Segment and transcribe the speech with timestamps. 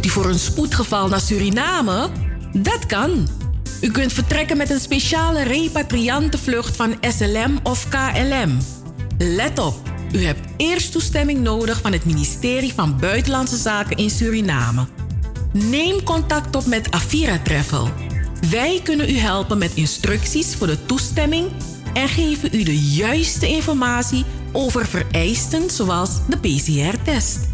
[0.00, 2.08] Moet u voor een spoedgeval naar Suriname?
[2.52, 3.28] Dat kan.
[3.80, 8.58] U kunt vertrekken met een speciale repatriantenvlucht van SLM of KLM.
[9.18, 14.86] Let op, u hebt eerst toestemming nodig van het ministerie van Buitenlandse Zaken in Suriname.
[15.52, 17.88] Neem contact op met Avira Travel.
[18.50, 21.48] Wij kunnen u helpen met instructies voor de toestemming
[21.94, 27.49] en geven u de juiste informatie over vereisten zoals de PCR-test.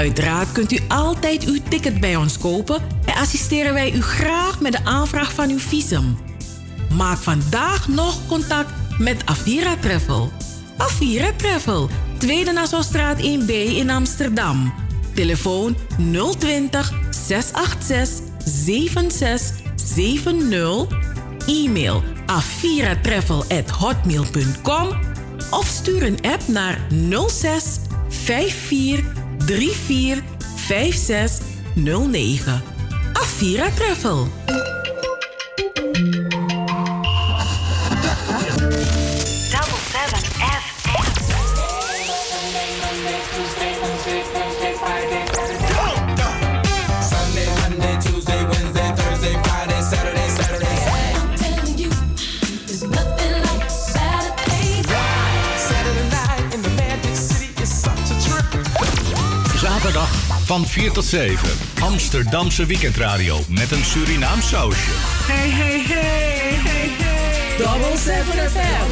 [0.00, 4.72] Uiteraard kunt u altijd uw ticket bij ons kopen en assisteren wij u graag met
[4.72, 6.18] de aanvraag van uw visum.
[6.96, 10.32] Maak vandaag nog contact met Avira Travel.
[10.76, 14.72] Avira Travel, Tweede Nassaustraat 1B in Amsterdam.
[15.14, 15.76] Telefoon
[16.38, 20.98] 020 686 7670.
[21.46, 24.88] E-mail aviratravel@hotmail.com
[25.50, 26.78] of stuur een app naar
[27.28, 30.22] 06 54 34
[30.68, 31.40] 56
[31.76, 32.62] 09.
[33.14, 34.28] Avira Travel.
[60.50, 61.48] Van 4 tot 7.
[61.80, 64.90] Amsterdamse weekendradio met een Surinaam sausje.
[65.26, 67.56] Hey, hey, hey, hey, hey.
[67.58, 68.90] Double 7 FM.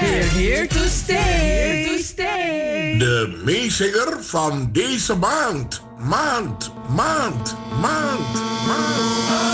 [0.00, 1.16] We're here to stay.
[1.16, 2.98] Here to stay.
[2.98, 5.82] De meezinger van deze maand.
[5.98, 8.34] Maand, maand, maand,
[8.66, 9.47] maand.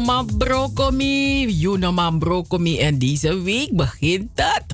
[0.00, 2.78] Junoma Brokomi, Junoma Brokomi.
[2.78, 4.64] En deze week begint het.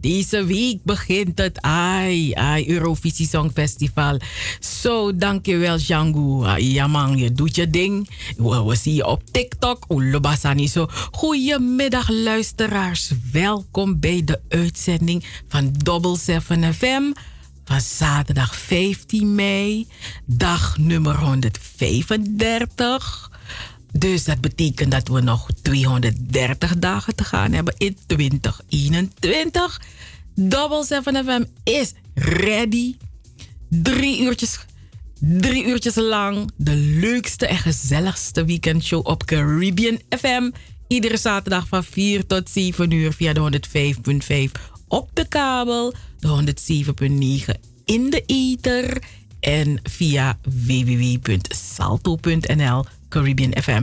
[0.00, 1.60] Deze week begint het.
[1.60, 4.18] Ai, ai, Eurovisie Songfestival.
[4.60, 6.58] Zo, dankjewel, Django.
[6.58, 8.08] Jamang, je doet je ding.
[8.36, 9.84] We, we zien je op TikTok.
[10.68, 10.86] Zo.
[11.12, 13.10] Goedemiddag, luisteraars.
[13.32, 17.12] Welkom bij de uitzending van Double 7 FM
[17.64, 19.86] van zaterdag 15 mei,
[20.24, 23.32] dag nummer 135.
[23.98, 29.80] Dus dat betekent dat we nog 230 dagen te gaan hebben in 2021.
[30.34, 32.94] Double 7 FM is ready.
[33.68, 34.58] Drie uurtjes,
[35.20, 36.50] drie uurtjes lang.
[36.56, 40.50] De leukste en gezelligste weekendshow op Caribbean FM.
[40.88, 43.62] Iedere zaterdag van 4 tot 7 uur via de
[44.50, 44.54] 105.5
[44.88, 45.94] op de kabel.
[46.18, 46.54] De
[47.48, 47.54] 107.9
[47.84, 49.02] in de ether.
[49.40, 53.82] En via www.salto.nl Caribbean FM.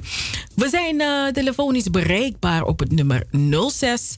[0.55, 3.25] We zijn uh, telefonisch bereikbaar op het nummer
[3.71, 4.15] 06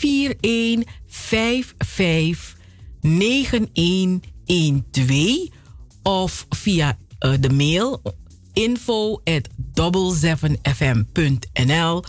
[0.00, 2.56] 41 55
[3.00, 5.48] 9112
[6.02, 8.02] of via uh, de mail
[8.52, 9.48] info at
[10.74, 12.02] fmnl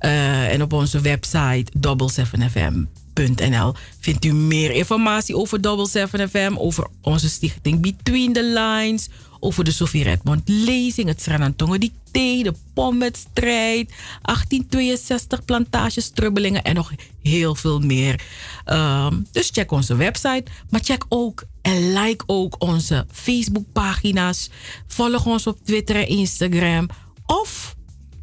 [0.00, 6.86] uh, en op onze website double7fm.nl vindt u meer informatie over Double 7 FM, over
[7.02, 9.08] onze stichting Between the Lines,
[9.40, 13.88] over de Sofie Redmond lezing, het Sranantongen Dicté, de Pommetstrijd,
[14.22, 16.92] 1862 plantages, strubbelingen en nog
[17.22, 18.20] heel veel meer.
[18.66, 24.50] Um, dus check onze website, maar check ook en like ook onze Facebookpagina's.
[24.86, 26.88] Volg ons op Twitter en Instagram
[27.26, 27.74] of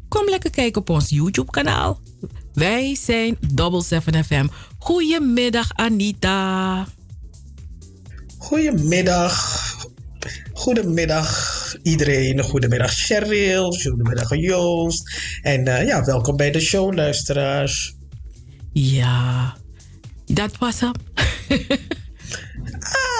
[0.08, 2.00] kom lekker kijken op ons YouTube kanaal.
[2.52, 4.46] Wij zijn Double 7 FM.
[4.78, 6.86] Goedemiddag Anita.
[8.38, 9.76] Goedemiddag.
[10.52, 12.42] Goedemiddag iedereen.
[12.42, 13.72] Goedemiddag Cheryl.
[13.72, 15.10] Goedemiddag Joost.
[15.42, 17.96] En uh, ja, welkom bij de show, luisteraars.
[18.72, 19.56] Ja,
[20.26, 20.92] dat was hem.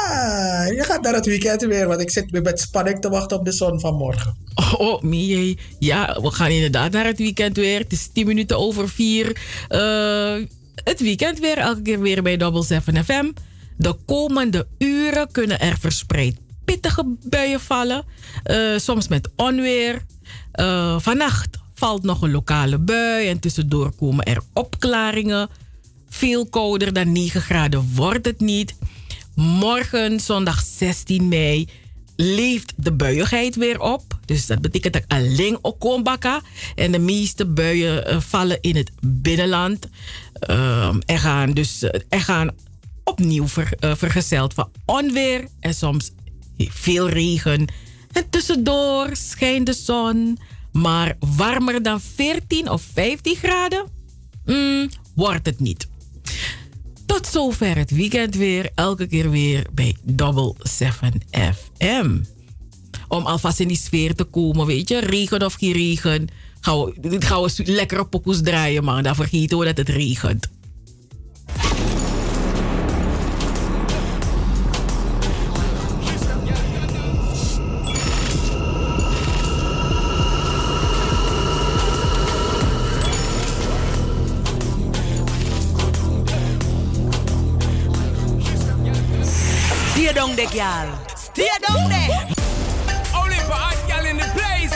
[0.09, 3.39] ah, je gaat naar het weekend weer, want ik zit weer met spanning te wachten
[3.39, 4.37] op de zon van morgen.
[4.55, 5.55] Oh, oh.
[5.79, 7.79] Ja, we gaan inderdaad naar het weekend weer.
[7.79, 9.27] Het is 10 minuten over 4.
[9.69, 10.47] Uh,
[10.85, 13.31] het weekend weer, elke keer weer bij Double 7 FM.
[13.77, 16.37] De komende uren kunnen er verspreid
[16.73, 18.05] pittige buien vallen.
[18.45, 20.03] Uh, soms met onweer.
[20.61, 25.49] Uh, vannacht valt nog een lokale bui en tussendoor komen er opklaringen.
[26.09, 28.75] Veel kouder dan 9 graden wordt het niet.
[29.35, 31.69] Morgen, zondag 16 mei,
[32.17, 34.19] leeft de buiigheid weer op.
[34.25, 36.41] Dus dat betekent dat alleen Okombaka.
[36.75, 39.89] En de meeste buien uh, vallen in het binnenland.
[40.51, 42.51] Uh, er gaan dus er gaan
[43.05, 46.11] opnieuw ver, vergezeld van onweer en soms
[46.59, 47.73] veel regen.
[48.13, 50.39] En tussendoor schijnt de zon.
[50.73, 53.87] Maar warmer dan 14 of 15 graden?
[54.45, 55.89] Mm, wordt het niet.
[57.07, 58.71] Tot zover het weekend weer.
[58.75, 62.19] Elke keer weer bij Double 7 FM.
[63.09, 64.99] Om alvast in die sfeer te komen, weet je.
[64.99, 66.29] Regen of geen regen.
[66.61, 69.03] Gaan we, gaan we lekkere pokoes draaien, man.
[69.03, 70.49] Dan vergeten we dat het regent.
[90.53, 90.89] Girl.
[91.17, 92.09] Stay down there.
[93.13, 94.73] Only for hot girl in the place.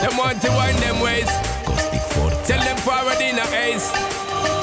[0.00, 1.28] them want to wind them ways.
[2.46, 3.90] Tell them forward in a ace.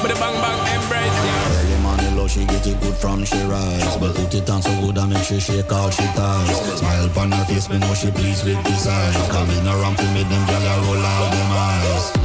[0.02, 1.18] But the bang bang embrace.
[1.18, 3.96] Tell him on the low, she get it good from she rise.
[3.96, 6.78] But put it on so good and make she shake all she ties.
[6.78, 9.16] Smile upon her face, me know she pleased with this eyes.
[9.30, 12.21] Coming around to make them gyal roll out them eyes.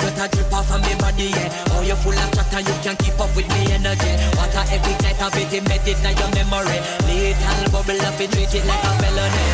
[0.00, 1.76] Sweat a drip off of me body, yeah.
[1.76, 4.12] Oh, you're full of chatter, you can keep up with me energy.
[4.36, 6.80] What a epic night of it, embedded in your memory.
[7.04, 9.44] Little bubble up, it treat it like a felony.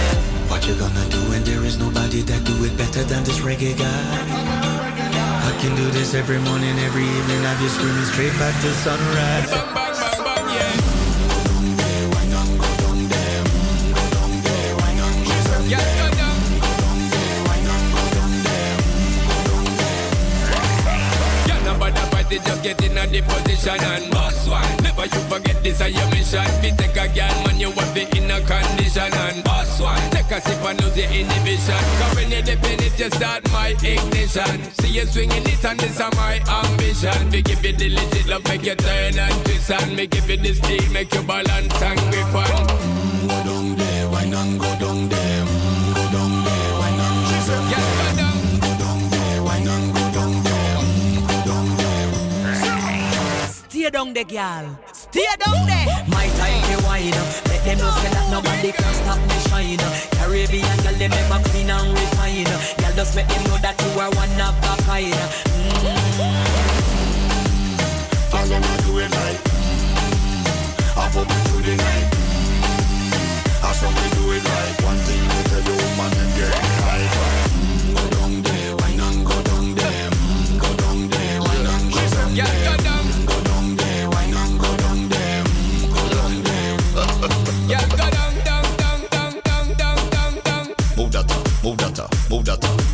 [0.46, 3.76] What you gonna do when there is nobody that do it better than this reggae
[3.76, 4.02] guy?
[5.46, 7.42] I can do this every morning, every evening.
[7.42, 9.85] Have you screaming straight back to sunrise.
[22.36, 24.76] It, just get in a the position and boss one.
[24.82, 26.44] Never you forget this is your mission.
[26.60, 29.12] Fi take a girl, man, you want be in a condition.
[29.12, 31.82] And boss one, take a sip and lose your inhibition.
[31.98, 34.58] Cause when you dip in it, you start my ignition.
[34.78, 37.20] See you swinging it and this is my ambition.
[37.32, 40.36] Fi give you the legit love, make you turn and twist and me give you
[40.36, 42.66] the steel, make you balance and grip on.
[43.26, 45.65] Go down there, why not go down there?
[53.86, 54.66] Stay down there, girl.
[54.92, 55.86] Stay down there.
[56.10, 57.14] My time to wine.
[57.46, 59.78] Let them know say that nobody can stop me shine.
[60.18, 62.50] Caribbean girl, them ever clean and refine.
[62.82, 65.14] Girl, just let them know that you are one of a kind.
[65.14, 66.26] Mm-hmm.
[68.34, 69.38] All them a do it like
[70.98, 72.10] I put me through the night
[73.62, 76.74] I saw me do it like One thing we tell you man and get me
[76.82, 77.35] high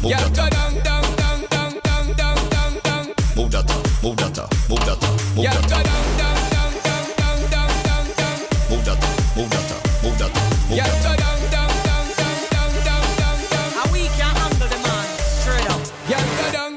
[0.02, 3.04] move Yeah, that go up down, down, down, down, down, down, down, down.
[3.36, 6.06] Move that up, move that up, move that up, move Yeah, that go up down,
[6.18, 8.38] down, down, down, down, down, down, down.
[8.70, 11.38] Move that up, move that up, move that up, move Yeah, that go up down,
[11.54, 13.68] down, down, down, down, down, down, down.
[13.78, 15.06] And we can handle the man.
[15.38, 15.82] Straight up.
[16.10, 16.72] Yeah, go down.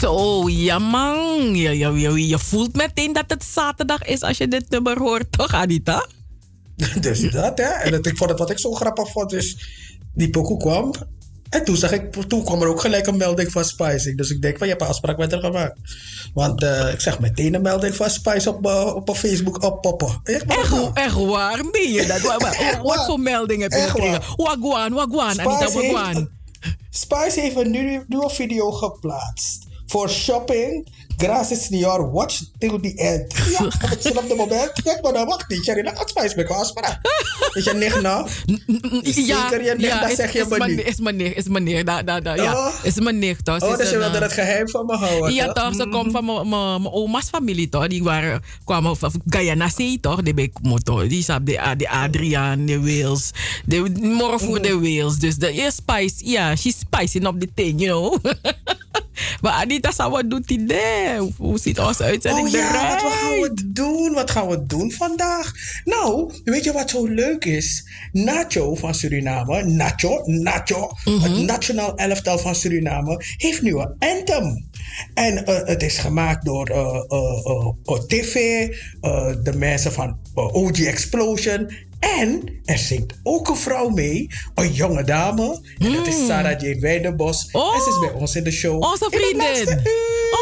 [0.00, 1.54] Zo, ja man.
[1.56, 5.32] Je, je, je, je voelt meteen dat het zaterdag is als je dit nummer hoort,
[5.32, 6.06] toch Anita?
[7.00, 7.64] Dus dat, hè.
[7.64, 9.82] En dat, ik vond het wat ik zo grappig vond, is...
[10.14, 10.92] Die pokoe kwam.
[11.54, 14.14] En toen, zag ik, toen kwam er ook gelijk een melding van Spice.
[14.14, 15.78] Dus ik denk van, je hebt een afspraak met haar gemaakt.
[16.34, 20.20] Want eh, ik zag meteen een melding van Spice op, eh, op mijn Facebook oppoppen.
[20.22, 22.20] Echt, Echt, echt waar, meen je dat?
[22.82, 24.22] Wat, voor melding heb je gekregen?
[24.36, 26.28] Wagwan, wagwan, Anita, wagwan.
[26.90, 29.66] Spice heeft een nieuwe, nieuwe video geplaatst.
[29.86, 30.88] Voor shopping.
[31.16, 32.10] Gracias, señor.
[32.12, 33.34] Watch till the end.
[33.50, 34.72] Ja, op hetzelfde moment.
[34.82, 35.64] Kijk maar dan, wacht niet.
[35.64, 36.98] Dan gaat Spice met afspraak.
[37.52, 38.28] Is je nicht nou?
[39.02, 40.86] Zeker je nicht, dat is, zeg je is mijn- niet.
[40.86, 41.86] Is mijn nicht, is mijn nicht.
[41.86, 42.74] Da, da, da, ja, Oh.
[42.82, 43.62] is mijn nicht, toch?
[43.62, 45.34] Oh, is dus je wilde het geheim van me houden.
[45.34, 45.74] Ja, toch?
[45.74, 47.86] Ze komt van mijn- oma's familie, toch?
[47.86, 50.22] Die waren, kwamen van Guyana Zee, toch?
[50.22, 51.08] Die bij motor.
[51.08, 53.30] Die zat de, de Adriaan, de Wales.
[53.64, 55.16] De morgen voor de Wales.
[55.16, 58.32] Dus de eerste spice, ja, she's spicing up the thing, you know?
[59.40, 61.18] maar Anita, zou wat doet die daar?
[61.36, 63.02] Hoe- ziet onze uitzending Oh ja, eruit?
[63.02, 64.12] wat gaan we doen?
[64.12, 65.52] Wat gaan we doen vandaag?
[65.84, 67.88] Nou, weet je wat zo leuk is?
[68.12, 74.68] Nacho van Suriname, Nacho, Nacho, het nationaal elftal van Suriname, heeft nu een anthem.
[75.14, 77.00] En eh, het is gemaakt door eh,
[77.84, 78.34] eh, TV,
[79.42, 81.70] de mensen van OG Explosion.
[82.04, 85.60] En er zingt ook een vrouw mee, een jonge dame.
[85.78, 87.48] En dat is Sarah Jane Weidenbos.
[87.52, 87.74] Oh.
[87.74, 88.82] en ze is bij ons in de show.
[88.82, 89.48] Onze vriendin.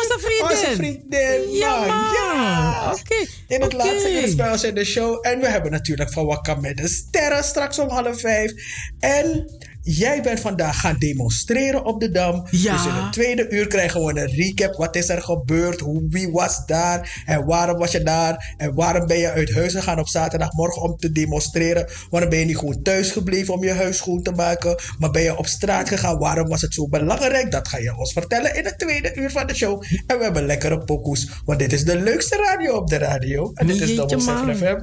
[0.01, 0.57] Onze vriendin.
[0.57, 1.51] Onze vriendin.
[1.51, 1.89] Ja, man.
[1.89, 2.13] man.
[2.15, 2.93] Ja.
[2.93, 5.27] Oké, In het laatste uur is bij ons in de show.
[5.27, 8.53] En we hebben natuurlijk van Wakka met de sterren straks om half vijf.
[8.99, 9.51] En
[9.83, 12.47] jij bent vandaag gaan demonstreren op de Dam.
[12.51, 12.73] Ja.
[12.73, 14.75] Dus in het tweede uur krijgen we een recap.
[14.75, 15.81] Wat is er gebeurd?
[15.81, 17.23] Hoe, wie was daar?
[17.27, 18.55] En waarom was je daar?
[18.57, 21.87] En waarom ben je uit huis gegaan op zaterdagmorgen om te demonstreren?
[22.11, 24.77] Waarom ben je niet gewoon thuis gebleven om je huis schoon te maken?
[24.99, 26.19] Maar ben je op straat gegaan?
[26.19, 27.51] Waarom was het zo belangrijk?
[27.51, 29.83] Dat ga je ons vertellen in het tweede uur van de show.
[30.07, 31.31] En we hebben lekkere pokoes.
[31.45, 33.51] Want dit is de leukste radio op de radio.
[33.55, 34.57] En dit is Double 7 man.
[34.57, 34.79] FM.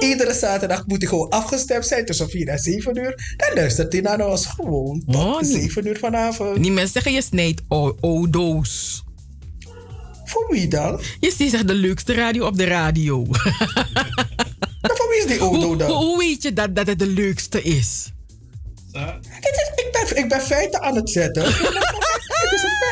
[0.00, 3.34] Iedere zaterdag moet hij gewoon afgestemd zijn tussen 4 en 7 uur.
[3.36, 5.50] Dan luistert hij naar ons gewoon tot Oh, nee.
[5.50, 6.62] 7 uur vanavond.
[6.62, 7.60] Die mensen zeggen je snijdt
[8.00, 9.02] odo's.
[10.24, 11.00] Voor wie dan?
[11.20, 13.24] Je zegt de leukste radio op de radio.
[14.82, 15.90] Voor wie is die Odo hoe, dan?
[15.90, 18.12] hoe weet je dat, dat het de leukste is?
[18.92, 19.00] Dit
[19.52, 21.42] is- ik, ben, ik ben feiten aan het zetten.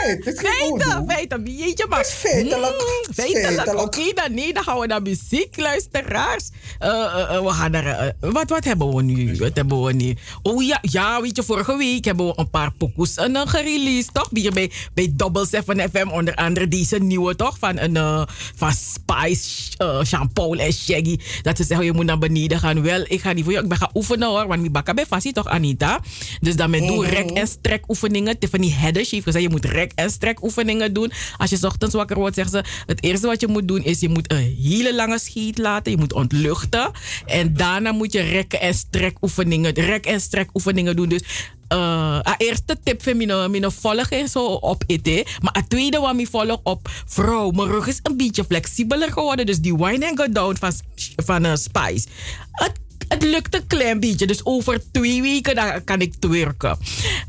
[0.06, 0.34] Het is een feit.
[0.34, 1.98] Het is geen Feiten, feiten, jeetje maar.
[1.98, 2.72] Het is feitelijk.
[3.06, 3.46] Mm, feitelijk.
[3.46, 3.80] Feitelijk.
[3.80, 6.48] Oké, dan nee, dan gaan we naar muziek, luisteraars.
[6.78, 9.36] Eh, eh, eh, we gaan naar, wat, wat hebben we nu?
[9.36, 10.16] Wat hebben we nu?
[10.42, 14.14] Oh ja, ja, weet je, vorige week hebben we een paar pokoes en, eh, gereleased,
[14.14, 14.28] toch?
[14.32, 17.58] Hier bij, bij Double 7 FM, onder andere deze nieuwe, toch?
[17.58, 18.22] Van, een, eh,
[18.56, 19.70] van Spice,
[20.02, 21.16] Jean-Paul en Shaggy.
[21.42, 22.82] Dat ze zeggen, je moet naar beneden gaan.
[22.82, 25.06] Wel, ik ga niet voor jou, ik ben gaan oefenen hoor, want mijn bakken bij
[25.06, 26.00] Fassie, toch Anita?
[26.40, 28.38] Dus dan met doe rek- en strek oefeningen.
[28.38, 31.12] Tiffany Heddes heeft gezegd, je moet rek- en strek oefeningen doen.
[31.36, 34.08] Als je ochtends wakker wordt, zegt ze, het eerste wat je moet doen is, je
[34.08, 35.92] moet een hele lange schiet laten.
[35.92, 36.90] Je moet ontluchten.
[37.26, 41.08] En daarna moet je rekken en strek oefeningen, rek- en strek oefeningen doen.
[41.08, 41.22] Dus
[41.68, 45.24] eh a eerste tip van mijn, mijn volgen zo op eten.
[45.40, 47.50] Maar het tweede wat ik volg op vrouw.
[47.50, 49.46] Mijn rug is een beetje flexibeler geworden.
[49.46, 50.72] Dus die wine and go down van,
[51.16, 52.06] van eh, Spice.
[52.52, 52.72] Het,
[53.10, 54.26] het lukt een klein beetje.
[54.26, 56.78] Dus over twee weken dan kan ik twerken.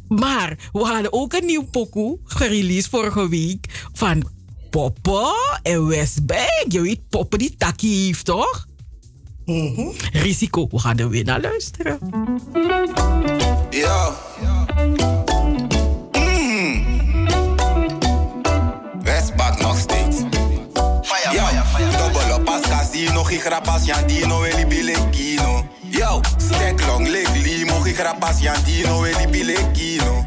[0.07, 3.87] Maar we hadden ook een nieuw pokoe gereleased vorige week.
[3.93, 4.23] Van
[4.69, 5.33] poppen
[5.63, 6.65] en Westbank.
[6.67, 8.67] Je weet, poppen die takkie heeft, toch?
[10.11, 10.67] Risico.
[10.71, 11.99] We gaan er weer naar luisteren.
[13.69, 14.13] Yo.
[16.11, 16.85] Mm.
[19.03, 20.17] Westbak nog steeds.
[21.31, 21.43] Yo,
[21.97, 25.70] double up as casino, gigrapas yandino, eli bilekino.
[26.11, 30.25] Yo, stack long leg limo, gigrapas yandino, eli bilekino.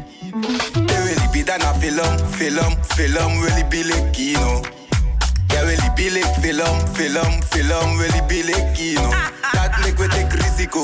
[0.73, 4.61] E weli bida na film, film, film, weli bilekino.
[5.53, 9.09] Ja, weli bilek, film, film, film, weli bilekino.
[9.53, 10.81] Dat make we take risico.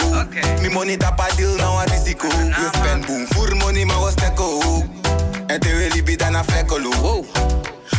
[0.61, 2.27] Mi money tapa deal nou a risico.
[2.27, 4.85] We spend boom voor money, maar we stekken ook.
[5.47, 6.89] En te weli bida na flekkelo.
[7.01, 7.25] Wow.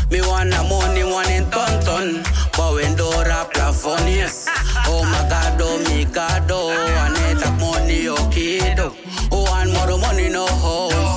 [0.08, 2.22] Me wanna money, one in ton ton.
[2.72, 4.46] But when Dora plafond, yes.
[4.86, 6.70] Oh my god, oh my god, oh.
[6.70, 8.94] Aneta money, oh kiddo.
[9.30, 11.11] Oh, one more money, no hoes.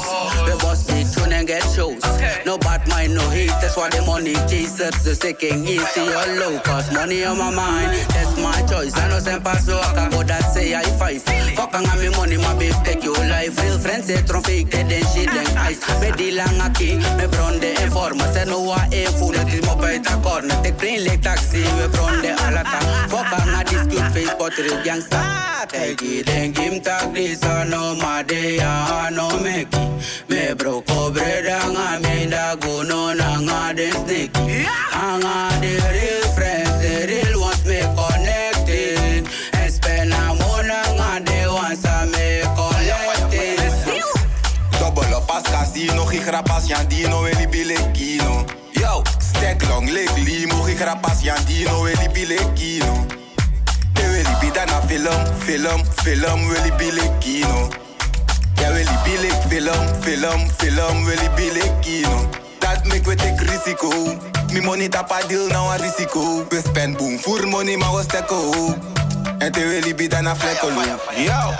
[3.66, 4.94] That's why the money chasers.
[5.02, 6.60] The second easy or low.
[6.60, 7.98] Cause money on my mind.
[8.14, 8.94] That's my choice.
[8.96, 9.98] I know some pass me walk.
[10.14, 11.26] But that say I fight.
[11.58, 13.58] Fuck on me money, my babe, take your life.
[13.58, 15.82] Real friends, say tron fake, they then shit, then ice.
[16.00, 17.02] Me deal lang a king.
[17.18, 18.30] Me bron de informer.
[18.38, 19.34] Say no wa e fool.
[19.34, 20.62] Het is mo bij ta corner.
[20.62, 21.66] Take plane like taxi.
[21.82, 22.78] We bron de alata.
[23.10, 23.34] Fuck
[24.46, 24.58] on a dispute face.
[24.58, 25.68] But real gangsta.
[25.68, 27.42] Take it and give tag this.
[27.42, 27.96] No
[29.46, 29.68] it.
[30.30, 31.44] Me bro cobre.
[32.02, 34.66] Me da go no nanga den sneaky.
[34.94, 36.82] Anga the real friends.
[36.82, 39.28] The real ones me connected.
[39.54, 41.26] And spend a money.
[41.26, 43.60] They want some me collected.
[44.80, 48.46] Double up as casino, gigrapas yandino, eli bilekino.
[48.74, 52.85] Yo, stack long leg limo, gigrapas yandino, eli bilekino.
[54.56, 57.70] E weli bida na film, film, film, weli bilekino.
[58.62, 62.45] Ja, weli bilek, film, film, film, weli bilekino.
[62.60, 63.90] Dat make we take risico.
[64.54, 66.46] Mi money tapa deal nou a risico.
[66.50, 68.76] We spend boom voor money, maar we stekken ook.
[69.38, 70.82] En te weli bida na flekkelo.
[71.16, 71.54] Yo.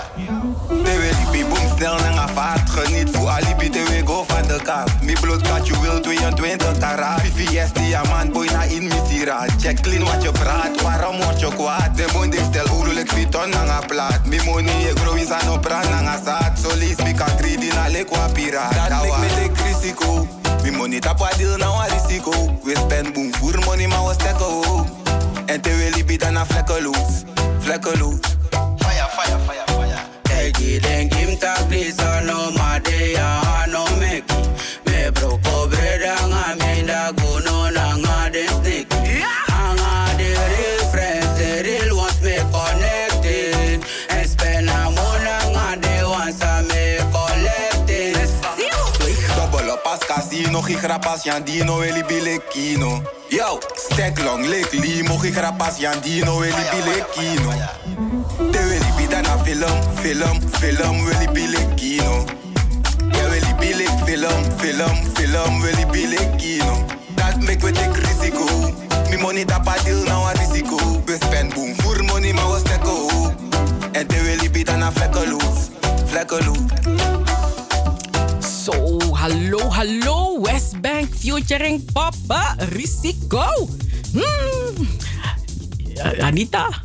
[0.84, 2.70] Te weli bi boom snel naar vaart.
[2.70, 5.02] Geniet voor alibi, te we go van de kaart.
[5.02, 7.20] Mi bloot kat, je wil 22 karaat.
[7.20, 9.44] VVS, diamant, boy na in misira.
[9.60, 11.96] Check clean wat je praat, waarom word je kwaad?
[11.96, 14.26] De monde stel urulik fiton na plaat.
[14.26, 16.58] Mi money, je grow is aan op brand na zaad.
[16.62, 18.74] So lees mi kan greedy na lekwa piraat.
[18.88, 20.35] Dat make me take risico.
[20.66, 22.58] Mi money tapa deal na een risico.
[22.64, 24.86] We spend boom voor money, maar we stekken ook.
[25.46, 27.22] En te weli bida na vlekkeloos,
[27.58, 28.18] vlekkeloos.
[28.78, 29.98] Fire, fire, fire, fire.
[30.22, 31.94] Take it and give tag this.
[32.24, 32.95] No my day.
[50.56, 53.02] As casino, gigrapas yandino, eli bilekino.
[53.30, 57.52] Yo, stack long leg limo, gigrapas yandino, eli bilekino.
[58.52, 62.24] Te weli bida na film, film, film, weli bilekino.
[63.12, 66.84] Ja, weli bilek, film, film, film, weli bilekino.
[67.14, 68.46] Dat make we take risico.
[69.10, 71.02] Mi money tapa deal nou a risico.
[71.04, 73.34] We spend boom voor money, maar we stekken.
[73.92, 75.70] En te weli bida na vlekkeloos,
[76.06, 76.95] vlekkeloos.
[78.66, 80.40] Zo, hallo, hallo.
[80.42, 83.68] Westbank featuring Papa Risico.
[84.12, 84.86] Hmm.
[85.94, 86.82] Ja, Anita,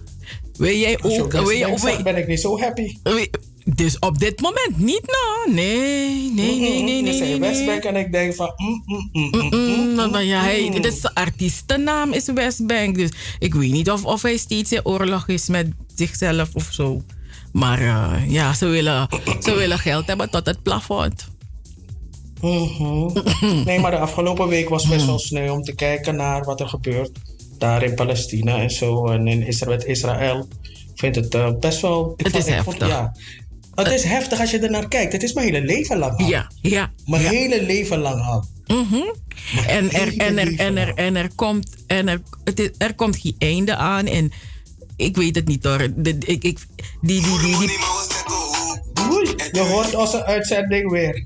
[0.57, 1.31] wil jij ook...
[1.31, 2.97] Wil wil- ben ik niet zo happy.
[3.03, 3.27] wil-
[3.65, 5.55] dus op dit moment niet, nou.
[5.55, 7.39] Nee, nee, nee, nee, nee.
[7.39, 8.53] Westbank en ik denk van...
[8.57, 9.47] mm, mm,
[9.95, 12.95] mm, ja, hij, de artiestennaam is Westbank.
[12.95, 17.01] Dus ik weet niet of, of hij steeds in oorlog is met zichzelf of zo.
[17.53, 19.07] Maar eh, ja, ze willen,
[19.43, 21.30] ze willen geld hebben tot het plafond.
[22.41, 23.63] Mhm.
[23.65, 26.67] Nee, maar de afgelopen week was best wel sneu om te kijken naar wat er
[26.67, 27.11] gebeurt.
[27.57, 29.07] Daar in Palestina en zo.
[29.07, 29.77] En in Israël.
[29.77, 30.47] met Israël.
[30.63, 32.13] Ik vind het eh, best wel...
[32.17, 32.97] ik Het vond- is ik vond- heftig.
[32.97, 33.13] ja.
[33.75, 35.11] Het is heftig als je er naar kijkt.
[35.13, 36.27] Het is mijn hele leven lang al.
[36.27, 36.91] Ja, ja.
[37.05, 37.29] Mijn ja.
[37.29, 38.43] hele leven lang al.
[38.67, 38.95] Mhm.
[39.67, 43.17] En er, en, er, en, er, en er komt, en er, het is, er komt
[43.17, 44.05] geen einde aan.
[44.05, 44.31] En
[44.95, 45.87] ik weet het niet hoor.
[45.95, 46.43] De, ik, ik,
[47.01, 47.77] die, die, die, die,
[49.51, 51.23] Je hoort onze uitzending weer.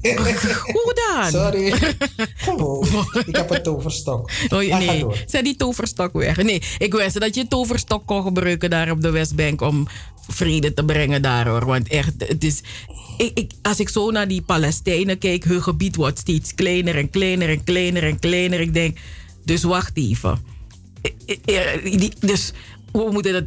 [0.71, 1.31] hoe dan?
[1.31, 1.73] Sorry.
[2.45, 2.87] Gewoon.
[3.25, 4.31] Ik heb een toverstok.
[4.49, 6.43] Oh, nee, zet die toverstok weg.
[6.43, 9.87] Nee, ik wens dat je toverstok kon gebruiken daar op de Westbank om
[10.27, 11.65] vrede te brengen daar hoor.
[11.65, 12.61] Want echt, het is.
[13.17, 17.09] Ik, ik, als ik zo naar die Palestijnen kijk, hun gebied wordt steeds kleiner en
[17.09, 18.59] kleiner en kleiner en kleiner.
[18.59, 18.97] Ik denk,
[19.43, 20.39] dus wacht even.
[22.19, 22.51] Dus
[22.91, 23.45] we moeten het,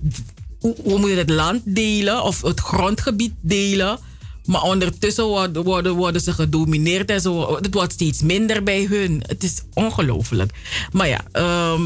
[0.61, 3.98] we moeten het land delen of het grondgebied delen.
[4.49, 7.55] Maar ondertussen worden, worden, worden ze gedomineerd en zo.
[7.57, 9.23] Het wordt steeds minder bij hun.
[9.27, 10.53] Het is ongelooflijk.
[10.93, 11.83] Maar ja, ehm,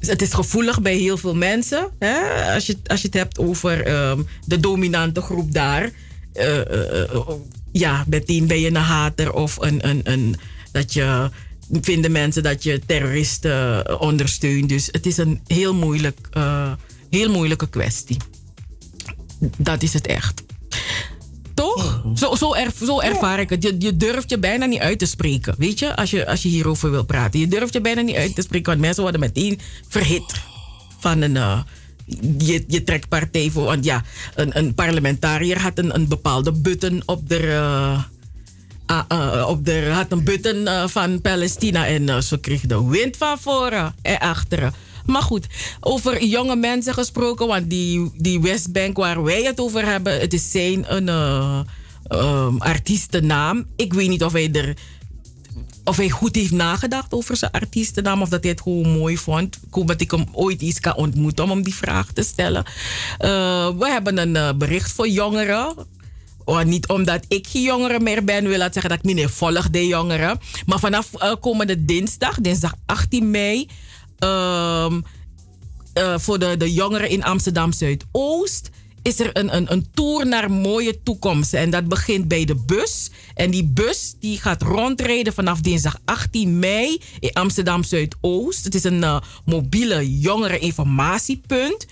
[0.00, 1.90] het is gevoelig bij heel veel mensen.
[1.98, 2.14] Hè?
[2.54, 5.90] Als, je, als je het hebt over ehm, de dominante groep daar.
[6.34, 7.30] Uh, uh,
[7.72, 10.36] ja, meteen ben je een hater of een, een, een,
[10.72, 11.30] dat je
[11.80, 14.68] vinden mensen dat je terroristen ondersteunt.
[14.68, 16.28] Dus het is een heel, moeilijk,
[17.10, 18.16] heel moeilijke kwestie.
[19.56, 20.42] Dat is het echt.
[21.60, 22.02] Toch?
[22.14, 23.62] Zo, zo, zo ervaar ik het.
[23.62, 25.54] Je, je durft je bijna niet uit te spreken.
[25.58, 25.96] Weet je?
[25.96, 27.40] Als, je, als je hierover wil praten.
[27.40, 28.66] Je durft je bijna niet uit te spreken.
[28.66, 30.32] Want mensen worden meteen verhit
[30.98, 31.34] van een.
[31.34, 31.60] Uh,
[32.38, 33.64] je, je trekt partij voor.
[33.64, 34.02] Want ja,
[34.34, 37.40] een, een parlementariër had een, een bepaalde button op de.
[37.40, 38.02] Uh,
[39.12, 43.94] uh, op de had een button van Palestina en ze kreeg de wind van voren
[44.02, 44.72] en achteren.
[45.06, 45.46] Maar goed,
[45.80, 50.50] over jonge mensen gesproken, want die, die Westbank waar wij het over hebben, het is
[50.50, 51.06] zijn een
[52.10, 53.66] uh, artiestennaam.
[53.76, 54.76] Ik weet niet of hij er
[55.84, 59.56] of hij goed heeft nagedacht over zijn artiestennaam of dat hij het gewoon mooi vond.
[59.56, 62.64] Ik hoop dat ik hem ooit eens kan ontmoeten om hem die vraag te stellen.
[62.66, 65.74] Uh, we hebben een uh, bericht voor jongeren.
[66.44, 69.70] Oh, niet omdat ik geen jongere meer ben, wil dat zeggen dat ik niet volg
[69.70, 70.40] de jongeren.
[70.66, 71.10] Maar vanaf
[71.40, 73.68] komende dinsdag, dinsdag 18 mei,
[74.24, 75.04] um,
[75.94, 78.70] uh, voor de, de jongeren in Amsterdam Zuidoost
[79.02, 81.58] is er een, een, een tour naar mooie toekomsten.
[81.58, 83.10] En dat begint bij de bus.
[83.34, 88.64] En die bus die gaat rondrijden vanaf dinsdag 18 mei in Amsterdam Zuidoost.
[88.64, 91.86] Het is een uh, mobiele jongereninformatiepunt.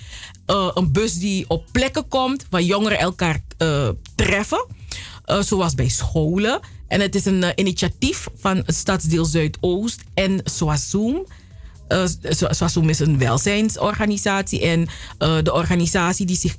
[0.46, 3.40] Uh, een bus die op plekken komt waar jongeren elkaar
[4.14, 4.66] treffen.
[5.40, 6.60] zoals bij scholen.
[6.88, 11.26] En het is een initiatief van het Stadsdeel Zuidoost en Soazoom.
[11.88, 12.04] Uh,
[12.50, 16.56] Swasum is een welzijnsorganisatie en uh, de organisatie die zich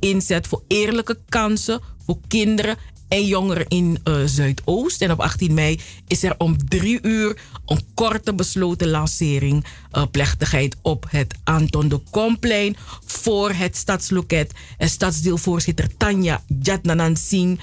[0.00, 2.76] inzet voor eerlijke kansen voor kinderen
[3.08, 5.02] en jongeren in uh, Zuidoost.
[5.02, 9.66] En op 18 mei is er om drie uur een korte besloten lancering,
[10.10, 14.52] plechtigheid op het Anton de Komplein voor het stadsloket.
[14.78, 17.60] En stadsdeelvoorzitter Tanja Jatnanan Singh,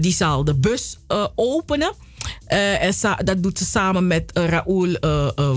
[0.00, 0.98] die zal de bus
[1.34, 1.92] openen.
[2.46, 4.98] en dat doet ze samen met Raoul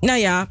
[0.00, 0.48] Nou ja,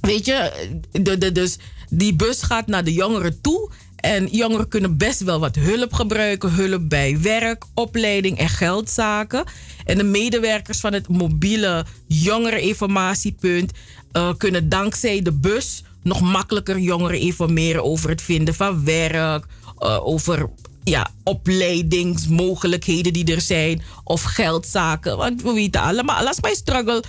[0.00, 0.52] weet je,
[0.90, 1.58] de, dus
[1.90, 3.70] die bus gaat naar de jongeren toe.
[3.96, 6.52] En jongeren kunnen best wel wat hulp gebruiken.
[6.52, 9.44] Hulp bij werk, opleiding en geldzaken.
[9.84, 13.72] En de medewerkers van het mobiele jongereninformatiepunt
[14.12, 19.46] uh, kunnen dankzij de bus nog makkelijker jongeren informeren over het vinden van werk,
[19.78, 20.50] uh, over
[20.84, 23.82] ja, opleidingsmogelijkheden die er zijn.
[24.04, 25.16] Of geldzaken.
[25.16, 27.02] Want we weten allemaal, als mij struggle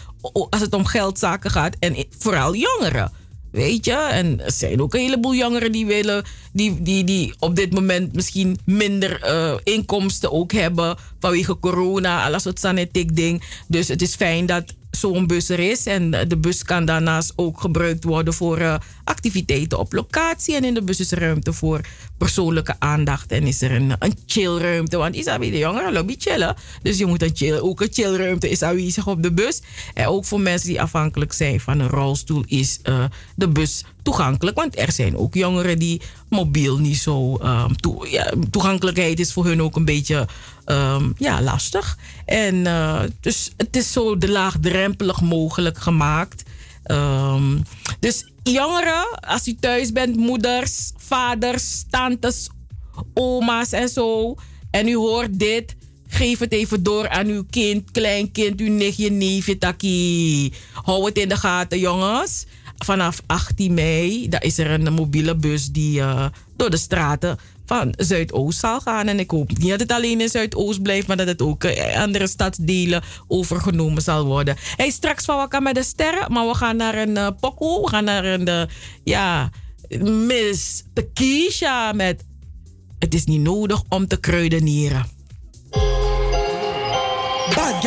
[0.49, 1.75] als het om geldzaken gaat.
[1.79, 3.11] En vooral jongeren.
[3.51, 3.93] Weet je?
[3.93, 8.13] En er zijn ook een heleboel jongeren die willen, die, die, die op dit moment
[8.13, 13.43] misschien minder uh, inkomsten ook hebben vanwege corona, alles wat sanitiek ding.
[13.67, 14.63] Dus het is fijn dat
[14.97, 15.85] zo'n bus er is.
[15.85, 20.55] En de bus kan daarnaast ook gebruikt worden voor uh, activiteiten op locatie.
[20.55, 21.81] En in de bus is ruimte voor
[22.17, 23.31] persoonlijke aandacht.
[23.31, 24.97] En is er een, een chillruimte.
[24.97, 26.55] Want is de jongeren lobby chillen.
[26.81, 29.61] Dus je moet een chill, ook een chillruimte is aanwezig op de bus.
[29.93, 33.03] En ook voor mensen die afhankelijk zijn van een rolstoel is uh,
[33.35, 34.57] de bus toegankelijk.
[34.57, 37.37] Want er zijn ook jongeren die mobiel niet zo...
[38.09, 40.27] Ja, toegankelijkheid is voor hun ook een beetje
[40.65, 41.97] um, ja, lastig.
[42.25, 46.43] En uh, dus het is zo de laagdrempelig mogelijk gemaakt.
[46.85, 47.63] Um,
[47.99, 52.49] dus jongeren, als u thuis bent, moeders, vaders, tantes,
[53.13, 54.35] oma's en zo.
[54.71, 55.75] En u hoort dit,
[56.07, 60.53] geef het even door aan uw kind, kleinkind, uw nichtje, neefje, takkie.
[60.73, 62.45] Hou het in de gaten, jongens.
[62.77, 67.93] Vanaf 18 mei, daar is er een mobiele bus die uh, door de straten van
[67.97, 69.07] Zuidoost zal gaan.
[69.07, 71.95] En ik hoop niet dat het alleen in Zuidoost blijft, maar dat het ook in
[71.95, 74.55] andere stadsdelen overgenomen zal worden.
[74.75, 77.81] Hey, straks van Wakka met de sterren, maar we gaan naar een uh, pokoe.
[77.81, 78.63] We gaan naar een, uh,
[79.03, 79.49] ja,
[79.99, 82.23] Miss Keisha met
[82.99, 85.05] Het is niet nodig om te kruidenieren.
[87.55, 87.81] Bad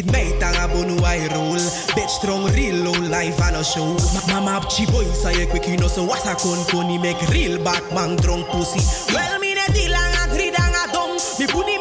[0.00, 1.60] Tough wicked mate, ang abonu I roll.
[1.92, 3.96] Bitch strong, real low life on a show.
[4.28, 7.62] Mama up chi boy, say quick, you know, so what's a con con, make real
[7.62, 8.80] Batman drunk pussy.
[9.12, 11.18] Well, me ne deal ang a greed ang a dong.
[11.38, 11.79] Me puni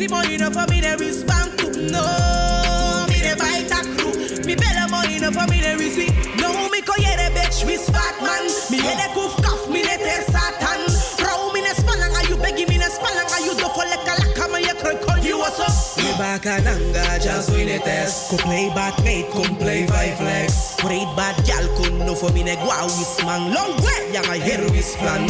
[0.00, 1.52] Me face money enough for me ne respond.
[1.92, 4.16] No, me ne buy that crew.
[4.48, 6.16] Me bella money enough for me ne receive.
[6.40, 8.48] No, me ko yere bitch, we smart man.
[8.72, 10.80] Me a goof cuff, me ne te satan.
[11.20, 14.16] Bro, me ne spalang, are you begging me ne spalang, are you do for leka
[14.16, 14.72] laka, me ye
[15.04, 15.68] call you what's up?
[16.02, 18.30] Me back a nanga, just win it test.
[18.30, 20.80] Ko play bad mate, kom play five flex.
[20.80, 23.52] Great bad gal, kun no for me ne gwa wis man.
[23.52, 25.28] Long way, yang a hear wis plan.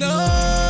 [0.00, 0.67] No,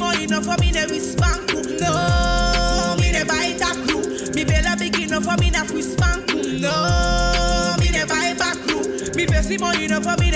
[0.00, 1.46] Money enough for me ne respond.
[1.78, 4.00] No, me ne buy that crew.
[4.34, 6.26] Me bella big enough for me na respond.
[6.58, 8.80] No, me ne buy back crew.
[9.14, 10.29] Me face money enough for me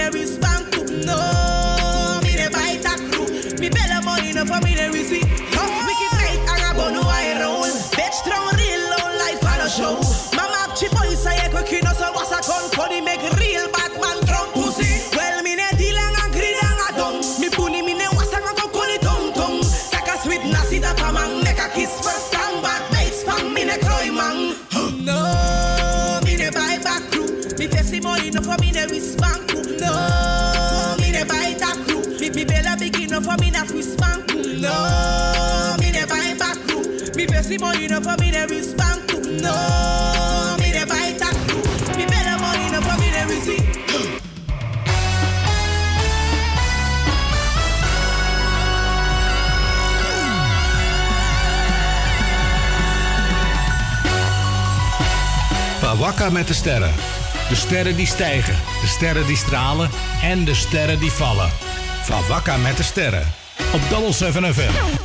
[28.54, 28.72] for me.
[29.80, 32.02] No, me ne buy that crew.
[32.20, 34.60] Me me bella enough for me.
[34.60, 36.82] No, me ne buy back crew.
[37.16, 38.30] Me face money no for me.
[39.42, 41.62] No, me ne buy that crew.
[41.96, 43.10] Me bella money no for me
[56.32, 57.13] met de sterren.
[57.48, 59.90] De sterren die stijgen, de sterren die stralen
[60.22, 61.50] en de sterren die vallen.
[62.02, 63.32] Van Wakka met de sterren.
[63.72, 65.03] Op Double 7 FM.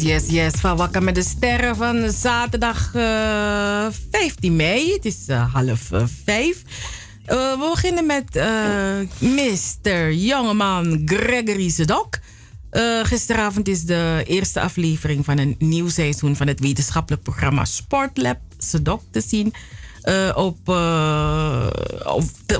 [0.00, 0.52] Yes, yes.
[0.52, 4.92] Van Wakker met de Sterren van zaterdag eh, 15 mei.
[4.92, 6.62] Het is eh, half eh, vijf.
[7.26, 8.34] We beginnen met
[9.18, 10.12] Mr.
[10.12, 12.18] Jongeman Gregory Zedok.
[12.70, 18.38] Eh, gisteravond is de eerste aflevering van een nieuw seizoen van het wetenschappelijk programma Sportlab
[18.58, 19.52] Zedok te zien.
[20.02, 21.66] Eh, op, eh,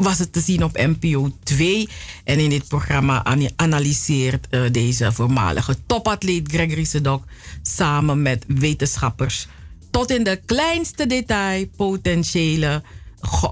[0.00, 1.88] was het te zien op NPO 2.
[2.24, 7.24] En in dit programma ana- analyseert eh, deze voormalige topatleet Gregory Sedok
[7.62, 9.46] samen met wetenschappers
[9.90, 12.82] tot in de kleinste detail potentiële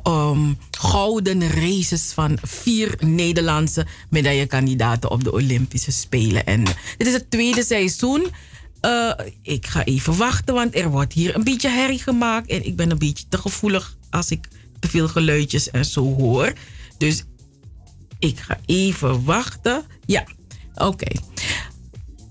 [0.02, 6.46] ehm, gouden races van vier Nederlandse medaillekandidaten op de Olympische Spelen.
[6.46, 6.64] En
[6.96, 8.26] dit is het tweede seizoen.
[8.80, 9.12] Eh,
[9.42, 12.50] ik ga even wachten, want er wordt hier een beetje herrie gemaakt.
[12.50, 14.48] En ik ben een beetje te gevoelig als ik
[14.80, 16.52] te veel geluidjes en zo hoor.
[16.98, 17.24] Dus
[18.18, 19.84] ik ga even wachten.
[20.06, 20.24] Ja,
[20.74, 21.10] oké.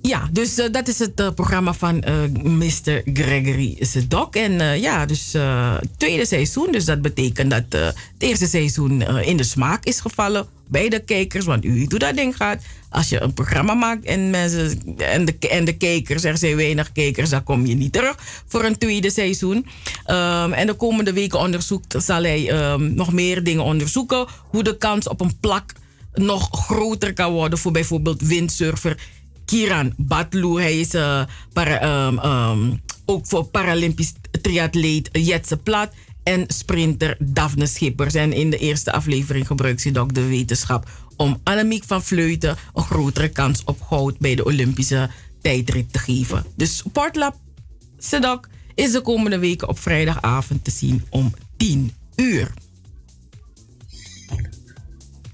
[0.01, 3.01] Ja, dus eh, dat is het eh, programma van eh, Mr.
[3.13, 4.35] Gregory Sedok.
[4.35, 6.71] En ja, dus eh, tweede seizoen.
[6.71, 11.45] Dus dat betekent dat het eerste seizoen in de smaak is gevallen bij de kijkers.
[11.45, 12.63] Want u weet dat ding gaat.
[12.89, 16.91] Als je een programma maakt en, mensen, en, de, en de kijkers, er zijn weinig
[16.91, 18.15] kijkers, dan kom je niet terug
[18.47, 19.65] voor een tweede seizoen.
[20.05, 24.27] Ehm, en de komende weken onderzoekt, zal hij ehm, nog meer dingen onderzoeken.
[24.49, 25.73] Hoe de kans op een plak
[26.13, 28.97] nog groter kan worden voor bijvoorbeeld windsurfer
[29.47, 30.61] Kiran Batlu.
[30.61, 31.21] Hij is eh,
[31.53, 32.73] ehm, ehm,
[33.05, 35.89] ook voor Paralympisch triatleet Jetse Plat.
[36.23, 38.13] En sprinter Daphne Schippers.
[38.13, 43.29] En in de eerste aflevering gebruikt ze de wetenschap om Annemiek van Vleuten een grotere
[43.29, 45.09] kans op goud bij de Olympische
[45.41, 46.45] tijdrit te geven.
[46.55, 47.35] Dus Portlap
[47.97, 52.53] Sedok is de komende weken op vrijdagavond te zien om 10 uur.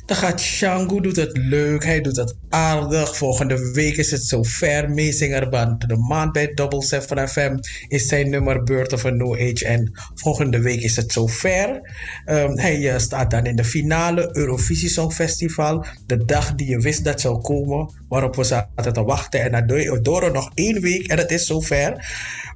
[0.05, 3.17] Dan gaat Shangu doet het leuk, hij doet het aardig.
[3.17, 4.89] Volgende week is het zover.
[4.89, 9.65] Meezingerband de maand bij Double 7 FM is zijn nummer Birth of No Age.
[9.65, 11.81] En volgende week is het zover.
[12.25, 15.85] Um, hij uh, staat dan in de finale Eurovisie Songfestival.
[16.05, 19.41] De dag die je wist dat zou komen, waarop we zaten te wachten.
[19.41, 22.05] En dan door nog één week en het is zover.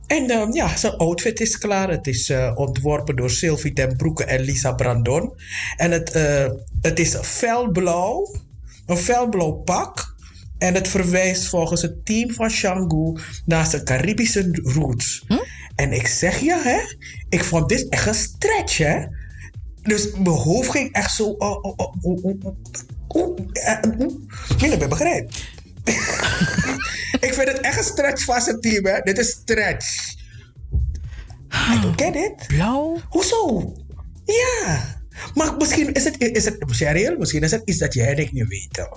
[0.07, 1.89] En um, ja, zijn outfit is klaar.
[1.89, 5.33] Het is uh, ontworpen door Sylvie ten Broeke en Lisa Brandon.
[5.75, 6.49] En het, uh,
[6.81, 8.35] het is felblauw,
[8.85, 10.15] een felblauw pak.
[10.57, 15.23] En het verwijst volgens het team van Shangu naar zijn Caribische roots.
[15.27, 15.37] Hm?
[15.75, 16.79] En ik zeg je, hè,
[17.29, 19.05] ik vond dit echt een stretch, hè.
[19.81, 21.35] Dus mijn hoofd ging echt zo...
[21.37, 21.73] Uh, uh,
[24.61, 25.31] uh, uh, begrijp.
[27.27, 28.99] ik vind het echt een stretch van zijn team, hè.
[29.01, 30.15] Dit is stretch.
[31.75, 32.47] I don't get it.
[32.47, 32.97] Blauw?
[33.09, 33.73] Hoezo?
[34.25, 34.95] Ja.
[35.33, 38.31] Maar misschien is het, is het Cheryl, misschien is het iets dat jij en ik
[38.31, 38.89] niet weten.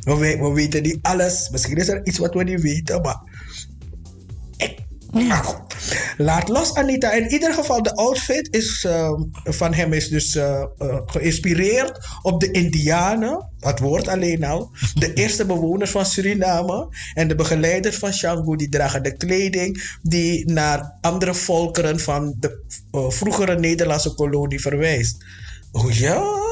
[0.00, 1.48] We, we weten niet alles.
[1.50, 3.37] Misschien is er iets wat we niet weten, maar...
[5.12, 5.56] Nou,
[6.16, 7.12] laat los Anita.
[7.12, 9.12] In ieder geval, de outfit is, uh,
[9.44, 13.50] van hem is dus uh, uh, geïnspireerd op de Indianen.
[13.58, 14.70] Dat woord alleen al.
[14.94, 16.88] De eerste bewoners van Suriname.
[17.14, 22.64] En de begeleiders van Shango die dragen de kleding die naar andere volkeren van de
[23.08, 25.24] vroegere Nederlandse kolonie verwijst.
[25.72, 26.47] Oh ja?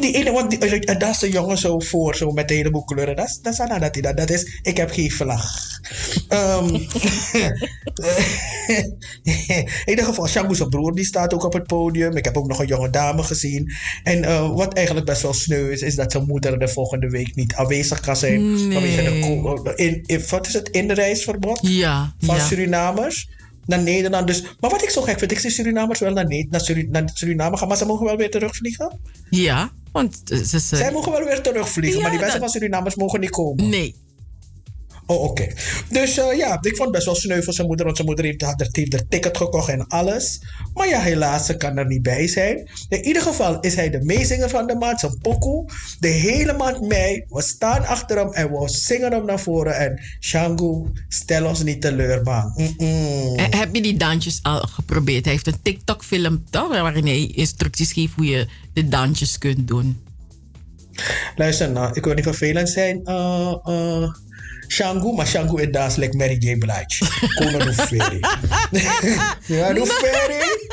[0.00, 3.16] Die ene, want die, dat is de jongen zo voor, zo met een heleboel kleuren.
[3.16, 5.44] Dat is, dat is, dat, dat, dat is ik heb geen vlag.
[6.28, 6.66] Um,
[9.22, 12.16] in ieder geval, Shangu's broer die staat ook op het podium.
[12.16, 13.72] Ik heb ook nog een jonge dame gezien.
[14.02, 17.34] En uh, wat eigenlijk best wel sneu is, is dat zijn moeder de volgende week
[17.34, 18.54] niet aanwezig kan zijn.
[18.54, 18.72] Nee.
[18.72, 22.46] Vanwege de, in, in, wat is het, inreisverbod ja, van ja.
[22.46, 23.28] Surinamers
[23.66, 24.26] naar Nederland.
[24.26, 27.10] Dus, maar wat ik zo gek vind, ik zie Surinamers wel naar, naar, Surin naar
[27.14, 28.98] Suriname gaan, maar ze mogen wel weer terugvliegen.
[29.30, 30.58] Ja, want ze, ze...
[30.58, 33.68] Zij mogen wel weer terugvliegen, Ja, maar die mensen dat- van Surinamers mogen niet komen.
[33.68, 33.94] Nee.
[35.06, 35.46] Oh, oké.
[35.90, 38.24] Dus eh, ja, ik vond het best wel sneu voor zijn moeder, want zijn moeder
[38.24, 40.40] heeft, had heeft er ticket gekocht en alles.
[40.74, 42.68] Maar ja, helaas, ze kan er niet bij zijn.
[42.88, 45.70] In ieder geval is hij de meezinger van de maand, zijn pokoe.
[46.00, 49.76] De hele maand mei, we staan achter hem en we zingen hem naar voren.
[49.76, 52.52] En Shangu, stel ons niet teleur, man.
[52.56, 55.24] Eh, Heb je die dansjes al geprobeerd?
[55.24, 60.02] Hij heeft een TikTok-film toch, waarin hij instructies geeft hoe je de dansjes kunt doen.
[61.36, 63.00] Luister nou, ik wil niet vervelend zijn.
[63.04, 64.08] Uh, uh,
[64.68, 66.58] Shangu, maar Shangu is dans like Mary J.
[66.58, 67.04] Blige.
[67.34, 68.20] Kono do ferry.
[69.56, 70.68] ja, do ferry.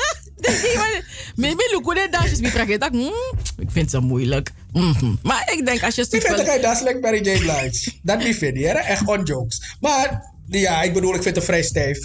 [1.36, 2.72] Maybe look hoe de dansjes me vragen.
[2.72, 4.50] Ik dacht, hmm, ik vind ze moeilijk.
[4.72, 5.14] Mhm.
[5.22, 7.38] Maar ik denk als je Ik vind dat hij dans like Mary J.
[7.38, 7.92] Blige.
[8.02, 8.72] Dat niet vind je, hè?
[8.72, 9.76] echt on jokes.
[9.80, 11.98] Maar ja, ik bedoel, ik vind het vrij stijf.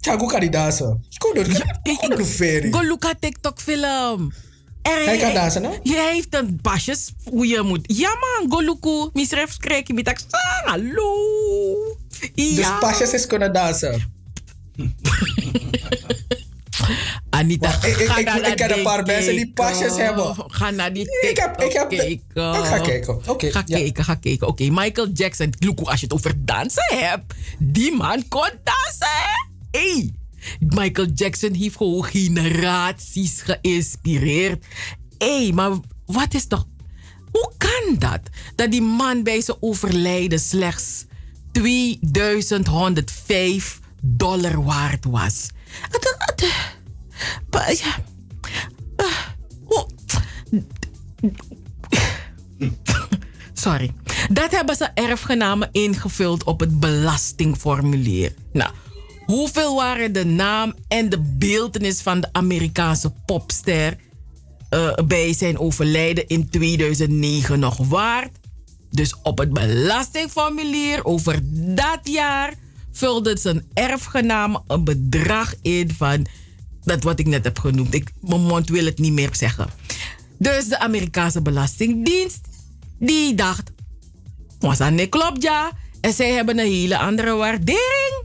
[0.00, 1.04] Shangu kan niet dansen.
[1.18, 2.72] Kono do, do ferry.
[2.72, 4.32] Go look at TikTok-film.
[4.84, 5.70] Er- Hij kan dansen, hè?
[5.82, 7.80] Hij heeft een pasjes hoe je moet.
[7.96, 9.10] Ja man, go look.
[9.14, 10.18] Misref krijg je met tak.
[10.64, 11.14] Hallo.
[12.34, 14.02] Dus pasjes is kunnen dansen.
[17.30, 20.34] Anita, ik- ga ik- naar ik ken een paar mensen die pasjes hebben.
[20.46, 22.10] Ga naar die Ik heb- ik heb- kijken.
[22.10, 23.20] ik ga kijken.
[23.28, 23.76] Oké, ga ja.
[23.78, 24.46] kijken, ga kijken.
[24.48, 25.52] Oké, Michael Jackson.
[25.84, 27.34] Als je het over dansen hebt.
[27.58, 29.06] Die man kon dansen.
[29.08, 29.78] hè?
[29.80, 30.14] Hey.
[30.60, 34.64] Michael Jackson heeft gewoon generaties geïnspireerd.
[35.18, 35.70] Hé, hey, maar
[36.06, 36.66] wat is toch...
[37.32, 38.20] Hoe kan dat?
[38.54, 41.04] Dat die man bij zijn overlijden slechts
[41.52, 45.48] 2105 dollar waard was.
[49.64, 49.86] Hoe-
[53.52, 53.92] Sorry.
[54.30, 58.34] Dat hebben ze erfgenamen ingevuld op het belastingformulier.
[58.52, 58.70] Nou,
[59.26, 63.96] hoeveel waren de naam en de beeldenis van de Amerikaanse popster
[64.68, 68.30] eh, bij zijn overlijden in 2009 nog waard?
[68.90, 71.40] Dus op het belastingformulier over
[71.74, 72.54] dat jaar
[72.92, 76.26] vulde zijn erfgenamen een bedrag in van
[76.84, 77.94] dat wat ik net heb genoemd.
[77.94, 79.68] Ik, mijn mond wil het niet meer zeggen.
[80.38, 82.40] Dus de Amerikaanse Belastingdienst,
[82.98, 83.70] die dacht,
[84.58, 85.72] was dat niet klopt ja.
[86.00, 88.23] En zij hebben een hele andere waardering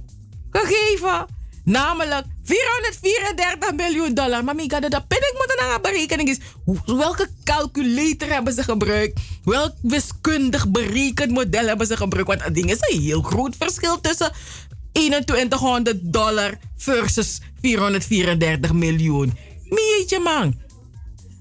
[0.51, 1.25] gegeven.
[1.63, 4.43] Namelijk 434 miljoen dollar.
[4.43, 6.37] Maar mega, dat ik moeten naar berekening is.
[6.85, 9.19] Welke calculator hebben ze gebruikt?
[9.43, 12.27] Welk wiskundig berekend model hebben ze gebruikt?
[12.27, 14.31] Want het ding is een heel groot verschil tussen
[14.91, 19.37] 2100 dollar versus 434 miljoen.
[19.63, 20.55] Mietje man.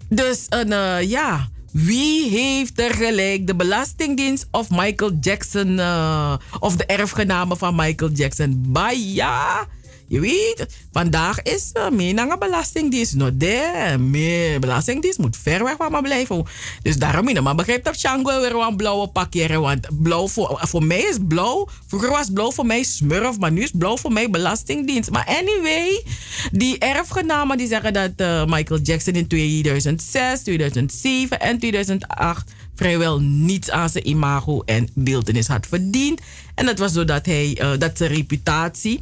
[0.09, 1.49] Dus een, eh, ja,
[1.85, 3.47] Wie heeft er gelijk?
[3.47, 5.79] De Belastingdienst of Michael Jackson?
[5.79, 8.65] eh, of de erfgenamen van Michael Jackson?
[8.67, 9.67] Baya.
[10.09, 13.15] Je weet, vandaag is uh, een belastingdienst.
[13.15, 16.45] No, de, meer belastingdienst moet ver weg van me blijven.
[16.83, 19.59] Dus daarom je maar begrijpt dat Shango weer een blauwe pakje.
[19.61, 21.69] Want blauw voor, voor mij is blauw.
[21.87, 25.11] Vroeger was blauw voor mij smurf, maar nu is blauw voor mij belastingdienst.
[25.11, 26.05] Maar anyway,
[26.53, 33.71] die erfgenamen die zeggen dat eh, Michael Jackson in 2006, 2007 en 2008 vrijwel niets
[33.71, 36.21] aan zijn imago en beeldenis had verdiend.
[36.55, 39.01] En dat was doordat hij, eh, dat zijn reputatie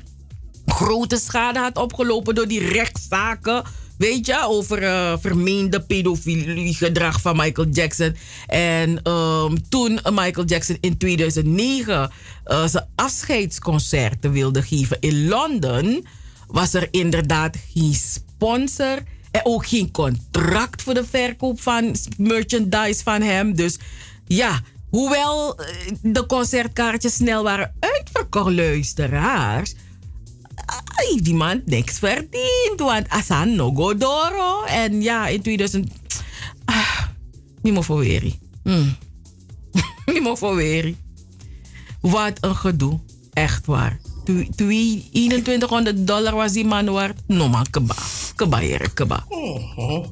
[0.66, 3.62] grote schade had opgelopen door die rechtszaken.
[3.98, 8.16] Weet je, over eh, vermeende pedofilie gedrag van Michael Jackson.
[8.46, 12.10] En ehm, toen Michael Jackson in 2009
[12.44, 16.04] eh, zijn afscheidsconcerten wilde geven in Londen,
[16.46, 23.22] was er inderdaad geen sponsor en ook geen contract voor de verkoop van merchandise van
[23.22, 23.54] hem.
[23.54, 23.78] Dus
[24.26, 24.60] ja,
[24.90, 25.66] hoewel eh,
[26.02, 29.74] de concertkaartjes snel waren uitverkocht, luisteraars
[31.22, 32.76] die man niks verdiend.
[32.76, 34.64] Want Asan no go doro.
[34.64, 35.92] En ja, in 2000...
[36.64, 37.02] Ah,
[37.62, 38.38] voor weri.
[38.62, 38.96] Hmm.
[40.36, 40.96] voor weri.
[42.00, 43.00] Wat een gedoe.
[43.32, 44.00] Echt waar.
[44.24, 47.20] Twi- twi- 2100 dollar was die man waard.
[47.26, 47.94] No man, keba.
[48.36, 49.24] Keba, heren, keba.
[49.28, 50.04] Mhm.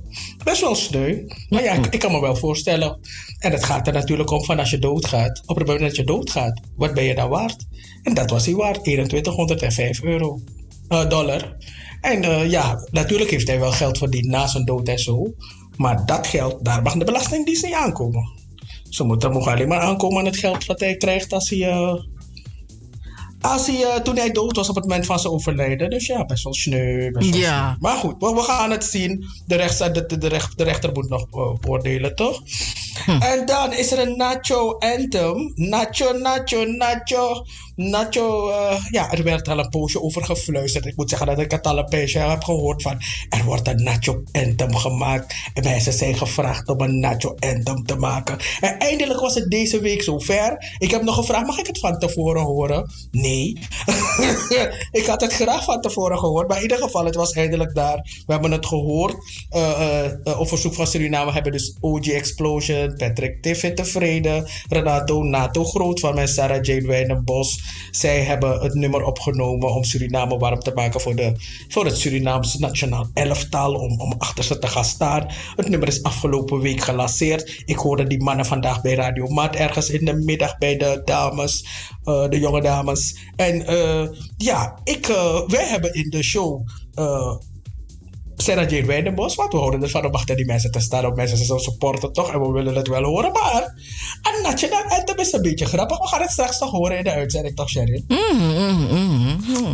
[0.44, 1.26] Best wel sneu.
[1.48, 2.98] Maar ja, ik, ik kan me wel voorstellen.
[3.38, 5.42] En het gaat er natuurlijk om van als je doodgaat.
[5.46, 7.66] Op het moment dat je doodgaat, wat ben je dan waard?
[8.04, 10.40] En dat was hij waard, 2105 euro.
[10.88, 11.56] eh, dollar.
[12.00, 15.34] En eh, ja, natuurlijk heeft hij wel geld verdiend na zijn dood en zo.
[15.76, 18.30] Maar dat geld, daar mag de Belastingdienst niet aankomen.
[18.88, 21.68] Ze moeten mogen alleen maar aankomen aan het geld wat hij krijgt als hij...
[21.70, 21.94] eh,
[23.40, 25.90] als hij, toen hij dood was op het moment van zijn overlijden.
[25.90, 27.10] Dus ja, best wel sneu.
[27.10, 27.66] Best wel Ja.
[27.68, 27.76] sneu.
[27.80, 29.24] Maar goed, we, we gaan het zien.
[29.46, 32.14] De, rechts, de, de, de, recht- de rechter moet nog eh, oordelen,
[33.06, 33.22] toch?
[33.22, 35.52] En dan is er een Nacho Anthem.
[35.54, 37.44] Nacho, Nacho, Nacho.
[37.76, 40.86] Nacho, eh, ja, er werd al een poosje over gefluisterd.
[40.86, 43.00] Ik moet zeggen dat ik het al een beetje heb gehoord van...
[43.28, 45.34] er wordt een Nacho Anthem gemaakt.
[45.54, 48.38] En mensen zijn gevraagd om een Nacho Anthem te maken.
[48.60, 50.74] En eindelijk was het deze week zover.
[50.78, 52.90] Ik heb nog gevraagd, mag ik het van tevoren horen?
[53.10, 53.58] Nee.
[55.00, 56.48] ik had het graag van tevoren gehoord.
[56.48, 58.22] Maar in ieder geval, het was eindelijk daar.
[58.26, 59.16] We hebben het gehoord.
[59.48, 65.22] Eh, eh, eh, op verzoek van Suriname hebben dus OG Explosion, Patrick Tiffin tevreden, Renato
[65.22, 67.62] Nato Grootvan en Sarah Jane Wijnenbos.
[67.90, 71.32] Zij hebben het nummer opgenomen om Suriname warm te maken voor, de,
[71.68, 73.74] voor het Surinaamse nationaal elftal.
[73.74, 75.26] Om, om achter ze te gaan staan.
[75.56, 77.62] Het nummer is afgelopen week gelanceerd.
[77.64, 81.66] Ik hoorde die mannen vandaag bij Radio Mat ergens in de middag bij de dames,
[82.04, 83.18] eh, de jonge dames.
[83.36, 86.66] En eh, ja, ik, eh, wij hebben in de show.
[88.36, 91.06] Sarah Jane Wijnenbos, want we houden ervan om achter die mensen te staan.
[91.06, 92.32] Om mensen te supporten, toch?
[92.32, 93.32] En we willen het wel horen.
[93.32, 93.74] Maar
[94.22, 95.98] een nationaal anthem is een beetje grappig.
[95.98, 98.02] We gaan het straks toch horen in de uitzending, toch, Sheryl?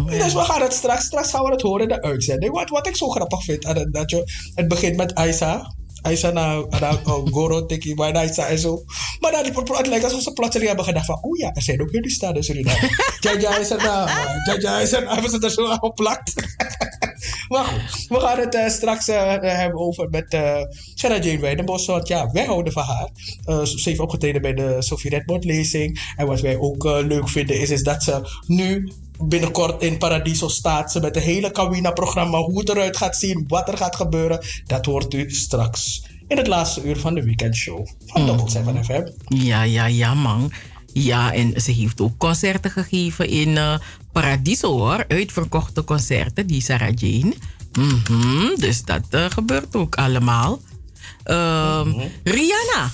[0.07, 2.53] Dus we gaan het straks, straks gaan we het horen in de uitzending.
[2.53, 5.75] Wat, wat ik zo grappig vind het natje, het begint met Aisa.
[6.03, 8.85] Aisa na, oh, Goro, Tiki, Aisa en zo.
[9.21, 11.91] Maar dan, het, lijkt alsof ze plotseling hebben gedacht van, oh ja, er zijn ook
[11.91, 12.91] jullie staan in Suriname.
[13.21, 14.09] Jaja is er na,
[14.45, 16.35] Jaja is er hebben ze er zo aan geplakt.
[17.49, 20.63] maar goed, we gaan het straks hebben over met eh
[20.95, 21.87] Sarah Jane Wijnenbos.
[21.87, 23.09] Want ja, wij houden van haar.
[23.67, 26.13] Ze heeft opgetreden bij de Sophie Redmond lezing.
[26.17, 28.93] En wat wij ook leuk vinden is, is dat ze nu
[29.23, 30.93] binnenkort in Paradiso staat.
[30.93, 32.39] Ze met een hele Kawina-programma.
[32.39, 34.41] Hoe het eruit gaat zien, wat er gaat gebeuren.
[34.67, 39.07] Dat hoort u straks in het laatste uur van de weekendshow van Double 7 FM.
[39.25, 40.53] Ja, ja, ja, man.
[40.93, 43.75] Ja, en ze heeft ook concerten gegeven in eh,
[44.13, 45.05] Paradiso, hoor.
[45.09, 47.35] Uitverkochte concerten, die Sarah Jane.
[47.79, 50.61] Mhm, dus dat eh, gebeurt ook allemaal.
[51.23, 51.93] Ehm,
[52.25, 52.91] Rihanna.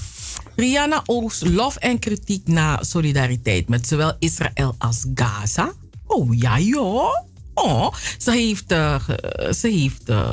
[0.57, 5.73] Rihanna oogst lof en kritiek na solidariteit met zowel Israël als Gaza.
[6.07, 7.25] Oh ja, joh.
[7.55, 8.65] Oh, ze heeft,
[9.03, 10.31] ge- ze heeft eh,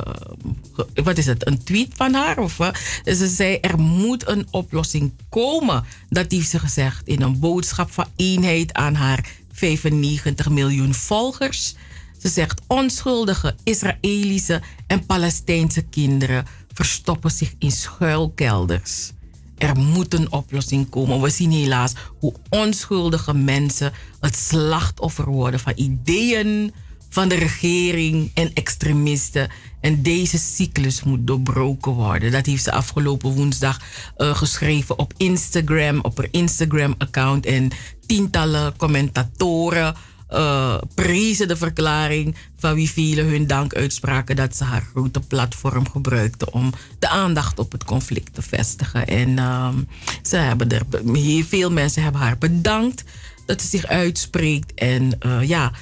[1.04, 2.38] wat is het, een tweet van haar?
[2.38, 2.58] Of,
[3.04, 5.84] ze zei, er moet een oplossing komen.
[6.08, 11.74] Dat heeft ze gezegd in een boodschap van eenheid aan haar 95 miljoen volgers.
[12.18, 19.12] Ze zegt, onschuldige Israëlische en Palestijnse kinderen verstoppen zich in schuilkelders.
[19.58, 21.20] Er moet een oplossing komen.
[21.20, 26.72] We zien helaas hoe onschuldige mensen het slachtoffer worden van ideeën
[27.14, 29.48] van de regering en extremisten.
[29.80, 32.32] En deze cyclus moet doorbroken worden.
[32.32, 33.80] Dat heeft ze afgelopen woensdag
[34.16, 37.46] eh, geschreven op Instagram, op haar Instagram-account.
[37.46, 37.70] En
[38.06, 39.94] tientallen commentatoren
[40.28, 45.88] eh, prezen de verklaring van wie velen hun dank uitspraken dat ze haar grote platform
[45.90, 49.06] gebruikte om de aandacht op het conflict te vestigen.
[49.06, 49.78] En ehm,
[50.22, 53.04] ze hebben er, heel veel mensen hebben haar bedankt
[53.46, 54.74] dat ze zich uitspreekt.
[54.74, 55.72] En eh, ja,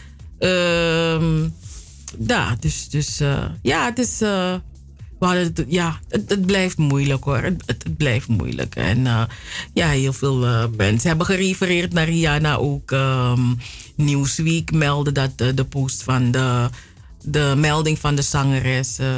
[2.18, 4.20] ja, dus, dus eh, ja, het is.
[5.30, 7.42] Het, ja, het, blijft moeilijk hoor.
[7.42, 8.74] Het, blijft moeilijk.
[8.74, 9.22] En eh,
[9.72, 12.56] ja, heel veel eh, mensen hebben gerefereerd naar Rihanna.
[12.56, 13.40] Ook ehm,
[13.94, 16.68] Newsweek meldde dat de post van de,
[17.22, 19.08] de melding van de zangeres eh,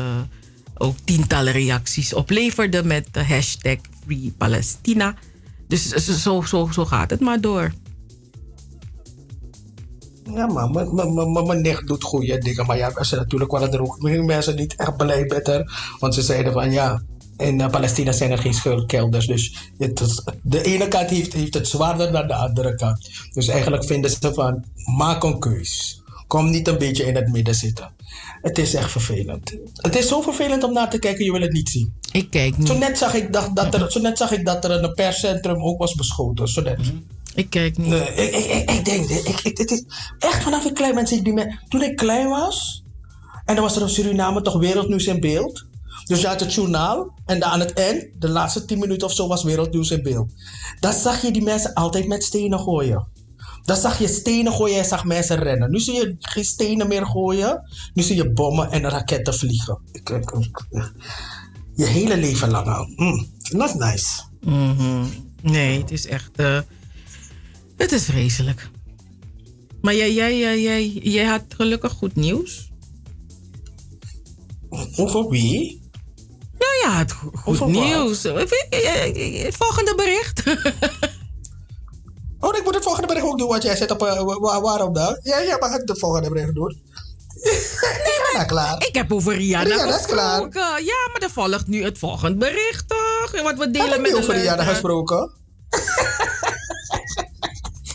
[0.74, 5.14] ook tientallen reacties opleverde met de hashtag Free Palestina.
[5.68, 7.72] Dus zo, zo, zo gaat het maar door.
[10.32, 10.70] Ja, maar
[11.44, 12.66] mijn- nicht doet goede dingen.
[12.66, 15.94] Maar ja, er zijn natuurlijk waren er ook mensen niet echt blij met haar.
[15.98, 17.02] Want ze zeiden van ja,
[17.36, 19.26] in eh, Palestina zijn er geen schuilkelders.
[19.26, 23.10] Dus het is- de ene kant heeft, heeft het zwaarder dan de andere kant.
[23.32, 24.64] Dus eigenlijk vinden ze van
[24.96, 26.02] maak een keus.
[26.26, 27.92] Kom niet een beetje in het midden zitten.
[28.42, 29.54] Het is echt vervelend.
[29.74, 31.92] Het is zo vervelend om naar te kijken, je wil het niet zien.
[32.12, 32.66] Ik kijk niet.
[32.68, 35.62] Zo net zag ik dat, dat, er, zo net zag ik dat er een perscentrum
[35.64, 36.48] ook was beschoten.
[36.48, 36.78] Zo net.
[37.34, 37.88] Ik kijk niet.
[37.88, 39.84] Nee, ik, ik, ik, ik denk, ik, ik, het is
[40.18, 41.06] echt vanaf ik klein ben.
[41.06, 42.84] zie ik die me- Toen ik klein was,
[43.44, 45.66] en dan was er op Suriname toch wereldnieuws in beeld.
[46.04, 49.12] Dus je had het journaal en dan aan het eind, de laatste 10 minuten of
[49.14, 50.32] zo, was wereldnieuws in beeld.
[50.80, 53.08] Dan zag je die mensen altijd met stenen gooien.
[53.64, 55.70] Dan zag je stenen gooien en zag mensen rennen.
[55.70, 57.62] Nu zie je geen stenen meer gooien.
[57.94, 59.78] Nu zie je bommen en raketten vliegen.
[61.74, 62.86] Je hele leven lang al.
[62.96, 64.20] Mm, not nice.
[64.40, 65.04] Mhm.
[65.42, 66.30] Nee, het is echt.
[66.36, 66.58] eh,
[67.76, 68.68] het is vreselijk.
[69.80, 72.72] Maar jij, jij, jij, jij, jij had gelukkig goed nieuws.
[74.96, 75.82] Over wie?
[76.58, 77.84] Ja, ja, het go- goed Over wat?
[77.84, 78.24] nieuws.
[78.24, 79.06] Eh, eh,
[79.38, 80.42] eh, Het volgende bericht.
[82.40, 84.00] Oh, ik moet het volgende bericht ook doen, want jij zit op...
[84.40, 85.18] wa- waarom dan?
[85.22, 86.82] Ja, jij mag het de volgende bericht doen.
[88.06, 88.86] nee, maar klaar.
[88.86, 90.42] Ik heb over Rihanna Rihanna is klaar.
[90.42, 90.84] gesproken.
[90.84, 93.42] Ja, maar er volgt nu het volgende bericht, toch?
[93.42, 95.30] Wat we delen ik met over Rihanna gesproken?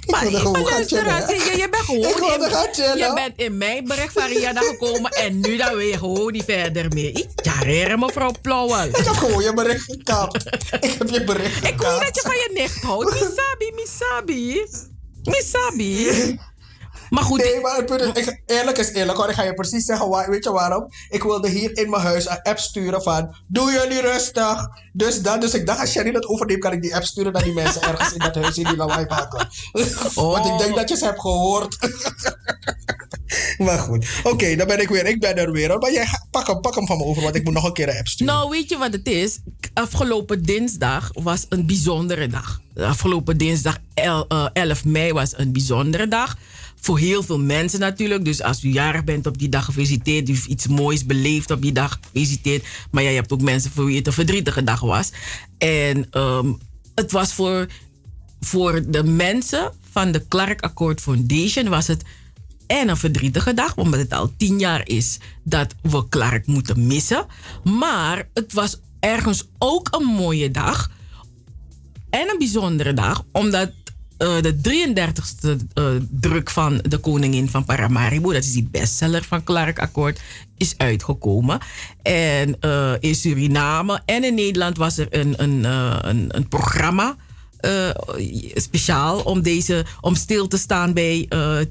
[0.09, 1.57] Maar, wilde gewoon maar gaan luisteraars, chillen.
[1.57, 2.97] je, bent gewoon Ik wilde in, gaan chillen.
[2.97, 6.85] je bent in mijn bericht van Rihanna gekomen en nu dan weer gewoon niet verder
[6.93, 7.09] meer.
[7.17, 8.85] Ik carrière mevrouw Plauwel.
[8.87, 10.45] Ik heb gewoon je bericht gekapt.
[10.79, 11.83] ik heb je bericht Ik gekapt.
[11.83, 13.11] hoor dat je van je nicht houdt.
[13.13, 14.65] Misabi, misabi.
[15.23, 16.39] Misabi.
[17.09, 17.37] Maar goed.
[17.43, 17.79] Nee, maar
[18.17, 19.29] ik- eerlijk is eerlijk hoor.
[19.29, 20.87] Ik ga je precies zeggen, waar, weet je waarom?
[21.09, 24.67] Ik wilde hier in mijn huis een app sturen van, doe jullie rustig.
[24.93, 27.43] Dus dat, dus ik dacht, als Sherry dat overneemt, kan ik die app sturen naar
[27.43, 29.47] die mensen ergens in dat huis in die lawaai maken.
[30.15, 31.77] Want ik denk dat je ze hebt gehoord.
[33.57, 35.05] maar goed, oké, dan ben ik weer.
[35.05, 35.77] Ik ben er weer.
[35.79, 37.89] Maar jij, pak hem, pak hem van me over, want ik moet nog een keer
[37.89, 38.33] een app sturen.
[38.33, 39.39] Nou, weet je wat het is?
[39.73, 42.61] Afgelopen dinsdag was een bijzondere dag.
[42.77, 46.37] Afgelopen dinsdag el- eh, 11 mei was een bijzondere dag.
[46.81, 48.25] Voor heel veel mensen natuurlijk.
[48.25, 50.29] Dus als u jarig bent op die dag gefeliciteerd.
[50.29, 52.65] U iets moois beleefd op die dag gefeliciteerd.
[52.91, 55.11] Maar ja, je hebt ook mensen voor wie het een verdrietige dag was.
[55.57, 56.53] En ehm,
[56.95, 57.67] het was voor,
[58.39, 62.03] voor de mensen van de Clark Accord Foundation was het
[62.67, 67.25] en een verdrietige dag, omdat het al tien jaar is dat we Clark moeten missen.
[67.63, 70.91] Maar het was ergens ook een mooie dag
[72.09, 73.71] en een bijzondere dag, omdat
[74.19, 79.43] eh, de 33ste eh, druk van De Koningin van Paramaribo, dat is die bestseller van
[79.43, 80.19] Clark Akkoord,
[80.57, 81.59] is uitgekomen.
[82.01, 85.63] En eh, in Suriname en in Nederland was er een, een,
[86.35, 87.15] een, programma.
[88.53, 91.27] speciaal om, deze, om stil te staan bij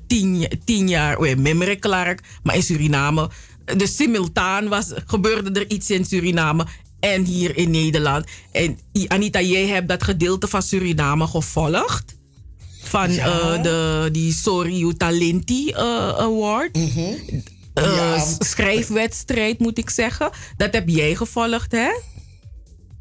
[0.07, 2.22] tien, tien jaar oh ja, Clark.
[2.42, 3.30] Maar in Suriname,
[3.76, 6.66] dus simultaan was, gebeurde er iets in Suriname
[7.01, 8.26] en hier in Nederland.
[8.53, 12.16] En Anita, jij hebt dat gedeelte van Suriname gevolgd.
[12.89, 13.26] Van Ja.
[13.55, 16.76] eh, de, die Sorry Talenti eh, Award.
[16.76, 17.16] Eh,
[17.74, 18.24] Ja.
[18.39, 20.30] Schrijfwedstrijd moet ik zeggen.
[20.57, 21.89] Dat heb jij gevolgd, hè?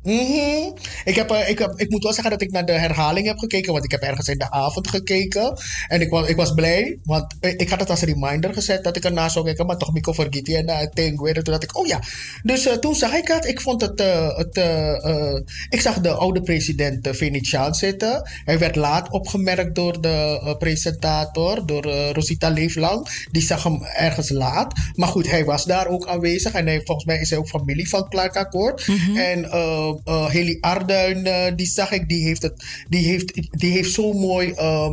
[0.08, 0.72] Mhm.
[1.06, 3.38] ik, heb, eh, ik, heb, ik moet wel zeggen dat ik naar de herhaling heb
[3.38, 5.58] gekeken, want ik heb ergens in de avond gekeken.
[5.88, 8.96] En ik was, ik was blij, want eh, ik had het als reminder gezet dat
[8.96, 11.34] ik ernaar zou kijken, maar toch Mico Vergiti en uh, Tengue.
[11.34, 12.00] Toen dacht ik, oh ja.
[12.44, 13.46] Dus toen zag ik het.
[13.46, 14.02] Ik vond het.
[14.02, 14.56] eh, het
[15.70, 18.30] ik zag de oude president uh, Venetiaan zitten.
[18.46, 23.26] Hij werd laat opgemerkt door de presentator, door Rosita Leeflang.
[23.32, 24.74] Die zag hem ergens laat.
[24.94, 26.54] Maar goed, hij was daar ook aanwezig.
[26.54, 28.88] En hij, volgens mij is hij ook familie van Clark Akkoord.
[29.16, 33.72] En eh uh, Heli Arduin, uh, die zag ik, die heeft, het, die heeft, die
[33.72, 34.54] heeft zo mooi.
[34.58, 34.92] Uh,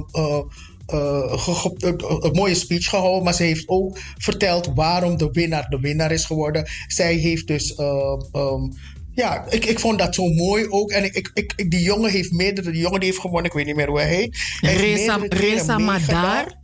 [0.86, 6.24] een mooie speech gehouden, maar ze heeft ook verteld waarom de winnaar de winnaar is
[6.24, 6.68] geworden.
[6.86, 7.78] Zij heeft dus.
[8.32, 8.72] Um,
[9.14, 10.90] ja, ik, ik vond dat zo mooi ook.
[10.90, 12.70] En ik, ik, ik, die jongen heeft meerdere.
[12.70, 14.38] Die jongen die heeft gewonnen, ik weet niet meer hoe hij heet.
[14.60, 16.62] Reza, Reza Madar.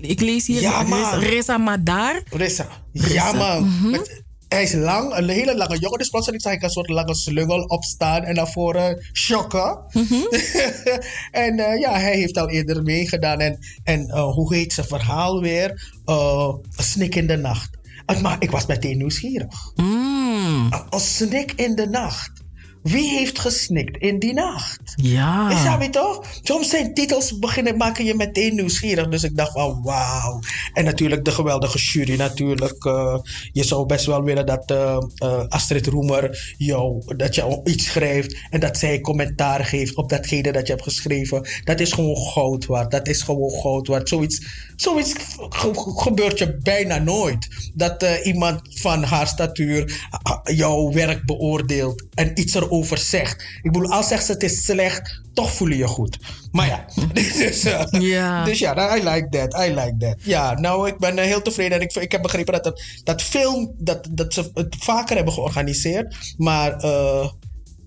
[0.00, 0.82] Ik lees hier Ja.
[1.18, 2.22] Reza Madar.
[2.30, 2.68] Rissa.
[2.92, 3.90] Ja, man.
[3.90, 4.22] Met-
[4.54, 5.98] hij is lang, een hele lange jongen.
[5.98, 9.78] Dus plotseling zag ik een soort lange slungel opstaan en naar voren shocken.
[11.46, 13.40] en eh, ja, hij heeft al eerder meegedaan.
[13.40, 15.92] En, en eh, hoe heet zijn verhaal weer?
[16.04, 17.78] Een snik in de nacht.
[18.04, 19.72] Ah, Maar ik was meteen nieuwsgierig.
[19.74, 20.72] Mm.
[20.90, 22.39] Een snik in de nacht.
[22.82, 24.80] Wie heeft gesnikt in die nacht?
[24.96, 25.50] Ja.
[25.50, 26.24] Is dat toch?
[26.42, 29.08] Soms zijn titels beginnen maken je meteen nieuwsgierig.
[29.08, 30.40] Dus ik dacht van wauw.
[30.72, 32.84] En natuurlijk de geweldige jury natuurlijk.
[32.84, 33.18] eh,
[33.52, 38.36] je zou best wel willen dat eh, eh, Astrid Roemer jou, dat je iets schrijft.
[38.50, 41.48] En dat zij commentaar geeft op datgene dat je hebt geschreven.
[41.64, 42.90] Dat is gewoon goud waard.
[42.90, 44.08] Dat is gewoon goud waard.
[44.08, 44.40] Zoiets,
[44.76, 45.12] zoiets
[45.48, 47.70] ge- gebeurt je bijna nooit.
[47.74, 50.08] Dat iemand van haar statuur
[50.42, 53.42] jouw werk beoordeelt en iets erover zegt.
[53.62, 56.18] Ik bedoel, al zegt ze het is slecht, toch voel je je goed.
[56.50, 58.44] Maar ja, dus, eh, Ja.
[58.44, 60.14] dus ja, I like that, I like that.
[60.22, 63.74] Ja, nou, ik ben eh, heel tevreden en ik, ik heb begrepen dat dat film,
[63.78, 66.76] dat, dat ze het vaker hebben georganiseerd, maar...
[66.76, 67.28] eh,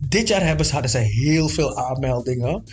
[0.07, 2.63] dit jaar hebben ze, hadden ze heel veel aanmeldingen.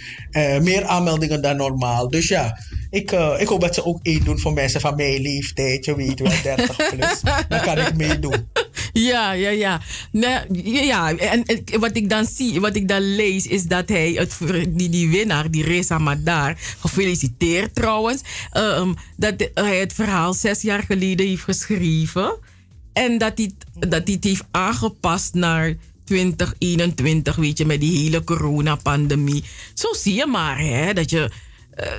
[0.60, 2.08] Meer aanmeldingen dan normaal.
[2.08, 2.58] Dus ja,
[2.90, 5.84] ik, ik hoop dat ze ook één doen voor mensen van mijn leeftijd.
[5.84, 7.20] Je weet wel, 30 plus.
[7.48, 8.48] Dan kan ik meedoen.
[8.92, 9.80] Ja, ja, ja.
[10.62, 11.16] Ja.
[11.16, 11.44] En,
[11.78, 14.38] wat ik dan zie, wat ik dan lees, is dat hij, het,
[14.68, 18.22] die, die winnaar, die Reza Madar, gefeliciteerd trouwens,
[18.52, 22.36] ehm, dat hij het verhaal zes jaar geleden heeft geschreven.
[22.92, 28.24] En dat hij, dat hij het heeft aangepast naar 2021, weet je, met die hele
[28.24, 29.44] coronapandemie.
[29.74, 31.30] Zo zie je maar, hè, dat je,
[31.74, 31.92] eh,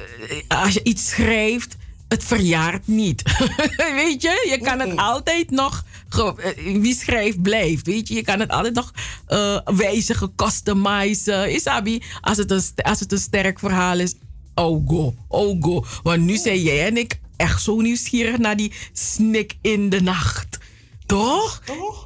[0.47, 1.75] als je iets schrijft,
[2.11, 3.23] het verjaart niet.
[4.01, 8.13] weet je, je kan het altijd nog, eh, wie schrijft blijft, weet je.
[8.13, 8.93] Je kan het altijd nog
[9.27, 11.53] eh, wijzigen, customizen.
[11.53, 14.15] Isabi, als het, een, als het een sterk verhaal is,
[14.55, 15.85] oh go, oh go.
[16.03, 20.57] Want nu zijn jij en ik echt zo nieuwsgierig naar die snik in de nacht.
[21.11, 21.61] Toch?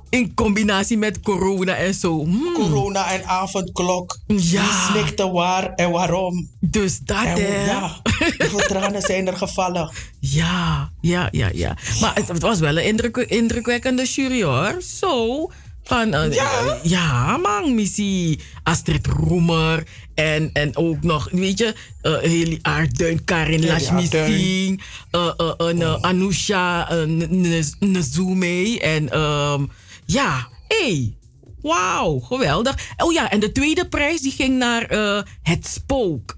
[0.09, 2.23] In combinatie met corona en zo.
[2.23, 2.53] Hmm.
[2.53, 4.17] Corona en avondklok.
[4.27, 4.35] Ja.
[4.35, 6.49] Wie snikte waar en waarom?
[6.59, 7.65] Dus dat, En, hè?
[7.65, 8.01] ja,
[8.37, 9.91] hoeveel tranen zijn er gevallen?
[10.19, 11.77] Ja, ja, ja, ja.
[12.01, 14.81] Maar het, het was wel een indruk, indrukwekkende jury hoor.
[14.81, 15.51] Zo.
[15.85, 16.79] Van, eh, Ja?
[16.83, 18.39] ja, man, missie.
[18.63, 19.83] Astrid Roemer.
[20.13, 24.39] En, en ook nog, weet je, eh Heli Aarduin, Karin Heli Lashmi Aarduin.
[24.39, 28.79] Singh, eh, eh, eh, eh, Anousha eh, Nzume.
[28.79, 29.65] En ehm,
[30.05, 31.13] ja, hey,
[31.61, 32.75] wauw, geweldig.
[32.97, 36.35] Oh ja, en de tweede prijs die ging naar eh, Het Spook.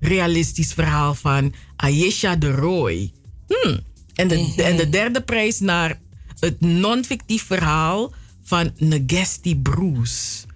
[0.00, 3.12] Realistisch verhaal van Ayesha de Roy.
[3.46, 3.80] Hmm.
[4.14, 5.98] En, de, en de derde prijs naar
[6.40, 8.12] het non-fictief verhaal
[8.50, 10.46] van Negesti Bruce.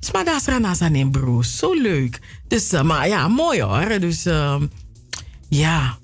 [0.00, 1.56] Smadasra Nazanin Bruce.
[1.56, 2.20] Zo leuk.
[2.48, 3.98] Dus, eh, maar ja, mooi hoor.
[4.00, 4.66] Dus ehm,
[5.48, 5.98] ja.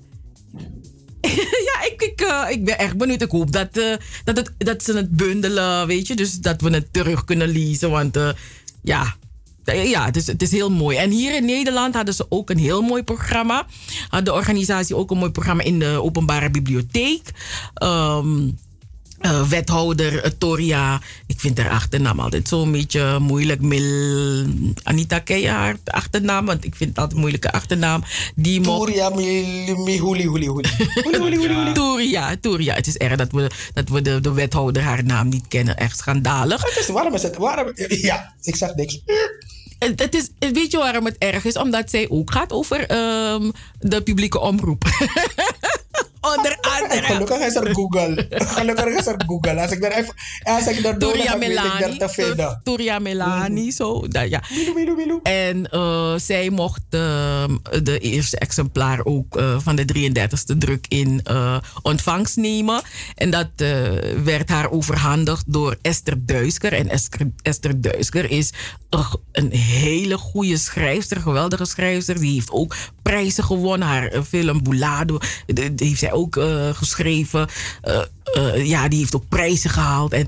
[1.69, 3.21] ja, ik, ik, eh, ik ben echt benieuwd.
[3.21, 6.15] Ik hoop dat, eh, dat, het, dat ze het bundelen, weet je.
[6.15, 7.89] Dus dat we het terug kunnen lezen.
[7.89, 8.17] Want
[8.81, 9.15] ja,
[9.63, 10.97] ja, het is, het is heel mooi.
[10.97, 13.65] En hier in Nederland hadden ze ook een heel mooi programma.
[14.09, 17.31] Had de organisatie ook een mooi programma in de openbare bibliotheek.
[17.73, 18.49] Ehm,
[19.19, 23.61] eh, wethouder eh, Toria, ik vind haar achternaam altijd zo'n beetje moeilijk.
[23.61, 24.45] Mil,
[24.83, 26.45] Anita, ken je haar achternaam?
[26.45, 28.03] Want ik vind het altijd een moeilijke achternaam.
[28.35, 29.23] Die Toria mi,
[29.77, 30.69] mi huli huli huli.
[31.05, 31.71] Huli huli huli huli.
[31.71, 32.73] Toria, Toria.
[32.73, 35.77] Het is erg dat we, dat we de, de wethouder haar naam niet kennen.
[35.77, 36.61] Echt schandalig.
[36.61, 37.37] Het is, waarom is het?
[37.37, 39.01] Waarom, ja, ik zeg niks.
[39.79, 41.57] Het, het is, weet je waarom het erg is?
[41.57, 44.83] Omdat zij ook gaat over ehm, de publieke omroep.
[46.21, 47.01] Onder andere.
[47.13, 48.27] Gelukkig is er Google.
[48.55, 49.61] Gelukkig is er Google.
[49.61, 50.13] Als ik er even,
[50.43, 51.97] als ik er door weet ik Melani.
[51.97, 52.61] te vinden.
[52.63, 54.07] Toria Melani, zo.
[54.07, 54.43] dat- ja.
[54.49, 55.19] Milu, milu, milu.
[55.23, 61.21] En eh, zij mocht ehm, de eerste exemplaar ook eh, van de 33e druk in
[61.23, 62.81] eh, ontvangst nemen.
[63.15, 63.47] En dat
[64.23, 66.73] werd haar overhandigd door Esther Duisker.
[66.73, 68.51] En Esther, Esther Duisker is
[68.89, 72.19] een, een hele goede schrijfster, geweldige schrijfster.
[72.19, 72.75] Die heeft ook
[73.09, 73.87] prijzen gewonnen.
[73.87, 77.47] Haar eh, film Boulado, die heeft zij ook eh, geschreven.
[77.81, 80.13] Eh, ja, die heeft ook prijzen gehaald.
[80.13, 80.27] En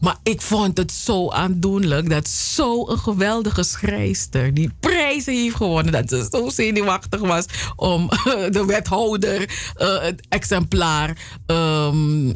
[0.00, 5.92] maar ik vond het zo aandoenlijk dat zo'n geweldige schrijfster die prijzen heeft gewonnen.
[5.92, 7.44] Dat ze zo zenuwachtig was
[7.76, 8.08] om
[8.56, 11.16] de wethouder het exemplaar
[11.46, 12.32] ehm,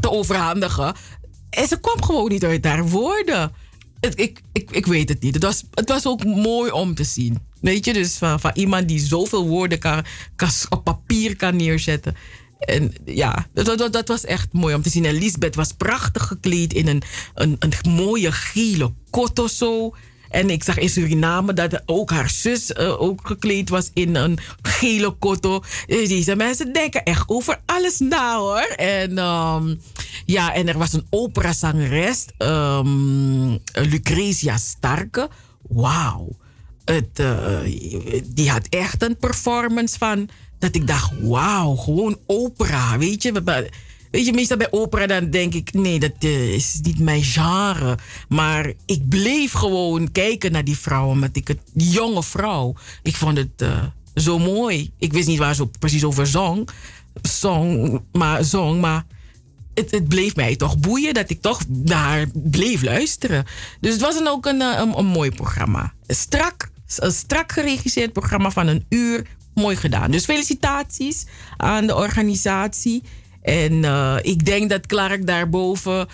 [0.00, 0.94] te overhandigen.
[1.50, 3.52] En ze kwam gewoon niet uit haar woorden.
[4.00, 5.34] Het, ik, ik, ik weet het niet.
[5.34, 7.38] Het was, het was ook mooi om te zien.
[7.64, 10.04] Weet je, dus van, iemand die zoveel woorden kan,
[10.36, 12.16] kan, op papier kan neerzetten.
[12.58, 15.04] En ja, dat, dat, dat was echt mooi om te zien.
[15.04, 17.02] En Lisbeth was prachtig gekleed in een,
[17.34, 19.94] een, een mooie gele kot of zo.
[20.30, 24.38] En ik zag in Suriname dat ook haar zus eh, ook gekleed was in een
[24.62, 25.62] gele kotto.
[25.86, 28.74] Dus deze mensen denken echt over alles na hoor.
[28.76, 29.74] En ehm,
[30.24, 35.28] ja, en er was een operazangeres, um, Lucretia Starke.
[35.68, 36.42] Wauw.
[36.84, 37.58] Het, eh,
[38.24, 40.28] die had echt een performance van
[40.58, 42.98] dat ik dacht, wauw, gewoon opera.
[42.98, 43.32] Weet je,
[44.10, 47.98] weet je, meestal bij opera dan denk ik, nee, dat uh, is niet mijn genre.
[48.28, 53.62] Maar ik bleef gewoon kijken naar die vrouw, omdat die jonge vrouw, ik vond het
[53.62, 53.82] uh,
[54.14, 54.90] zo mooi.
[54.98, 56.68] Ik wist niet waar ze precies over zong,
[57.22, 59.04] zong maar, zong, maar
[59.74, 63.44] het, het, bleef mij toch boeien dat ik toch naar bleef luisteren.
[63.80, 65.92] Dus het was dan ook een, een mooi programma.
[66.06, 70.10] Strak, een strak geregisseerd programma van een uur mooi gedaan.
[70.10, 71.26] Dus felicitaties
[71.56, 73.02] aan de organisatie.
[73.42, 76.08] En uh, ik denk dat Clark daarboven,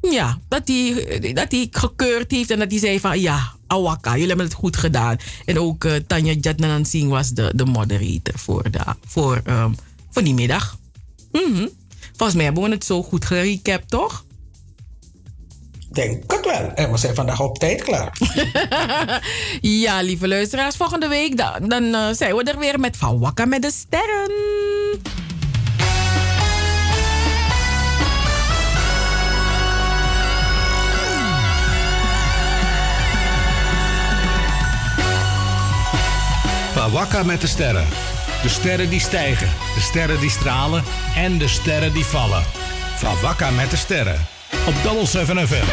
[0.00, 4.46] ja, dat hij, dat gekeurd heeft en dat hij zei van ja, Awaka, jullie hebben
[4.46, 5.16] het goed gedaan.
[5.44, 9.74] En ook uh, Tanja Jatnanan Singh was de, de moderator voor, de, voor, um,
[10.10, 10.78] voor die middag.
[11.32, 11.68] -hmm.
[12.16, 14.24] Volgens mij hebben we het zo goed gerecapt, toch?
[15.92, 16.72] Denk het wel.
[16.74, 18.12] En we zijn vandaag op tijd klaar.
[19.60, 23.44] ja, lieve luisteraars, volgende week dan, dan uh, zijn we er weer met Van Wakka
[23.44, 24.30] met de Sterren.
[36.72, 37.86] Van Wakka met de Sterren.
[38.42, 40.84] De sterren die stijgen, de sterren die stralen
[41.16, 42.42] en de sterren die vallen.
[42.96, 44.31] Van Wakka met de Sterren
[44.66, 45.64] op Double 7 FM.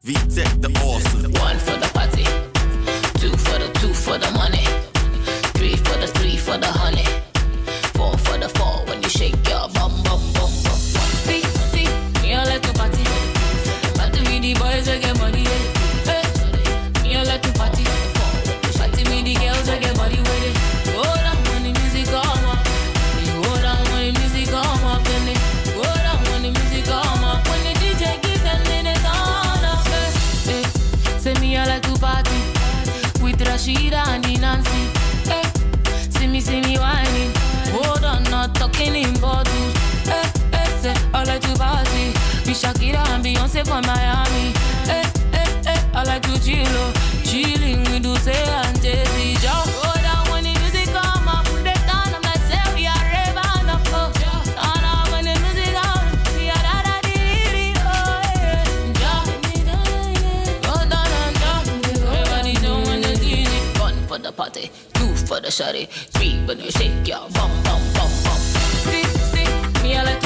[0.00, 1.32] We take the awesome.
[1.32, 2.24] One for the party,
[3.20, 4.63] two for the two for the money,
[41.24, 42.08] I like to party
[42.44, 44.52] with Shakira and Beyonce from Miami.
[44.84, 46.92] Hey, hey, hey, I like to chill, oh,
[47.24, 49.34] chilling with Dulce and Jay-Z.
[49.40, 52.86] Just hold on when the music come up, put it down, I'm like say we
[52.86, 53.80] are raving up.
[53.96, 54.44] Oh, oh.
[54.52, 56.04] turn up when the music come,
[56.36, 59.24] we are da da di di oh yeah.
[60.60, 61.64] Just down and down,
[62.04, 63.80] everybody doing the DJ.
[63.80, 67.80] One for the party, two for the shawty, three when you shake your bum bum
[67.96, 68.40] bum bum.
[68.84, 69.48] See, see,
[69.82, 70.23] me I like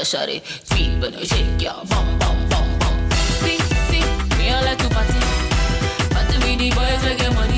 [0.00, 3.10] the shawty, three when you shake your bum bum bum bum.
[3.42, 4.00] See, see,
[4.38, 5.20] me I like to party,
[6.14, 7.49] party with the boys get money.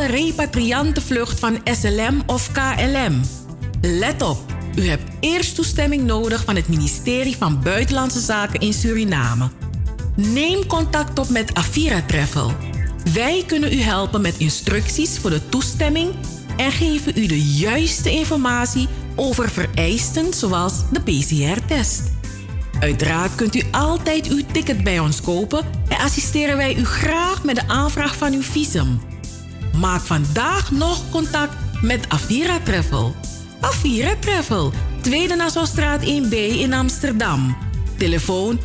[0.00, 3.20] illegale repatriantenvlucht van SLM of KLM.
[3.80, 4.38] Let op,
[4.74, 9.48] u hebt eerst toestemming nodig van het ministerie van Buitenlandse Zaken in Suriname.
[10.16, 12.52] Neem contact op met Avira Travel.
[13.12, 16.14] Wij kunnen u helpen met instructies voor de toestemming
[16.56, 22.02] en geven u de juiste informatie over vereisten zoals de PCR-test.
[22.80, 27.54] Uiteraard kunt u altijd uw ticket bij ons kopen en assisteren wij u graag met
[27.54, 29.09] de aanvraag van uw visum.
[29.80, 33.14] Maak vandaag nog contact met Avira Travel.
[33.60, 37.56] Avira Travel, Tweede Nassaustraat 1B in Amsterdam.
[37.96, 38.60] Telefoon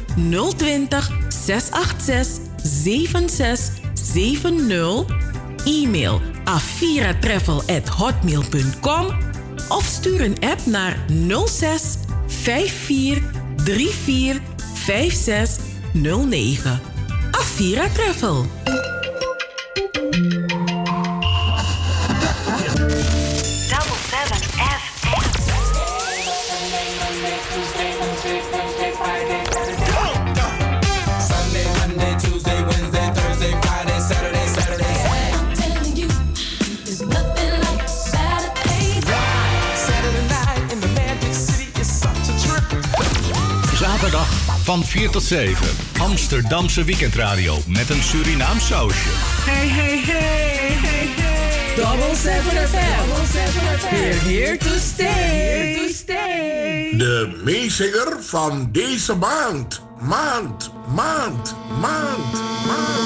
[0.57, 5.05] 020 686 7670.
[5.66, 9.07] E-mail aviratravel@hotmail.com
[9.70, 10.97] of stuur een app naar
[11.45, 11.84] 06
[12.28, 13.24] 54
[13.63, 14.41] 34
[14.74, 16.80] 5609.
[17.32, 18.45] Avira Travel.
[44.96, 45.68] 4 tot 7.
[46.00, 49.10] Amsterdamse weekendradio met een Surinaam sausje.
[49.10, 51.76] Hey, hey, hey, hey, hey.
[51.76, 53.10] Double 7 FM.
[53.91, 55.76] We're here to stay.
[55.88, 56.98] to stay.
[56.98, 59.82] De meezinger van deze maand.
[60.00, 62.34] Maand, maand, maand,
[62.68, 63.05] maand.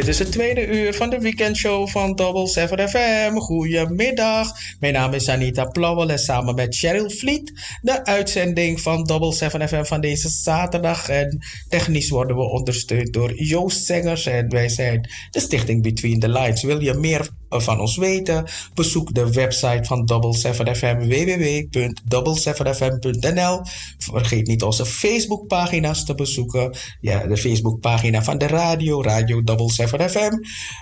[0.00, 3.36] Dit is het tweede uur van de weekendshow van Double 7 FM.
[3.36, 4.52] Goedemiddag.
[4.78, 9.68] Mijn naam is Anita Plauwel en samen met Cheryl Vliet de uitzending van Double 7
[9.68, 11.08] FM van deze zaterdag.
[11.08, 11.38] En
[11.68, 16.62] technisch worden we ondersteund door Joost Zengers en wij zijn de stichting Between the Lines.
[16.62, 18.44] Wil je meer van ons weten?
[18.74, 23.62] Bezoek de website van Double 7 FM www.double7fm.nl.
[24.10, 26.76] Vergeet niet onze Facebookpagina's te bezoeken.
[27.00, 30.36] Ja, de Facebookpagina van de radio, Radio Double 7 FM.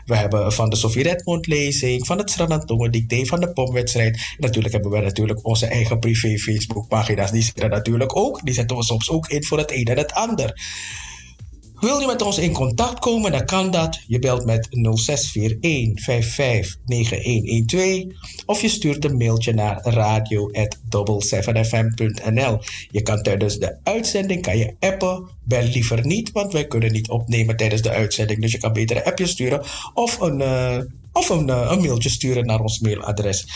[0.05, 4.35] We hebben van de Sofie Redmond lezing, van het Stranantongen dicté, van de pomwedstrijd.
[4.39, 7.31] Natuurlijk hebben we natuurlijk onze eigen privé Facebookpagina's.
[7.31, 8.45] Die zitten natuurlijk ook.
[8.45, 10.53] Die zetten we soms ook in voor het een en het ander.
[11.81, 14.01] Wil je met ons in contact komen, dan kan dat.
[14.07, 22.59] Je belt met 0641 559112 of je stuurt een mailtje naar radio@double7fm.nl.
[22.91, 25.29] Je kan tijdens de uitzending kan je appen.
[25.45, 28.41] Bel liever niet, want wij kunnen niet opnemen tijdens de uitzending.
[28.41, 29.63] Dus je kan beter een appje sturen
[29.95, 30.79] of een, uh,
[31.13, 33.47] of een, uh, een mailtje sturen naar ons mailadres.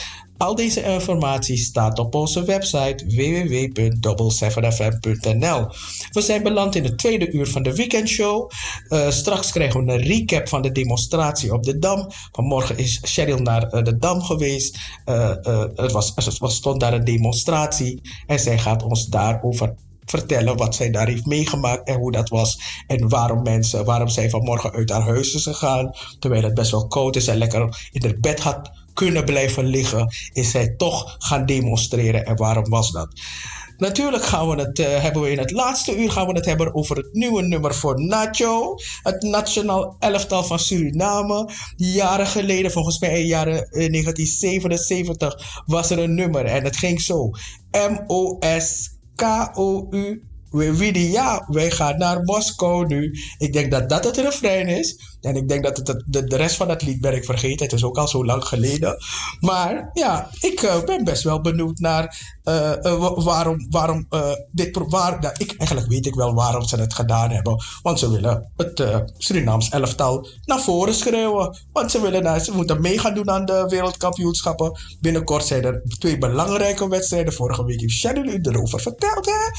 [0.43, 5.67] Al deze informatie staat op onze website www.double7fm.nl.
[6.11, 8.51] We zijn beland in het tweede uur van de weekendshow.
[8.89, 12.07] Uh, straks krijgen we een recap van de demonstratie op de Dam.
[12.33, 14.79] Vanmorgen is Cheryl naar uh, de Dam geweest.
[15.07, 15.47] Uh,
[15.79, 19.75] er, was, er stond daar een demonstratie en zij gaat ons daarover
[20.05, 22.59] vertellen wat zij daar heeft meegemaakt en hoe dat was.
[22.87, 25.91] En waarom mensen, waarom zij vanmorgen uit haar huis is gegaan.
[26.19, 30.15] Terwijl het best wel koud is en lekker in het bed had kunnen blijven liggen,
[30.33, 32.25] is zij toch gaan demonstreren.
[32.25, 33.09] En waarom was dat?
[33.83, 36.75] Natuurlijk gaan we het, uh, hebben we in het laatste uur gaan we het hebben
[36.75, 38.75] over het nieuwe nummer voor Nacho.
[39.03, 41.51] Het nationaal elftal van Suriname.
[41.77, 46.45] Jaren geleden, volgens mij in jaren 1977, was er een nummer.
[46.45, 47.31] En het ging zo.
[47.71, 49.03] M-O-S-K-O-U.
[50.51, 53.19] We ja, wij gaan naar Moskou nu.
[53.39, 55.12] Ik denk dat dat het refrein is.
[55.23, 57.65] En ik denk dat het, de, de rest van het lied ben ik vergeten.
[57.65, 58.97] Het is ook al zo lang geleden.
[59.41, 64.09] Maar ja, ik uh, ben best wel benieuwd naar uh, uh, waarom, waarom
[64.51, 64.81] dit...
[64.89, 67.65] Waar, nou, ik, eigenlijk weet ik wel waarom ze het gedaan hebben.
[67.83, 71.57] Want ze willen het Surinaams elftal naar voren schreeuwen.
[71.73, 74.79] Want ze, willen, ze moeten mee gaan doen aan de wereldkampioenschappen.
[75.01, 77.33] Binnenkort zijn er twee belangrijke wedstrijden.
[77.33, 79.27] Vorige week heeft Cheryl u erover verteld.
[79.27, 79.51] Hè?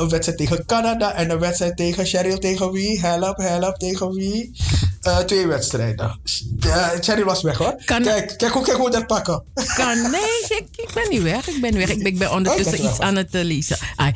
[0.00, 3.00] een wedstrijd tegen Canada en een wedstrijd tegen Cheryl tegen wie?
[3.00, 4.57] Help, help, tegen wie?
[5.02, 6.20] Uh, twee wedstrijden.
[6.66, 7.82] Uh, Cherry was weg hoor.
[7.84, 8.02] Kan...
[8.02, 9.42] Kijk, kijk, hoe, kijk hoe dat pakken.
[9.74, 11.48] Kan, nee, ik, ik, ben niet weg.
[11.48, 11.88] Ik ben weg.
[11.88, 13.78] Ik ben, ik ben ondertussen oh, iets aan het uh, lezen.
[13.96, 14.14] Ay,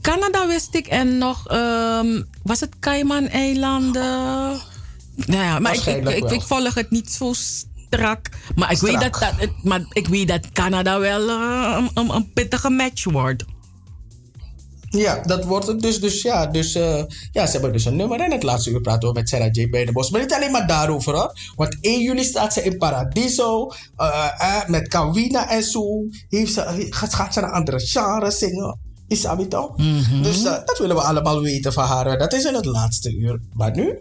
[0.00, 4.60] Canada wist ik en nog, um, was het Cayman-eilanden?
[5.26, 8.28] Nou ja, maar ik, ik, volg het niet zo strak.
[8.54, 8.90] Maar ik, strak.
[8.90, 13.44] Weet, dat, dat, maar ik weet dat Canada wel een, een pittige match wordt.
[14.90, 16.00] Ja, dat wordt het dus.
[16.00, 18.20] Dus ja, dus, uh, ja, ze hebben dus een nummer.
[18.20, 19.90] En het laatste uur praten we met Sarah J.
[19.92, 20.10] Bos.
[20.10, 21.38] Maar niet alleen maar daarover hoor.
[21.56, 23.72] Want 1 juli staat ze in Paradiso.
[23.98, 25.84] Uh, uh, met Kawina en zo.
[26.28, 28.78] Heeft ze, gaat ze een andere genre zingen.
[29.08, 29.76] Is dat toch?
[29.76, 30.22] Mm -hmm.
[30.22, 32.18] Dus dat willen we allemaal weten van haar.
[32.18, 33.40] Dat is in het laatste uur.
[33.52, 33.98] Maar nu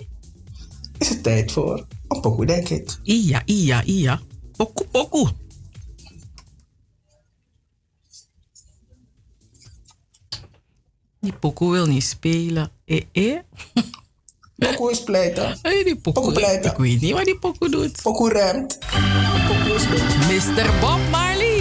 [0.98, 2.98] is het tijd voor een pokoe, denk ik.
[3.04, 4.20] Iya, iya, iya.
[4.58, 5.30] Pokoe, pokoe.
[11.20, 12.72] Die Poco wil niet spelen.
[12.86, 13.40] Eh, eh?
[14.60, 15.58] Poco is pleiten.
[15.62, 16.72] Hey, die Poco, Poco pleiten.
[16.72, 18.02] Ik weet niet wat die Poco doet.
[18.02, 18.80] Poco remt.
[19.48, 20.80] Poco is Mr.
[20.80, 21.59] Bob Marley.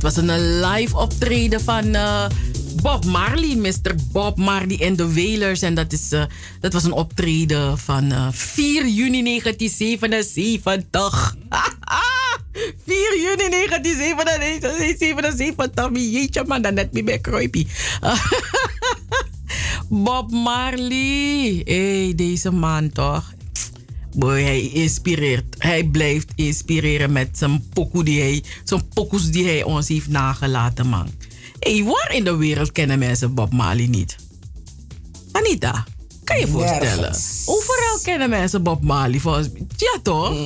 [0.00, 2.26] Dat was een live optreden van eh,
[2.82, 3.94] Bob Marley, Mr.
[4.12, 5.62] Bob Marley en de Wailers.
[5.62, 6.22] En dat, is, eh,
[6.60, 11.36] dat was een optreden van uh, 4 juni 1977.
[12.86, 15.88] 4 juni 1977.
[15.92, 17.66] Jeetje man, dan net meer kruipie.
[20.04, 21.62] Bob Marley.
[21.64, 23.36] hey, deze man toch.
[24.18, 25.54] Boy, hij inspireert.
[25.58, 30.86] Hij blijft inspireren met zijn pokoe die hij, zijn pokoes die hij ons heeft nagelaten,
[30.86, 31.08] man.
[31.58, 34.16] hey, waar in de wereld kennen mensen Bob Marley niet?
[35.32, 35.84] Anita,
[36.24, 37.00] kan je je voorstellen?
[37.00, 37.42] Nergens.
[37.46, 39.18] Overal kennen mensen Bob Marley.
[39.18, 40.36] Volgens, ja, toch?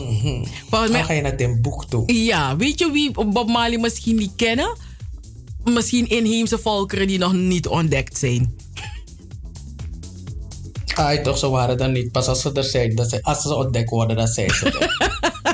[0.71, 2.03] Volgens mij Dan ga je naar Timbuktu.
[2.07, 4.77] Ja, weet je wie Bob Marley misschien niet kennen?
[5.65, 8.55] Misschien inheemse volkeren die nog niet ontdekt zijn.
[10.95, 12.13] Ai, toch, ze waren er niet.
[12.13, 14.71] Pas als ze er zijn, dat ze, als ze ontdekt worden, dan zijn ze.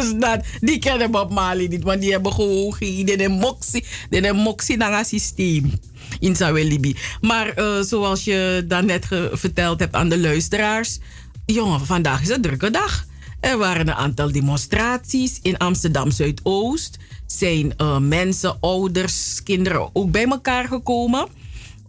[0.00, 4.76] Dus dat, die kennen Bob Marley niet, want die hebben gewoon geen moxie, de moxie
[4.76, 5.72] naar het systeem
[6.20, 6.96] in Zawelibi.
[7.20, 10.98] Maar eh, zoals je daarnet verteld hebt aan de luisteraars,
[11.46, 13.06] jongen, vandaag is een drukke dag.
[13.40, 16.98] Er waren een aantal demonstraties in Amsterdam Zuidoost.
[17.26, 21.28] Zijn eh, mensen, ouders, kinderen ook bij elkaar gekomen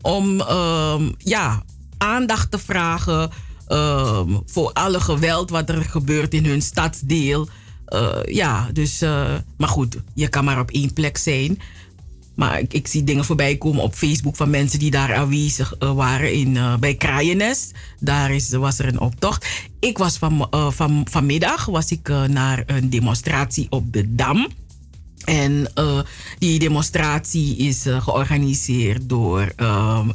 [0.01, 1.63] om ehm, ja,
[1.97, 3.29] aandacht te vragen
[3.67, 7.47] ehm, voor alle geweld wat er gebeurt in hun stadsdeel.
[7.87, 11.59] Eh, ja, dus, eh, maar goed, je kan maar op één plek zijn.
[12.35, 16.33] Maar ik, zie dingen voorbij komen op Facebook van mensen die daar aanwezig eh, waren
[16.33, 17.71] in, bij Kraaiennest.
[17.99, 19.47] Daar is, was er een optocht.
[19.79, 24.47] Ik was van, van, vanmiddag was ik, naar een demonstratie op de Dam.
[25.25, 25.71] En
[26.39, 30.09] die demonstratie is georganiseerd door, ehm,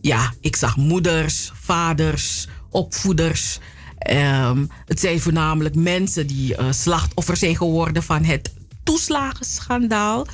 [0.00, 3.58] ja, ik zag moeders, vaders, opvoeders.
[4.06, 8.52] Ehm, het zijn voornamelijk mensen die eh, slachtoffer zijn geworden van het
[8.82, 10.26] toeslagenschandaal.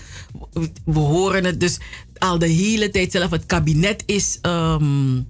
[0.53, 1.79] We, we horen het dus
[2.19, 3.31] al de hele tijd zelf.
[3.31, 5.21] Het kabinet is ehm,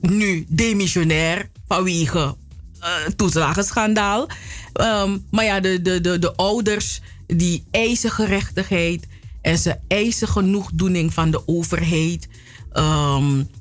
[0.00, 2.34] nu demissionair vanwege
[2.78, 4.28] het toeslagenschandaal.
[4.72, 9.06] Ehm, maar ja, de, de, de, de ouders die eisen gerechtigheid
[9.40, 12.28] en ze eisen genoegdoening van de overheid.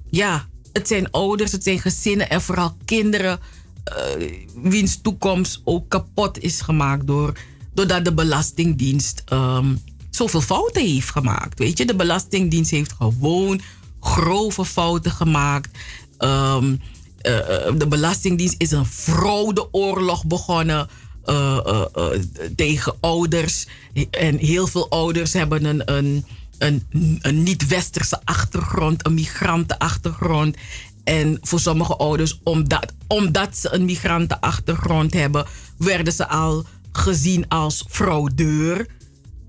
[0.09, 3.39] Ja, het zijn ouders, het zijn gezinnen en vooral kinderen
[3.83, 4.31] eh,
[4.63, 7.33] wiens toekomst ook kapot is gemaakt door,
[7.73, 9.75] doordat de Belastingdienst ehm,
[10.09, 11.59] zoveel fouten heeft gemaakt.
[11.59, 13.61] Weet je, de Belastingdienst heeft gewoon
[13.99, 15.77] grove fouten gemaakt.
[16.17, 16.75] Ehm,
[17.21, 20.87] eh, eh, de Belastingdienst is een fraudeoorlog begonnen.
[21.25, 22.19] eh, eh,
[22.55, 23.67] tegen ouders.
[24.11, 26.25] En heel veel ouders hebben een, een,
[26.57, 26.85] een,
[27.21, 30.55] een niet-westerse achtergrond, een migrantenachtergrond.
[31.03, 35.45] En voor sommige ouders, omdat, omdat ze een migrantenachtergrond hebben,
[35.77, 38.87] werden ze al gezien als fraudeur.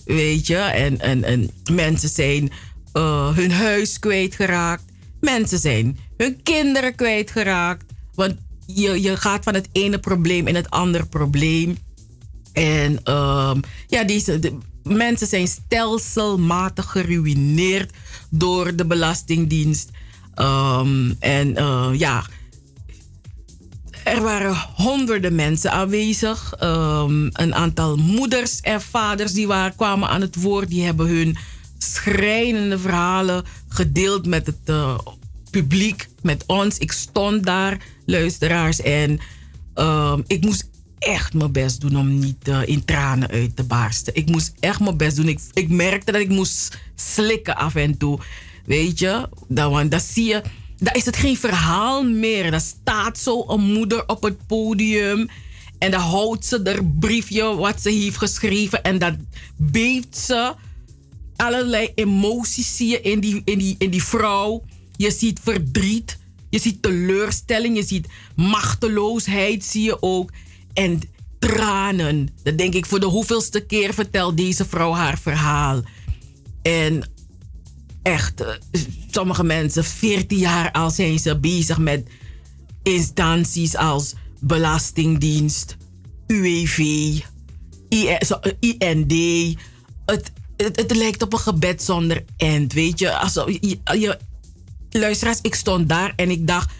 [0.05, 2.53] Weet je, en, en, en mensen zijn
[2.93, 4.85] eh, hun huis kwijtgeraakt.
[5.20, 7.85] Mensen zijn hun kinderen kwijtgeraakt.
[8.15, 8.35] Want
[8.66, 11.77] je, je gaat van het ene probleem in het andere probleem.
[12.53, 17.93] En ehm, ja, deze de, mensen zijn stelselmatig geruineerd
[18.31, 19.91] door de Belastingdienst.
[20.34, 22.24] Ehm, en eh, ja,
[24.04, 26.54] er waren honderden mensen aanwezig.
[26.59, 30.68] Ehm, een aantal moeders en vaders die waren, kwamen aan het woord.
[30.68, 31.36] Die hebben hun
[31.78, 34.98] schrijnende verhalen gedeeld met het eh,
[35.50, 36.78] publiek, met ons.
[36.78, 38.80] Ik stond daar, luisteraars.
[38.80, 39.20] En
[39.74, 44.14] ehm, ik moest echt mijn best doen om niet eh, in tranen uit te barsten.
[44.14, 45.28] Ik moest echt mijn best doen.
[45.28, 48.18] Ik, ik merkte dat ik moest slikken af en toe.
[48.64, 50.43] Weet je, dan, dan zie je,
[50.78, 52.51] daar is het geen verhaal meer.
[52.51, 55.28] Dan staat zo een moeder op het podium.
[55.78, 58.82] En dan houdt ze haar briefje wat ze heeft geschreven.
[58.82, 59.26] En dan
[59.56, 60.55] beeft ze.
[61.36, 64.64] Allerlei emoties zie je in die, in die, in die vrouw.
[64.97, 66.18] Je ziet verdriet.
[66.51, 67.76] Je ziet teleurstelling.
[67.76, 68.06] Je ziet
[68.36, 70.32] machteloosheid zie je ook.
[70.72, 71.01] En
[71.39, 72.28] tranen.
[72.43, 75.82] Dan denk ik voor de hoeveelste keer vertelt deze vrouw haar verhaal.
[76.62, 77.11] En
[78.03, 78.49] echt, eh,
[79.11, 82.09] sommige mensen, 14 jaar al zijn ze bezig met
[82.83, 85.77] instanties als Belastingdienst,
[86.27, 89.12] UWV, I- zo- eh, IND.
[90.07, 93.16] Het, het, lijkt op een gebed zonder eind, weet je.
[93.16, 94.19] Als, je, je,
[94.91, 96.70] luisteraars, ik stond daar en ik dacht,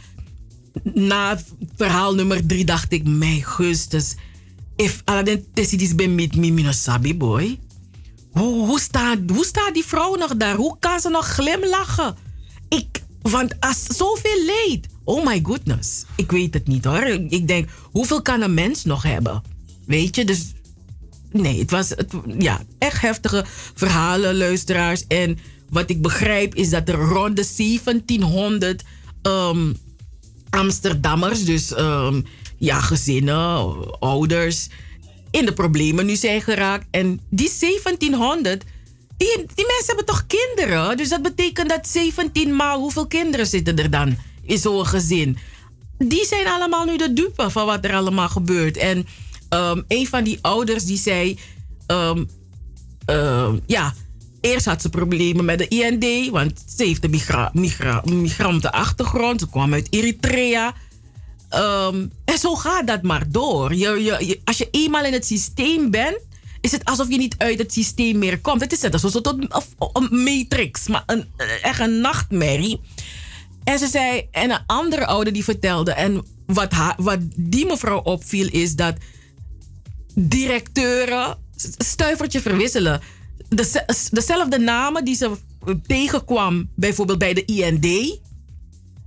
[0.94, 1.40] na
[1.77, 4.15] verhaal nummer drie dacht ik, mijn gustus,
[4.77, 7.59] if Aladdin Tessidis ben met me, me no sabi boy.
[8.32, 10.56] Hoe, hoe, staat, hoe staat die vrouw nog daar?
[10.56, 12.16] Hoe kan ze nog glimlachen?
[12.68, 14.88] Ik, want als zoveel leed.
[15.04, 16.04] Oh my goodness.
[16.16, 17.04] Ik weet het niet hoor.
[17.28, 19.42] Ik denk, hoeveel kan een mens nog hebben?
[19.86, 20.52] Weet je, dus
[21.32, 23.44] nee, het was het, ja, echt heftige
[23.74, 25.06] verhalen, luisteraars.
[25.06, 25.38] En
[25.70, 28.82] wat ik begrijp is dat er rond de 1700
[29.22, 29.72] ehm,
[30.50, 32.20] Amsterdammers, dus ehm,
[32.59, 34.68] ja, gezinnen, ouders,
[35.32, 36.86] in de problemen nu zijn geraakt.
[36.90, 38.64] En die 1700,
[39.16, 40.96] die, die mensen hebben toch kinderen?
[40.96, 45.38] Dus dat betekent dat 17 maal hoeveel kinderen zitten er dan in zo'n gezin?
[45.98, 48.76] Die zijn allemaal nu de dupe van wat er allemaal gebeurt.
[48.76, 49.06] En
[49.50, 51.38] um, een van die ouders die zei:
[51.86, 52.28] um,
[53.06, 53.94] um, Ja,
[54.40, 59.40] eerst had ze problemen met de IND, want ze heeft een migra migra migrantenachtergrond.
[59.40, 60.74] Ze kwam uit Eritrea.
[62.24, 63.74] En zo gaat dat maar door.
[63.74, 66.18] Je, je, als je eenmaal in het systeem bent,
[66.60, 68.60] is het alsof je niet uit het systeem meer komt.
[68.60, 71.24] Het is net alsof het een, matrix, maar een,
[71.62, 72.80] echt een nachtmerrie.
[73.64, 78.48] En ze zei, en een andere ouder die vertelde, en wat, wat die mevrouw opviel,
[78.50, 78.94] is dat
[80.14, 81.36] directeuren
[81.78, 83.00] stuivertje verwisselen.
[83.48, 85.30] De, dezelfde namen die ze
[85.86, 88.18] tegenkwam, bijvoorbeeld bij de IND.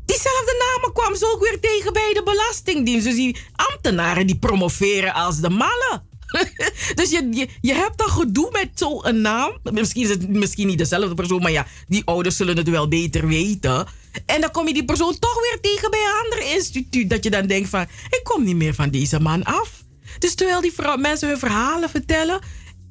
[0.06, 3.06] Diezelfde namen kwam ze ook weer tegen bij de Belastingdienst.
[3.06, 6.14] Dus die ambtenaren die promoveren als de mallen.
[7.00, 9.58] dus je, je, je hebt dan gedoe met zo'n naam.
[9.64, 13.28] Misschien is het misschien niet dezelfde persoon, maar ja, die ouders zullen het wel beter
[13.28, 13.88] weten.
[14.26, 17.10] En dan kom je die persoon toch weer tegen bij een ander instituut.
[17.10, 19.84] Dat je dan denkt van, ik kom niet meer van deze man af.
[20.20, 22.40] Dus terwijl die mensen hun verhalen vertellen,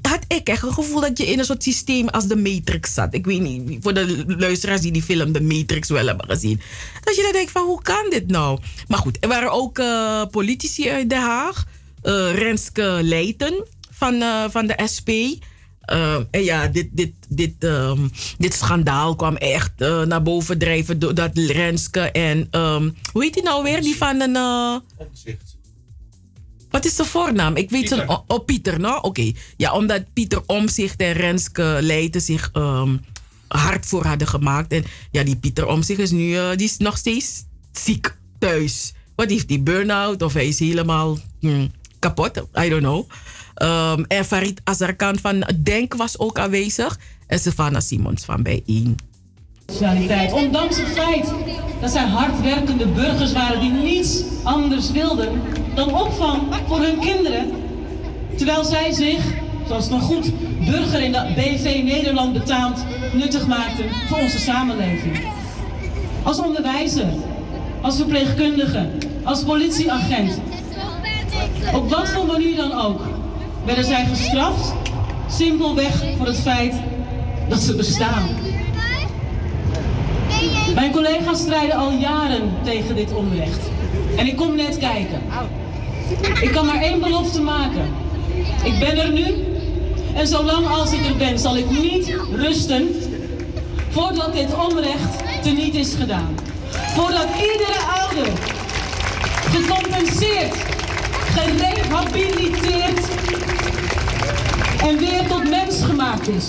[0.06, 3.14] had ik echt een gevoel dat je in een soort systeem als de Matrix zat.
[3.14, 6.60] Ik weet niet, voor de luisteraars die die film The Matrix wel hebben gezien.
[7.01, 8.59] Dat je dan denkt van, hoe kan dit nou?
[8.89, 11.64] Maar goed, er waren ook uh, politici uit Den Haag.
[12.02, 15.09] Uh, Renske Leijten van, uh, van de SP.
[16.31, 19.72] en ja, dit, dit, dit, um, dit schandaal kwam echt
[20.06, 22.48] naar boven drijven doordat Renske en...
[22.51, 23.82] Um, hoe heet die nou weer?
[23.82, 24.36] Die van een...
[24.97, 25.53] Omzicht.
[26.75, 27.57] Wat is de voornaam?
[27.57, 27.97] Ik weet Pieter.
[27.97, 29.03] Zijn, oh, Pieter, nou?
[29.03, 29.33] Oké.
[29.57, 33.01] Ja, omdat Pieter Omzicht en Renske Leijten zich um,
[33.49, 34.73] hard voor hadden gemaakt.
[34.73, 38.95] En ja, die Pieter Omzicht is nu uh, die is nog steeds ziek thuis.
[39.15, 40.23] Wat heeft die burn-out?
[40.23, 42.37] Of hij is helemaal hmm, kapot?
[42.59, 43.09] I don't know.
[43.63, 46.99] Um, en Farid Azarkan van Denk was ook aanwezig.
[47.27, 48.97] En Stefana Simons van Bijeen.
[50.33, 51.33] Ondanks het feit
[51.81, 55.43] dat zij hardwerkende burgers waren die niets anders wilden
[55.75, 57.51] dan opvang voor hun kinderen.
[58.37, 59.25] Terwijl zij zich,
[59.67, 60.31] zoals een goed
[60.65, 65.27] burger in de BV Nederland betaamt, nuttig maakten voor onze samenleving.
[66.23, 67.09] Als onderwijzer,
[67.81, 68.89] als verpleegkundige,
[69.25, 70.39] als politieagent.
[71.75, 73.01] Op wat voor manier dan ook
[73.65, 74.75] werden zij gestraft,
[75.29, 76.75] simpelweg voor het feit
[77.49, 78.29] dat ze bestaan.
[80.75, 83.61] Mijn collega's strijden al jaren tegen dit onrecht.
[84.17, 85.21] En ik kom net kijken.
[86.40, 87.93] Ik kan maar één belofte maken.
[88.64, 89.52] Ik ben er nu.
[90.14, 92.89] En zolang als ik er ben, zal ik niet rusten
[93.90, 96.35] voordat dit onrecht teniet is gedaan.
[96.70, 98.32] Voordat iedere ouder
[99.51, 100.55] gecompenseerd,
[101.35, 103.09] gerehabiliteerd
[104.82, 106.48] en weer tot mens gemaakt is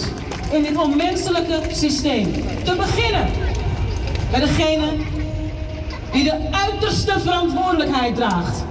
[0.52, 2.32] in dit onmenselijke systeem.
[2.64, 3.28] Te beginnen
[4.32, 4.88] bij degene
[6.12, 8.64] die de uiterste verantwoordelijkheid draagt.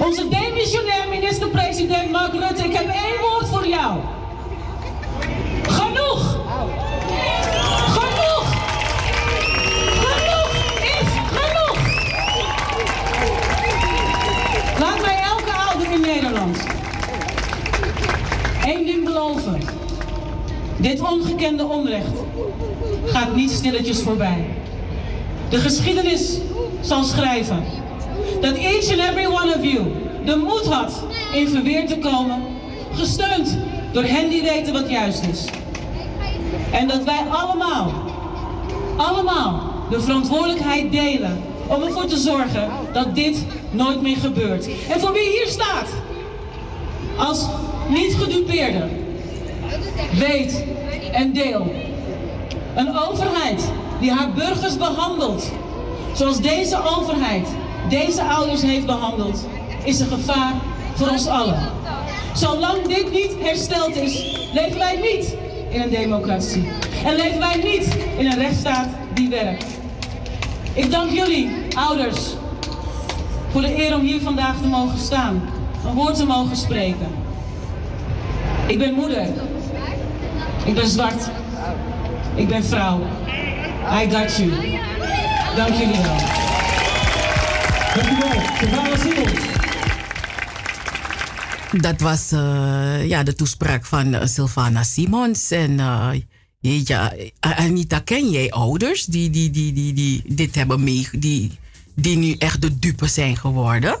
[0.00, 3.98] Onze demissionair minister-president Mark Rutte, ik heb één woord voor jou.
[5.62, 6.38] Genoeg!
[7.88, 8.44] Genoeg!
[10.04, 10.50] Genoeg
[10.82, 11.78] is genoeg!
[14.78, 16.58] Laat mij elke ouder in Nederland
[18.64, 19.60] één ding beloven.
[20.76, 22.16] Dit ongekende onrecht
[23.04, 24.44] gaat niet stilletjes voorbij.
[25.48, 26.38] De geschiedenis
[26.80, 27.64] zal schrijven
[28.40, 29.84] dat each and every one of you
[30.24, 32.42] de moed had in verweer te komen,
[32.92, 33.56] gesteund
[33.92, 35.44] door hen die weten wat juist is.
[36.70, 37.92] En dat wij allemaal,
[38.96, 44.68] allemaal de verantwoordelijkheid delen om ervoor te zorgen dat dit nooit meer gebeurt.
[44.92, 45.88] En voor wie hier staat,
[47.16, 47.46] als
[47.88, 48.88] niet gedupeerde,
[50.18, 50.64] weet
[51.12, 51.72] en deel.
[52.74, 55.52] Een overheid die haar burgers behandelt
[56.14, 57.48] zoals deze overheid
[57.88, 59.46] deze ouders heeft behandeld,
[59.84, 60.52] is een gevaar
[60.94, 61.58] voor ons allen.
[62.34, 65.36] Zolang dit niet hersteld is, leven wij niet
[65.70, 66.68] in een democratie.
[67.04, 69.64] En leven wij niet in een rechtsstaat die werkt.
[70.72, 72.18] Ik dank jullie, ouders,
[73.50, 75.42] voor de eer om hier vandaag te mogen staan,
[75.86, 77.08] een woord te mogen spreken.
[78.66, 79.26] Ik ben moeder.
[80.64, 81.28] Ik ben zwart.
[82.34, 83.00] Ik ben vrouw.
[84.02, 84.50] I got you.
[85.56, 86.47] Dank jullie wel.
[87.98, 89.38] Simons.
[91.72, 95.50] Dat was eh, ja, de toespraak van eh, Sylvana Simons.
[95.50, 96.10] En eh,
[96.60, 101.58] ja, Anita, ken jij ouders die, die, die, die, die dit hebben mee, die,
[101.94, 104.00] die nu echt de dupe zijn geworden?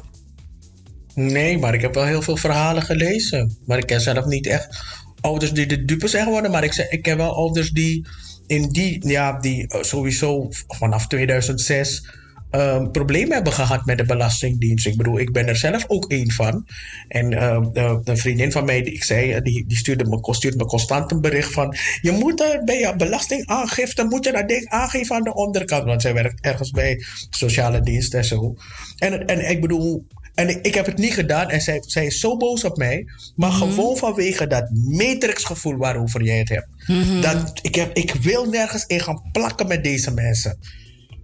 [1.14, 3.56] Nee, maar ik heb wel heel veel verhalen gelezen.
[3.66, 4.78] Maar ik ken zelf niet echt
[5.20, 6.50] ouders die de dupe zijn geworden.
[6.50, 8.06] Maar ik, zeg, ik ken wel ouders die
[8.46, 12.02] in die, ja, die sowieso vanaf 2006
[12.50, 14.86] um, problemen hebben gehad met de Belastingdienst.
[14.86, 16.66] Ik bedoel, ik ben er zelf ook één van.
[17.08, 20.34] En uh, de, de, vriendin van mij, die ik zei, eh, die, die stuurde, me,
[20.34, 21.76] stuurde me constant een bericht van...
[22.00, 25.84] je moet er bij je belastingaangifte, moet je dat ding aangeven aan de onderkant.
[25.84, 28.54] Want zij werkt ergens bij sociale dienst en zo.
[28.98, 32.20] En, en ik bedoel, en ik, ik, heb het niet gedaan en zij, zij is
[32.20, 33.06] zo boos op mij.
[33.36, 33.58] Maar Mhm.
[33.58, 36.68] gewoon vanwege dat matrixgevoel waarover jij het hebt.
[36.86, 37.20] Mhm.
[37.20, 40.58] dat, ik, heb ik wil nergens in gaan plakken met deze mensen.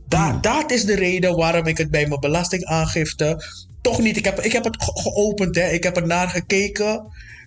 [0.09, 0.39] Da.
[0.41, 3.45] Dat is de reden waarom ik het bij mijn belastingaangifte
[3.83, 4.17] toch niet.
[4.17, 5.71] Ik heb, ik heb het ge- geopend, hè.
[5.71, 7.03] ik heb er naar gekeken.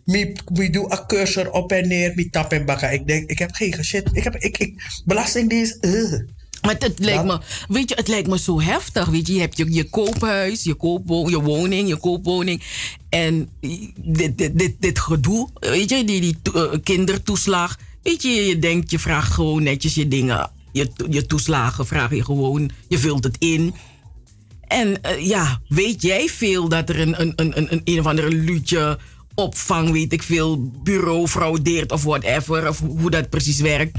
[0.05, 2.93] Ik doe een cursor op en neer, mi tap en bakken.
[2.93, 4.09] Ik denk, ik heb geen shit.
[4.11, 5.77] Ik heb, ik, ik, belastingdienst.
[5.81, 6.19] Uh.
[6.61, 9.05] Maar het, lijkt me, weet je, het lijkt me zo heftig.
[9.05, 12.63] Weet je, je hebt je, je koophuis, je, koopwo- je woning, je koopwoning.
[13.09, 13.49] En
[14.01, 17.77] dit, dit, dit, dit gedoe, weet je, die, die eh, kindertoeslag.
[18.03, 20.51] Weet je, je denkt, je vraagt gewoon netjes je dingen.
[20.77, 23.73] Je, je toeslagen vraag je gewoon, je vult het in.
[24.67, 28.05] En eh, ja, weet jij veel dat er een, een, een, een, een, een of
[28.05, 28.97] andere luutje
[29.35, 33.95] opvang, weet ik veel, bureau fraudeert of whatever, of hoe dat precies werkt.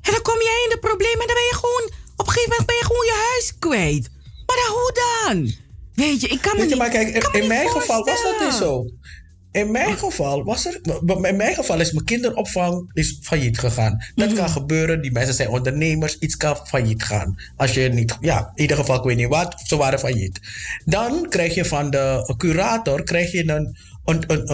[0.00, 2.02] En dan kom jij in de problemen en dan ben je gewoon...
[2.16, 4.10] Op een gegeven moment ben je gewoon je huis kwijt.
[4.46, 5.54] Maar dan, hoe dan?
[5.94, 8.32] Weet je, ik kan me Weet je, niet maar kijk, in, mijn geval was dat
[8.32, 8.52] niet voorstellen.
[8.52, 8.86] zo.
[9.54, 10.80] In mijn geval was er,
[11.22, 14.04] in mijn geval is mijn kinderopvang is failliet gegaan.
[14.14, 15.02] Dat kan gebeuren.
[15.02, 16.18] Die mensen zijn ondernemers.
[16.18, 17.34] Iets kan failliet gaan.
[17.56, 20.40] Als je niet, ja, in ieder geval, ik weet niet wat, ze waren failliet.
[20.84, 24.50] Dan krijg je van de curator krijg je een, een, een,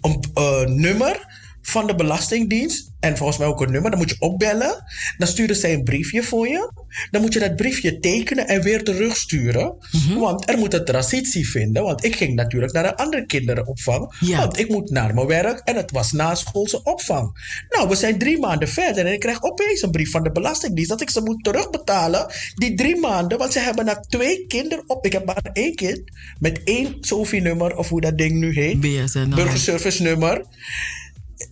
[0.00, 2.92] een, een nummer van de Belastingdienst.
[3.00, 3.90] En volgens mij ook een nummer.
[3.90, 4.84] Dan moet je opbellen.
[5.18, 6.72] Dan sturen zij een briefje voor je.
[7.10, 9.76] Dan moet je dat briefje tekenen en weer terugsturen.
[10.18, 11.82] Want er moet een transitie vinden.
[11.82, 14.18] Want ik ging natuurlijk naar een andere kinderenopvang.
[14.20, 15.58] Want ik moet naar mijn werk.
[15.58, 17.32] En het was naschoolse opvang.
[17.68, 19.06] Nou, we zijn drie maanden verder.
[19.06, 20.90] En ik krijg opeens een brief van de Belastingdienst.
[20.90, 22.26] Dat ik ze moet terugbetalen.
[22.54, 23.38] Die drie maanden.
[23.38, 25.06] Want ze hebben na twee kinderen op.
[25.06, 26.00] Ik heb maar één kind.
[26.38, 27.76] Met één SOFI-nummer.
[27.76, 28.80] Of hoe dat ding nu heet.
[28.80, 29.34] BSNL.
[29.34, 30.44] Burgerservice nummer.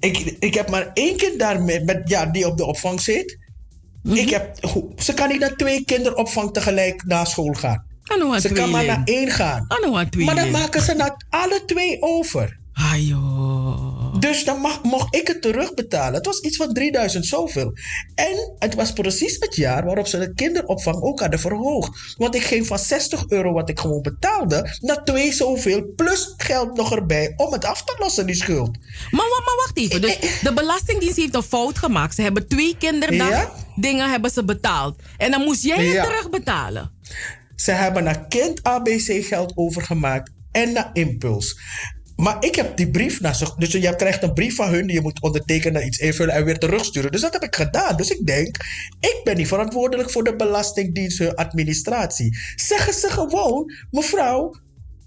[0.01, 3.39] Ik, ik heb maar één kind daar met, ja, die op de opvang zit.
[4.03, 4.17] Mhm.
[4.17, 4.57] Ik heb,
[4.97, 7.85] ze kan niet naar twee kinderopvang tegelijk naar school gaan.
[8.41, 9.67] Ze kan maar naar één gaan.
[10.25, 12.59] Maar dan maken ze naar alle twee over.
[12.73, 13.52] Ayo.
[14.23, 16.15] Dus dan mag, mocht ik het terugbetalen.
[16.15, 17.73] Het was iets van 3000 zoveel.
[18.15, 22.15] En het was precies het jaar waarop ze de kinderopvang ook hadden verhoogd.
[22.17, 24.77] Want ik ging van 60 euro wat ik gewoon betaalde...
[24.81, 28.79] naar twee zoveel plus geld nog erbij om het af te lossen, die schuld.
[29.11, 30.01] Maar, maar wacht even.
[30.01, 32.15] Dus de Belastingdienst heeft een fout gemaakt.
[32.15, 33.53] Ze hebben twee kinderdag Ja.
[33.77, 35.03] dingen hebben ze betaald.
[35.19, 36.05] En dan moest jij het Ja.
[36.05, 36.91] terugbetalen.
[37.57, 41.57] Ze hebben naar kind ABC geld overgemaakt en naar Impuls.
[42.23, 43.53] Maar ik heb die brief naar ze.
[43.57, 46.59] Dus je krijgt een brief van hun, die je moet ondertekenen, iets invullen en weer
[46.59, 47.13] terugsturen.
[47.13, 47.97] Dus dat heb ik gedaan.
[47.97, 48.57] Dus ik denk,
[49.01, 52.39] ik ben niet verantwoordelijk voor de Belastingdienst, hun administratie.
[52.57, 54.55] Zeggen ze gewoon, mevrouw,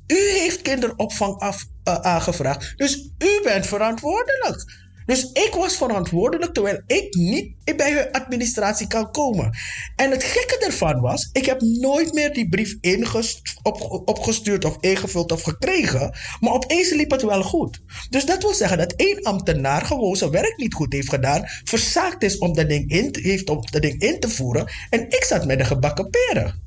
[0.07, 2.73] u heeft kinderopvang af, eh, aangevraagd.
[2.77, 4.84] Dus u bent verantwoordelijk.
[5.05, 9.57] Dus ik was verantwoordelijk terwijl ik niet bij hun administratie kan komen.
[9.95, 14.77] En het gekke ervan was, ik heb nooit meer die brief ingest- op, opgestuurd of
[14.79, 16.17] ingevuld of gekregen.
[16.39, 17.79] Maar opeens liep het wel goed.
[18.09, 21.43] Dus dat wil zeggen dat één ambtenaar gewoon zijn werk niet goed heeft gedaan.
[21.63, 24.67] Verzaakt is om dat ding in, te- heeft om dat ding in te voeren.
[24.89, 26.63] En ik zat met de gebakken peren.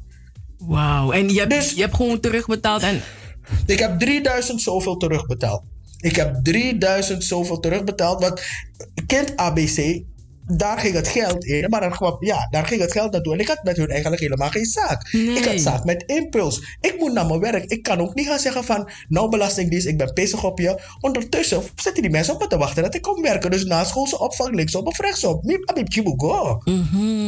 [0.58, 1.12] Wauw.
[1.12, 3.00] En je hebt, Dus- je hebt gewoon terugbetaald en...
[3.66, 5.62] Ik heb 3000 zoveel terugbetaald.
[6.00, 8.20] Ik heb 3000 zoveel terugbetaald.
[8.20, 8.42] Want
[9.06, 10.02] kind ABC,
[10.56, 11.70] daar ging het geld in.
[11.70, 13.32] Maar dan kwam, ja, daar ging het geld naartoe.
[13.32, 15.08] En ik had met hun eigenlijk helemaal geen zaak.
[15.12, 16.76] Ik had zaak met impuls.
[16.80, 17.64] Ik moet naar mijn werk.
[17.64, 18.90] Ik kan ook niet gaan zeggen van...
[19.08, 20.80] Nou, Belastingdienst, ik ben pissig op je.
[21.00, 23.50] Ondertussen zitten die mensen op me te wachten dat ik kom werken.
[23.50, 25.40] Dus na schoolse opvang linksom of rechtsom.
[25.42, 26.62] Miep, abib, chibugo.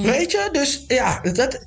[0.02, 0.48] Weet je?
[0.52, 1.66] Dus ja, dat...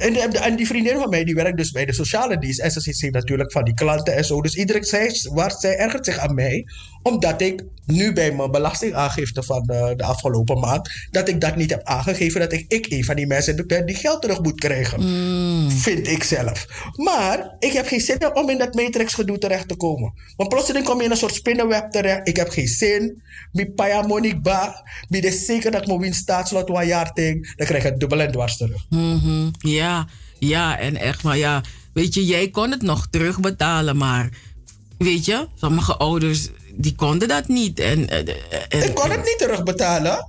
[0.00, 2.60] En, de- en die vriendin van mij, die werkt dus bij de sociale dienst.
[2.60, 4.40] En ze ziet natuurlijk van die klanten en zo.
[4.40, 6.64] Dus iedereen zei, waar, zij ergert zich aan mij.
[7.02, 10.90] Omdat ik nu bij mijn belastingaangifte van de, de afgelopen maand...
[11.10, 12.40] dat ik dat niet heb aangegeven.
[12.40, 15.02] Dat ik, ik een van die mensen ben die geld terug moet krijgen.
[15.70, 16.66] Vind ik zelf.
[16.96, 20.12] Maar ik heb geen zin om in dat matrix gedoe terecht te komen.
[20.36, 22.28] Want plotseling kom je in een soort spinnenweb terecht.
[22.28, 23.22] Ik heb geen zin.
[23.52, 24.84] Mi paya monik ba.
[25.08, 27.54] Mi de zeker dat ik mijn winst staatslot een jaar ting.
[27.56, 28.86] Dan krijg ik het dubbel en dwars terug.
[28.88, 29.48] Mhm.
[29.58, 30.06] Ja,
[30.38, 31.62] ja, en echt maar ja.
[31.92, 34.28] Weet je, jij kon het nog terugbetalen, maar
[34.98, 36.48] weet je, sommige ouders
[36.80, 37.78] die konden dat niet.
[37.80, 38.18] En, eh,
[38.68, 40.28] en- Ik kon het niet terugbetalen.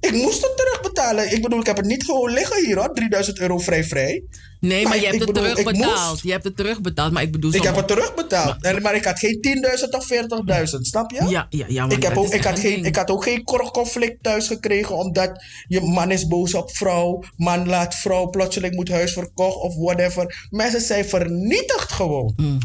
[0.00, 1.32] Ik moest het terugbetalen.
[1.32, 2.94] Ik bedoel, ik heb het niet gewoon liggen hier hoor.
[2.94, 4.24] 3000 euro vrij vrij.
[4.60, 6.20] Nee, maar, je hebt het bedoel, terugbetaald.
[6.22, 7.54] Je hebt het terugbetaald, maar ik bedoel...
[7.54, 8.62] Ik heb het terugbetaald.
[8.62, 11.24] En- maar ik had geen 10.000 of 40.000, snap je?
[11.28, 11.88] Ja, ja, ja.
[11.88, 12.86] Ik, heb ook, ik, had een geen, ding.
[12.86, 17.22] ik had ook geen kor- conflict thuis gekregen omdat je man is boos op vrouw,
[17.36, 20.46] man laat vrouw, plotseling moet huis verkocht of whatever.
[20.50, 22.32] Mensen zijn vernietigd gewoon.
[22.36, 22.58] Mhm.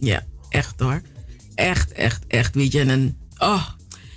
[0.00, 1.02] Ja, echt hoor.
[1.54, 2.54] Echt, echt, echt.
[2.54, 3.16] Weet je, en een.
[3.38, 3.68] Oh.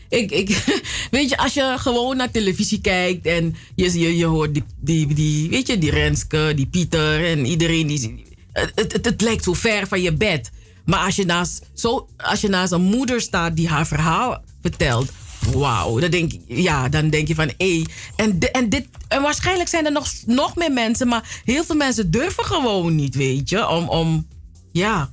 [0.09, 0.49] Ik, ik,
[1.11, 5.13] weet je, als je gewoon naar televisie kijkt en je, je, je hoort die, die,
[5.13, 8.25] die, weet je, die Renske, die Pieter en iedereen die.
[8.51, 10.51] Het, het, het lijkt zo ver van je bed.
[10.85, 15.11] Maar als je naast, zo, als je naast een moeder staat die haar verhaal vertelt,
[15.53, 17.83] wauw, dan denk, ja, dan denk je van hé.
[18.15, 22.11] en, en, dit, en waarschijnlijk zijn er nog, nog meer mensen, maar heel veel mensen
[22.11, 24.27] durven gewoon niet, weet je, om, om
[24.71, 25.11] ja,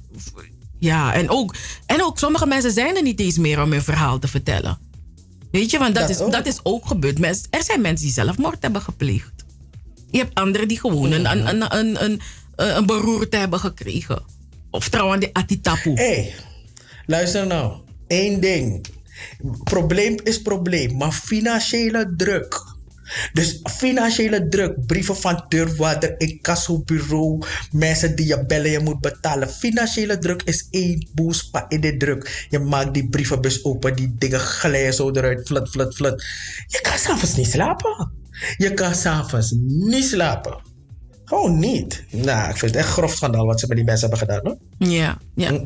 [0.85, 1.55] ja, en ook,
[1.87, 4.79] en ook sommige mensen zijn er niet eens meer om hun verhaal te vertellen.
[5.51, 6.33] Weet je, want dat, Dat is, ook.
[6.33, 7.19] dat is ook gebeurd.
[7.19, 9.33] Mens- Er zijn mensen die zelfmoord hebben gepleegd.
[10.11, 12.21] Je hebt anderen die gewoon een, een, een, een, een,
[12.57, 14.23] een beroerte hebben gekregen.
[14.71, 15.93] Of trouwens, die atitapu.
[15.95, 16.33] Hé,
[17.07, 17.73] luister nou.
[18.09, 18.87] Eén ding.
[19.65, 22.74] Probleem is probleem, maar financiële druk.
[23.33, 29.51] Dus financiële druk, brieven van deurwaarder, incassobureau, mensen die je bellen, je moet betalen.
[29.51, 32.47] Financiële druk is één boespa in de druk.
[32.51, 36.25] Je maakt die brievenbus open, die dingen glijden zo eruit, flut, flut, flut.
[36.67, 38.13] Je kan s'avonds niet slapen.
[38.57, 40.73] Je kan s'avonds niet slapen.
[41.25, 42.05] Gewoon niet.
[42.11, 44.47] Nou, ik vind het echt grof schandaal wat ze met die mensen hebben gedaan.
[44.47, 44.89] Hoor.
[44.91, 45.61] Ja, ja.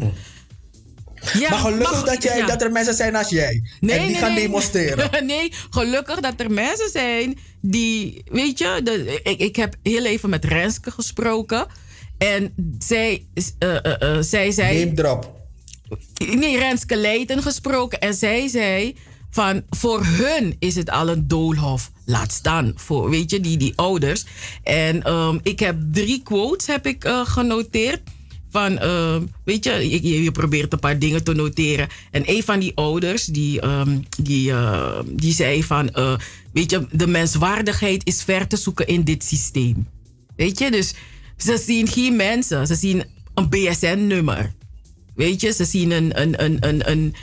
[1.38, 2.46] Ja, maar gelukkig dat, jij, ja.
[2.46, 3.62] dat er mensen zijn als jij.
[3.80, 5.10] en die gaan demonstreren.
[5.26, 10.30] nee, gelukkig dat er mensen zijn die, weet je, de, ik, ik heb heel even
[10.30, 11.66] met Renske gesproken.
[12.18, 13.26] En zij,
[13.58, 14.84] eh, eh, eh, zij zei.
[14.84, 15.36] Name drop.
[16.34, 18.00] Nee, Renske Leiden gesproken.
[18.00, 18.96] En zij zei
[19.30, 21.90] van voor hun is het al een doolhof.
[22.04, 24.24] Laat staan voor, weet je, die, die ouders.
[24.62, 28.00] En ehm, ik heb drie quotes heb ik, genoteerd.
[28.50, 31.88] Van, ehm, weet je, je, probeert een paar dingen te noteren.
[32.10, 35.90] En een van die ouders, die, ehm, die, eh, die zei van...
[35.90, 36.16] eh,
[36.52, 39.86] weet je, de menswaardigheid is ver te zoeken in dit systeem.
[40.36, 40.94] Weet je, dus
[41.36, 42.66] ze zien geen mensen.
[42.66, 43.04] Ze zien
[43.34, 44.52] een BSN-nummer.
[45.14, 47.14] Weet je, ze zien een, een, een, een, een,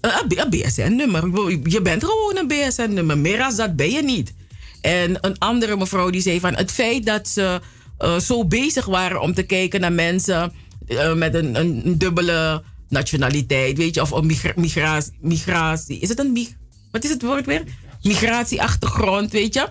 [0.00, 1.48] een, een BSN-nummer.
[1.70, 3.18] Je bent gewoon een BSN-nummer.
[3.18, 4.32] Meer als dat ben je niet.
[4.80, 7.60] En een andere mevrouw die zei van het feit dat ze
[8.00, 10.52] eh, zo bezig waren om te kijken naar mensen
[10.86, 14.22] eh, met een, een, dubbele nationaliteit, weet je, of
[15.20, 15.98] migratie.
[15.98, 16.56] Is het een mig-
[16.90, 17.64] wat is het woord weer?
[18.02, 19.68] Migratieachtergrond, weet je.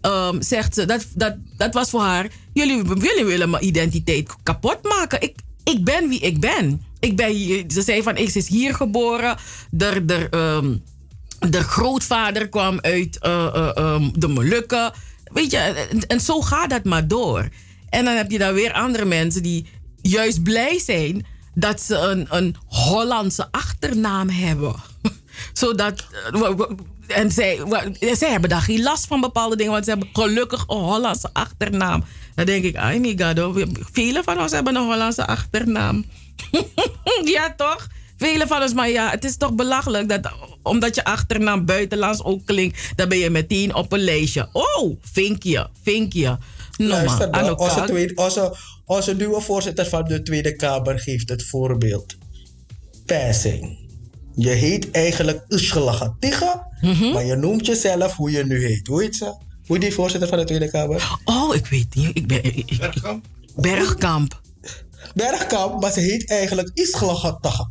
[0.00, 2.26] Ehm, zegt ze, dat, dat, dat was voor haar.
[2.52, 5.22] Jullie, jullie willen mijn identiteit kapot maken.
[5.22, 5.34] Ik,
[5.64, 6.84] ik ben wie ik ben.
[7.00, 7.34] Ik ben
[7.70, 9.36] ze zei van, ik is hier geboren.
[9.78, 10.76] Ehm,
[11.38, 14.92] de grootvader kwam uit eh, eh, ehm, de Molukken.
[15.32, 15.58] Weet je,
[16.08, 17.48] en zo gaat dat maar door.
[17.96, 19.66] En dan heb je dan weer andere mensen die
[20.02, 24.74] juist blij zijn dat ze een, een Hollandse achternaam hebben.
[25.52, 26.06] Zodat.
[26.32, 26.50] eh,
[27.06, 27.60] En zij,
[28.12, 32.04] zij hebben daar geen last van bepaalde dingen, want ze hebben gelukkig een Hollandse achternaam.
[32.34, 36.04] Dan denk ik, ai my god, hoor, velen van ons hebben een Hollandse achternaam.
[37.34, 37.86] ja, toch?
[38.16, 40.32] Velen van ons, maar ja, het is toch belachelijk dat
[40.62, 44.48] omdat je achternaam buitenlands ook klinkt, dan ben je meteen op een lijstje.
[44.52, 46.38] Oh, vinkje, vinkje.
[46.76, 52.16] Luister, nou, onze, tweede, onze, onze nieuwe voorzitter van de Tweede Kamer geeft het voorbeeld.
[53.06, 53.78] Passing.
[54.34, 57.12] Je heet eigenlijk Ushgelaga Tiga, Mhm.
[57.12, 58.86] maar je noemt jezelf hoe je nu heet.
[58.86, 59.24] Hoe heet ze?
[59.24, 61.18] Hoe heet die voorzitter van de Tweede Kamer?
[61.24, 62.10] Oh, ik weet niet.
[62.16, 63.24] Ik ben, ik- ik- Bergkamp.
[63.56, 64.40] Bergkamp.
[65.14, 67.70] Bergkamp, maar ze heet eigenlijk Isgelagataga.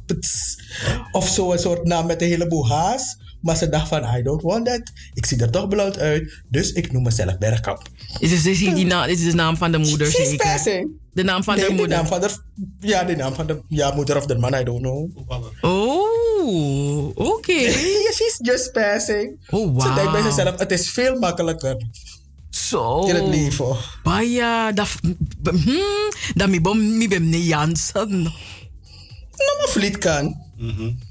[1.12, 3.18] Of zo een soort naam met een heleboel haas.
[3.46, 4.82] Maar ze dacht van, I don't want that.
[5.14, 7.82] Ik zie er toch blauw uit, dus ik noem mezelf Bergkamp.
[8.20, 10.46] Is, is, is, die naam, is de naam van de moeder She's zeker?
[10.46, 10.90] passing.
[11.14, 11.98] De naam van Nee, de moeder?
[11.98, 12.30] naam van de,
[12.80, 15.10] ja, de naam van de ja, moeder of de man, I don't know.
[15.62, 17.52] Oh, oké.
[17.52, 19.48] yeah, she's just passing.
[19.50, 21.78] Oh, Ze denkt bij zichzelf, het is veel makkelijker.
[22.50, 23.06] Zo.
[23.06, 23.76] In het leven.
[24.04, 24.88] Baya, dat...
[25.44, 28.10] Hmm, dat mi bom mi bem ne Jansen.
[28.12, 30.44] Nou, maar vliet kan.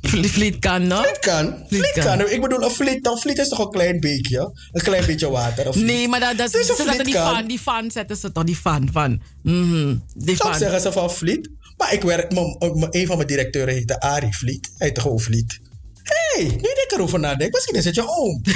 [0.03, 1.03] Vliet, vliet kan, no?
[1.03, 1.65] Vliet kan.
[1.69, 2.29] Vliet kan.
[2.29, 4.59] Ik bedoel, een vliet, een vliet is toch een klein beekje?
[4.73, 5.73] Een klein beetje water.
[5.73, 5.85] Vliet.
[5.85, 8.57] Nee, maar dat, dat, Dus ze zetten die fan, die fan zetten ze toch, die
[8.57, 9.23] fan van.
[9.43, 10.59] Mhm, die Toch fan.
[10.59, 11.51] zeggen ze van Vliet.
[11.77, 14.71] Maar ik werk, m- m- een van mijn directeuren heette Arie Vliet.
[14.77, 15.61] Hij heette gewoon Vliet.
[16.03, 18.41] Hé, hey, nu ik erover nadenk, misschien is het je oom.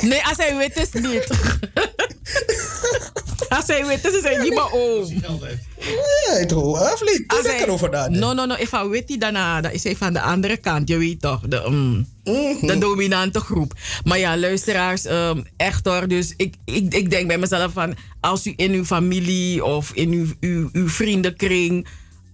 [0.00, 1.26] Nee, als hij wit is niet.
[3.48, 5.08] als hij wit is, is hij niet mijn oom.
[6.28, 6.92] Nee, toch?
[6.92, 7.24] Of niet?
[7.26, 8.08] Hoe denk erover na?
[8.08, 8.54] No, no, no.
[8.54, 10.88] If I weet die daarna, dan is hij van de andere kant.
[10.88, 12.06] Je weet toch, de, mm,
[12.60, 13.72] de dominante groep.
[14.04, 16.08] Maar ja, luisteraars, ehm, echt hoor.
[16.08, 17.94] Dus ik, ik, ik denk bij mezelf van...
[18.20, 21.86] Als u in uw familie of in uw, uw, uw vriendenkring...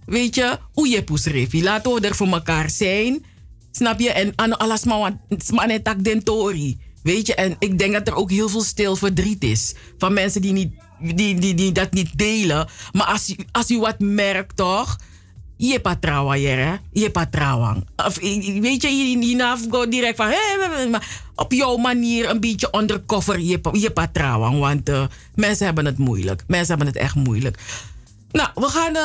[0.05, 1.63] Weet je, hoe je poesrefi.
[1.63, 3.25] Laten we er voor elkaar zijn.
[3.71, 4.09] Snap je?
[4.09, 6.77] En aan alles maar tak den tori.
[7.03, 9.73] Weet je, en ik denk dat er ook heel veel stil verdriet is.
[9.97, 12.67] Van mensen die, niet, die, die, die dat niet delen.
[12.91, 14.97] Maar als u, als u wat merkt, toch?
[15.57, 16.75] Je patrawa, hè?
[16.91, 17.77] Je patrawa.
[17.95, 20.27] Of, weet je, je, je go direct van...
[20.27, 24.55] Hey, maar op jouw manier een beetje undercover je, je patrawa.
[24.55, 25.05] Want uh,
[25.35, 26.43] mensen hebben het moeilijk.
[26.47, 27.57] Mensen hebben het echt moeilijk.
[28.33, 29.01] Nou, we gaan, uh,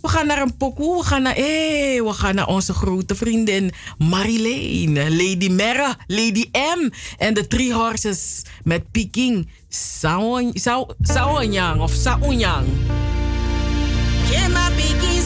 [0.00, 0.96] we gaan naar een pokoe.
[0.96, 5.10] We gaan naar, hey, we gaan naar onze grote vriendin Marilene.
[5.10, 6.90] Lady Merra, Lady M.
[7.18, 12.66] En de Three Horses met Peking Saonyang of Saonyang.
[14.30, 15.22] Jema Peking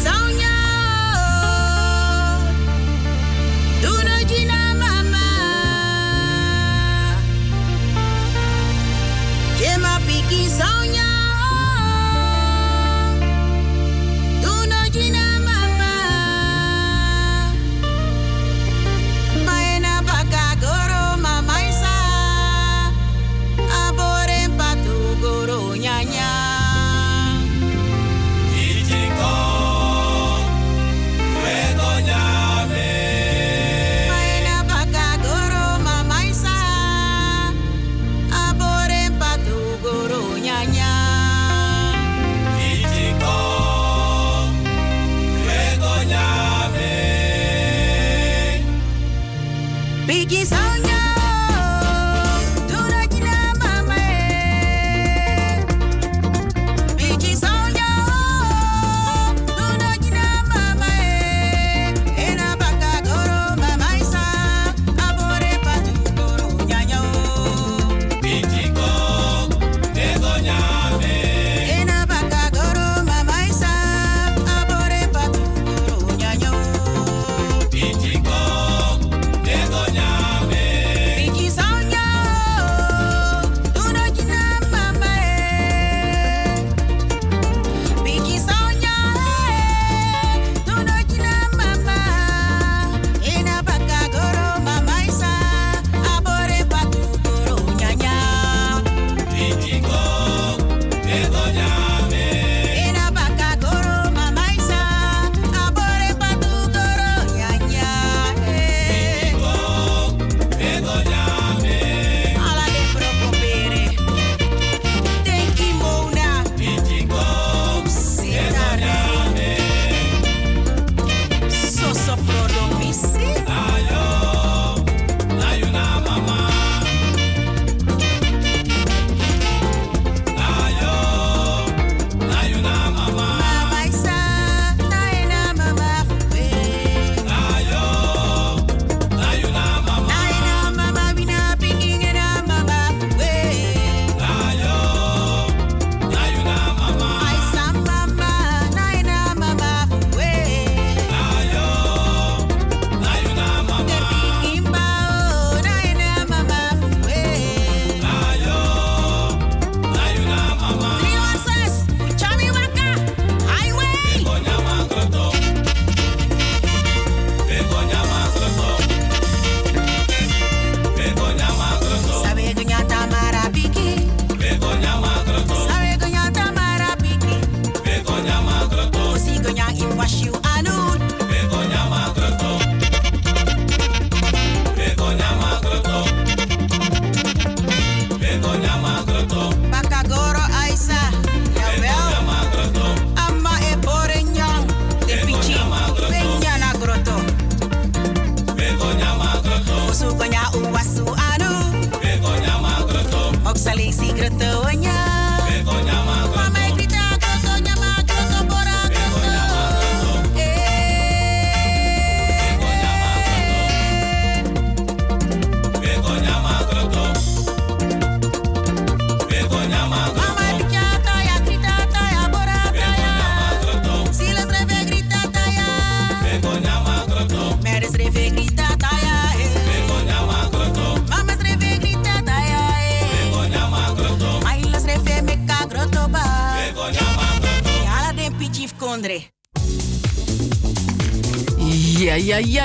[4.78, 5.16] mama.
[50.28, 50.75] Biggie sound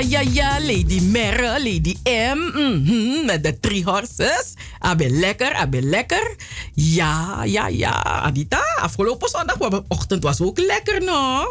[0.10, 0.60] ja, ja.
[0.60, 2.38] Lady Merre, Lady M.
[2.38, 4.54] mhm, Met de drie horses.
[4.80, 6.36] Abe lekker, abe lekker.
[6.74, 8.04] Ja, ja, ja.
[8.04, 11.44] Adita, afgelopen zondag, de ochtend was ook lekker, no?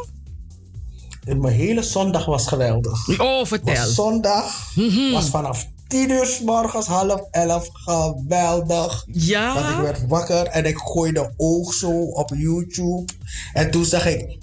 [1.24, 3.18] En mijn hele zondag was geweldig.
[3.18, 3.74] Oh, vertel.
[3.74, 4.74] Was zondag
[5.12, 9.06] was vanaf 10 uur s morgens, half 11, geweldig.
[9.12, 9.54] Ja.
[9.54, 13.12] Want ik werd wakker en ik gooide oog zo op YouTube.
[13.52, 14.38] En toen zag ik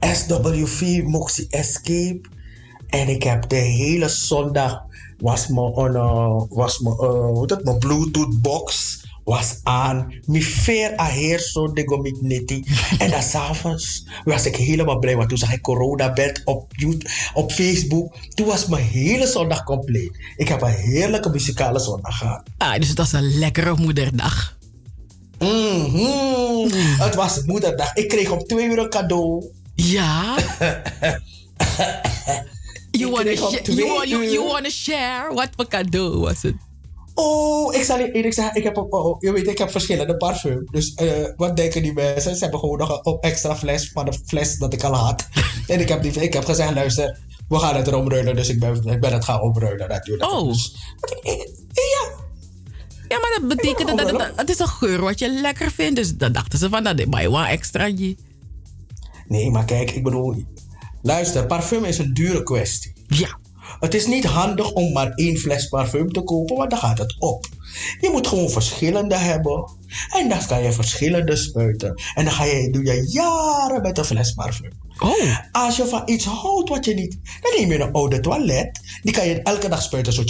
[0.00, 2.20] SWV Moxie Escape.
[2.90, 4.82] En ik heb de hele zondag
[5.18, 10.12] was mijn, uh, was mijn, uh, hoe mijn Bluetooth box was aan.
[10.26, 12.64] Mijn veer aheer zo de gomit neti.
[12.98, 15.16] En dan s'avonds was ik helemaal blij.
[15.16, 18.16] Want toen zag ik corona bed op, YouTube, op Facebook.
[18.34, 20.18] Toen was mijn hele zondag compleet.
[20.36, 22.42] Ik heb een heerlijke muzikale zondag gehad.
[22.58, 24.58] Ah, dus het was een lekkere moederdag.
[25.38, 26.68] Mhm.
[27.04, 27.94] Het was moederdag.
[27.94, 29.44] Ik kreeg om twee uur een cadeau.
[29.74, 30.36] Ja.
[33.00, 35.34] You wanna, you, want- you, you uur- wanna share?
[35.34, 36.54] Wat voor cadeau was het?
[37.14, 40.16] Oh, ik zal je eerlijk zeggen, ik heb, op- oh, je weet, ik heb verschillende
[40.16, 40.64] parfum.
[40.70, 42.34] Dus eh, wat denken die mensen?
[42.34, 45.28] Ze hebben gewoon nog een op extra fles van de fles dat ik al had.
[45.66, 47.18] en ik heb, die, ik heb gezegd, luister,
[47.48, 48.36] we gaan het erom ruilen.
[48.36, 50.32] Dus ik ben, ik ben het gaan omruilen natuurlijk.
[50.32, 50.46] Oh.
[50.48, 50.74] Dus,
[53.08, 55.96] Ja, maar dat betekent dat, het is een geur wat je lekker vindt.
[55.96, 58.16] Dus dan dachten ze van, dat is maar een extraatje.
[59.28, 60.44] Nee, maar kijk, ik bedoel,
[61.02, 62.92] luister, parfum is een dure kwestie.
[63.08, 63.38] Ja.
[63.80, 67.16] Het is niet handig om maar één fles parfum te kopen, want dan gaat het
[67.18, 67.46] op.
[68.00, 69.64] Je moet gewoon verschillende hebben.
[70.08, 72.02] En dan kan je verschillende spuiten.
[72.14, 74.72] En dan ga je, doe je jaren met een fles parfum.
[74.98, 75.38] Oh.
[75.52, 77.18] Als je van iets houdt wat je niet...
[77.40, 78.80] Dan neem je een oude toilet.
[79.02, 80.12] Die kan je elke dag spuiten.
[80.12, 80.22] Zo,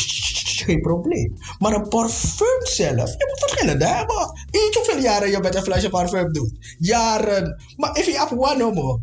[0.64, 1.36] geen probleem.
[1.58, 4.32] Maar een parfum zelf, je moet verschillende hebben.
[4.50, 6.76] Weet je hoeveel jaren je met een flesje parfum doet?
[6.78, 7.62] Jaren.
[7.76, 9.00] Maar if je hebt one homo.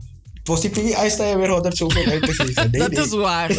[0.56, 2.72] Sta je weer 100 zoveel uit te geven.
[2.72, 3.04] Nee, dat nee.
[3.06, 3.48] is waar.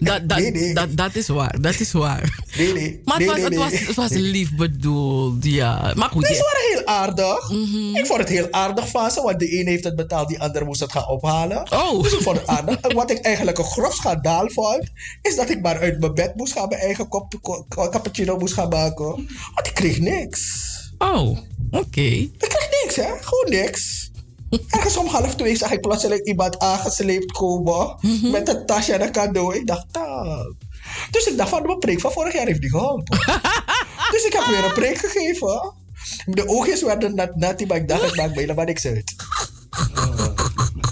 [0.00, 1.60] Dat, dat, dat, dat, dat is waar.
[1.60, 2.44] Dat is waar.
[2.56, 3.00] Nee, nee.
[3.04, 5.92] Maar het, was, het, was, het was lief bedoeld, ja.
[5.96, 6.28] Maar goed.
[6.28, 6.34] Ja.
[6.34, 7.50] waren heel aardig.
[7.50, 7.96] Mhm.
[7.96, 10.64] Ik vond het heel aardig van ze, want de een heeft het betaald, die ander
[10.64, 11.72] moest het gaan ophalen.
[11.72, 12.02] Oh.
[12.02, 12.80] Dus ik vond het aardig.
[12.80, 14.90] En wat ik eigenlijk een grof schandaal vond,
[15.22, 17.34] is dat ik maar uit mijn bed moest gaan, mijn eigen kop,
[17.68, 19.06] cappuccino moest gaan maken.
[19.54, 20.70] Want ik kreeg niks.
[20.98, 21.38] Oh,
[21.70, 22.00] oké.
[22.00, 23.10] Ik kreeg niks, hè?
[23.20, 24.01] Gewoon niks.
[24.68, 29.12] Ergens om half twee zag ik plotseling iemand aangesleept komen met een tasje en een
[29.12, 29.54] cadeau.
[29.54, 30.44] Ik dacht, ah.
[31.10, 33.18] Dus ik dacht van, mijn preek van vorig jaar heeft niet geholpen.
[34.12, 35.74] dus ik heb weer een preek gegeven.
[36.24, 39.14] De oogjes werden nat, nat, maar ik dacht, het maakt me helemaal niks uit.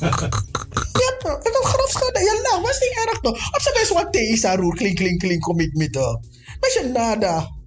[0.01, 2.21] Ja, ik heb grafschade.
[2.21, 3.55] Ja, nou, was niet erg toch?
[3.55, 5.95] Op zijn best wat thee is roer, klink, klink, klink, kom ik met.
[5.95, 7.59] Maar je nada.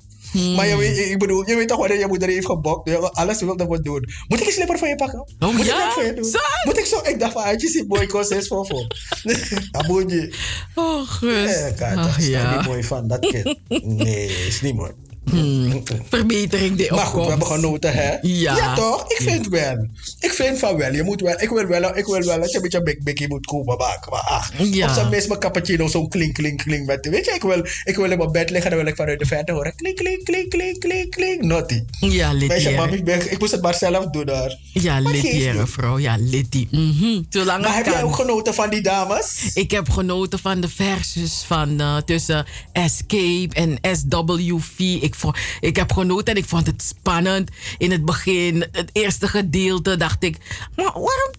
[0.55, 2.89] Maar je weet, ik bedoel, je weet toch wanneer je moeder heeft gebokt.
[2.89, 4.09] je- Alles wilde wat doen.
[4.27, 5.19] Moet ik een slipper voor je pakken?
[5.39, 5.77] Oh, Moet ja?
[5.77, 6.25] ik dat voor je doen?
[6.25, 6.39] Zo?
[6.65, 6.99] Moet ik zo?
[7.03, 8.87] Ik dacht van, je ziet mooi kost voor voor.
[9.71, 10.33] Aboetje.
[10.75, 11.51] Oh, Gus.
[11.59, 12.55] Ja, kijk, dat is ja.
[12.57, 13.59] niet mooi van, dat kind.
[13.83, 14.91] Nee, is niet mooi.
[15.29, 15.83] Hmm.
[16.09, 18.13] Verbetering die Maar goed, we hebben genoten, hè?
[18.21, 18.75] Ja.
[18.75, 19.03] toch?
[19.11, 19.87] Ik vind wel.
[20.19, 20.93] Ik vind van wel.
[20.93, 21.41] Je moet wel.
[21.41, 24.11] Ik wil wel, ik wil wel dat je een beetje big biggie moet komen maken.
[24.11, 24.87] Maar ach, Ja.
[24.87, 26.85] op zijn minst mijn cappuccino zo'n klink, klink, klink.
[26.85, 29.19] Met, weet je, ik wil, ik wil in mijn bed liggen, dan wil ik vanuit
[29.19, 29.75] de verte horen.
[29.75, 31.41] Klink, klink, klink, klink, klink, klink.
[31.41, 31.83] Naughty.
[31.99, 32.75] Ja, Weet je, Lidie.
[32.75, 34.57] mami, ik, ben- ik moest het maar zelf doen daar.
[34.73, 35.69] Ja, Lidie, niet.
[35.69, 35.97] vrouw.
[35.99, 36.67] Ja, Lidie.
[36.71, 37.21] Mhm.
[37.29, 38.03] Zolang Maar heb jij kan.
[38.03, 39.51] ook genoten van die dames?
[39.53, 44.79] Ik heb genoten van de versus van eh, tussen Escape en SWV.
[44.79, 47.51] Ik, vond, ik heb genoten en ik vond het spannend.
[47.77, 50.37] In het begin, het eerste gedeelte, dacht ik...
[50.75, 51.31] Maar waarom...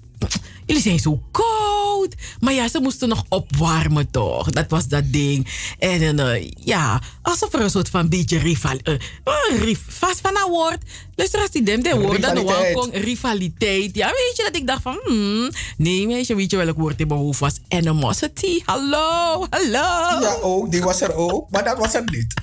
[0.66, 2.14] Jullie zijn zo koud.
[2.40, 4.50] Maar ja, ze moesten nog opwarmen toch.
[4.50, 5.48] Dat was dat ding.
[5.78, 8.78] En eh, ja, alsof er een soort van beetje rival...
[8.82, 10.78] eh, eh, rif- vast van een woord.
[11.16, 12.74] Luister als die dem, de woord dat Rivaliteit.
[12.74, 13.96] welkom rivaliteit.
[13.96, 17.06] Ja, weet je dat ik dacht van, hmm, nee meisje, weet je welk woord in
[17.06, 17.54] mijn hoofd was?
[17.68, 18.60] Animosity.
[18.64, 20.20] Hallo, hallo.
[20.20, 20.70] Ja, ook.
[20.70, 21.50] Die was er ook.
[21.50, 22.34] Maar dat was er niet.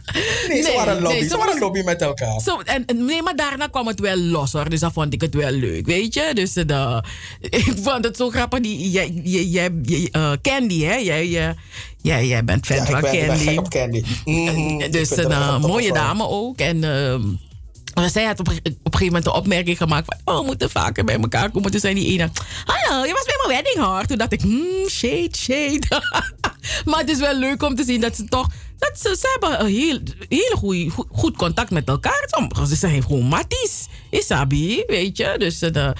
[0.47, 1.13] Nee, ze Nee, waren lobby.
[1.17, 2.39] nee, ze ze waren lobby met elkaar.
[2.41, 4.69] Zo, en, nee, maar daarna kwam het wel los hoor.
[4.69, 6.31] Dus dan vond ik het wel leuk, weet je.
[6.33, 7.03] Dus eh, de,
[7.49, 8.59] ik vond het zo grappig.
[8.59, 10.95] Die, jij, jij, jij, eh, Candy, hè?
[10.95, 11.55] Jij, jij,
[12.01, 13.69] jij, jij bent fan Ja, van ben, ik ben Candy.
[13.69, 14.03] Candy.
[14.85, 16.59] Ik Dus een eh, een mooie toffe dame ook.
[16.59, 17.21] En ehm,
[17.93, 20.33] maar zij had op, een- op een gegeven moment de opmerking gemaakt van...
[20.33, 21.71] Oh, we moeten vaker bij elkaar komen.
[21.71, 22.29] Toen zei die ene...
[22.65, 24.05] Hallo, je was bij mijn wedding hoor.
[24.05, 24.41] Toen dacht ik...
[24.41, 25.81] Hmm, shade, shade.
[26.85, 28.47] maar het is wel leuk om te zien dat ze toch
[28.77, 32.23] Dat ze, ze hebben een heel, heel goeie, goed, goed contact met elkaar.
[32.25, 33.87] Sommigen ze zijn gewoon matties.
[34.09, 35.35] Isabi, weet je.
[35.37, 35.95] Dus eh, en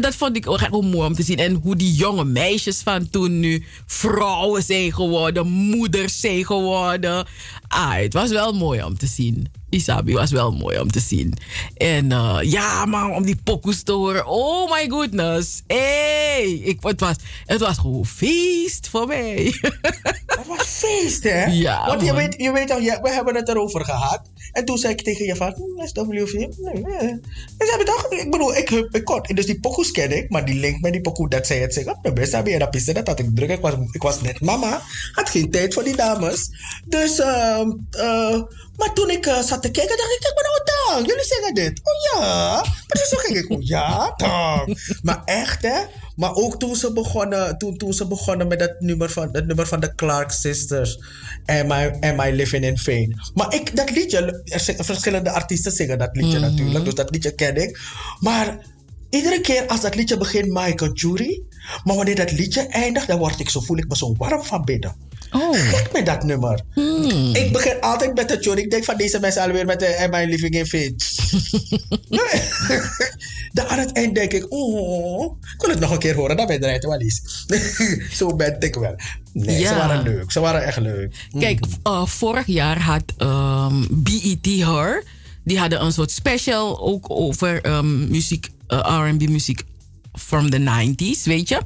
[0.00, 1.38] dat vond ik ook echt mooi om te zien.
[1.38, 7.26] En hoe die jonge meisjes van toen nu vrouwen zijn geworden, moeders zijn geworden.
[7.68, 9.46] Ah, het was wel mooi om te zien.
[9.70, 11.34] Isabi was wel mooi om te zien.
[11.76, 14.26] En eh, ja, man, om die pokoes te horen.
[14.26, 15.62] Oh my goodness.
[15.66, 19.52] Hey, ik, het, was, het was gewoon feest voor mij.
[20.26, 21.44] Het was feest, hè?
[21.44, 24.20] Ja, Want je weet, je weet al, we hebben het erover gehad.
[24.52, 27.10] En toen zei ik tegen je van, hm, SWV, nee, nee.
[27.58, 29.36] En ze hebben toch, ik bedoel, ik, ik kort.
[29.36, 31.98] Dus die pokoes ken ik, maar die link met die pokoe dat zij het zeggen,
[32.02, 33.50] de beste hebben je dat piste, dat had ik druk.
[33.50, 36.50] Ik was, ik was net mama, had geen tijd voor die dames.
[36.86, 37.66] Dus, eh,
[38.76, 41.54] maar toen ik eh, zat te kijken, dacht ik, kijk maar nou dan, jullie zeggen
[41.54, 41.80] dit.
[41.82, 42.54] Oh ja.
[42.86, 44.14] Maar toen ging ik, oh ja.
[45.02, 45.80] Maar echt, hè?
[46.18, 49.66] Maar ook toen ze begonnen, toen, toen ze begonnen met dat nummer van, dat nummer
[49.66, 50.98] van de Clark Sisters.
[51.46, 53.20] Am I, Am I Living in Vain.
[53.34, 56.50] Maar ik, dat liedje, er verschillende artiesten zingen dat liedje Mhm.
[56.50, 56.84] natuurlijk.
[56.84, 57.80] Dus dat liedje ken ik.
[58.20, 58.58] Maar
[59.10, 61.42] iedere keer als dat liedje begint, Michael Jury.
[61.84, 64.64] Maar wanneer dat liedje eindigt, dan word ik zo, voel ik me zo warm van
[64.64, 64.94] binnen.
[65.30, 65.54] Oh.
[65.54, 66.60] Gek met dat nummer.
[66.74, 67.34] Hmm.
[67.34, 68.62] Ik begin altijd met de tune.
[68.62, 70.96] Ik denk van deze mensen alweer met de Am I Living in.
[73.52, 76.36] Dan aan het eind denk ik, oh, ik wil het nog een keer horen.
[76.36, 77.22] Dan ben je eruit, Wallis.
[78.18, 78.94] Zo ben ik wel.
[79.32, 80.32] Nee, ze waren leuk.
[80.32, 81.14] Ze waren echt leuk.
[81.38, 85.04] Kijk, uh, vorig jaar had ehm, BET Her,
[85.44, 89.62] die hadden een soort special ook over ehm, muziek, uh, R&B muziek
[90.18, 91.60] from the 90s, weet je.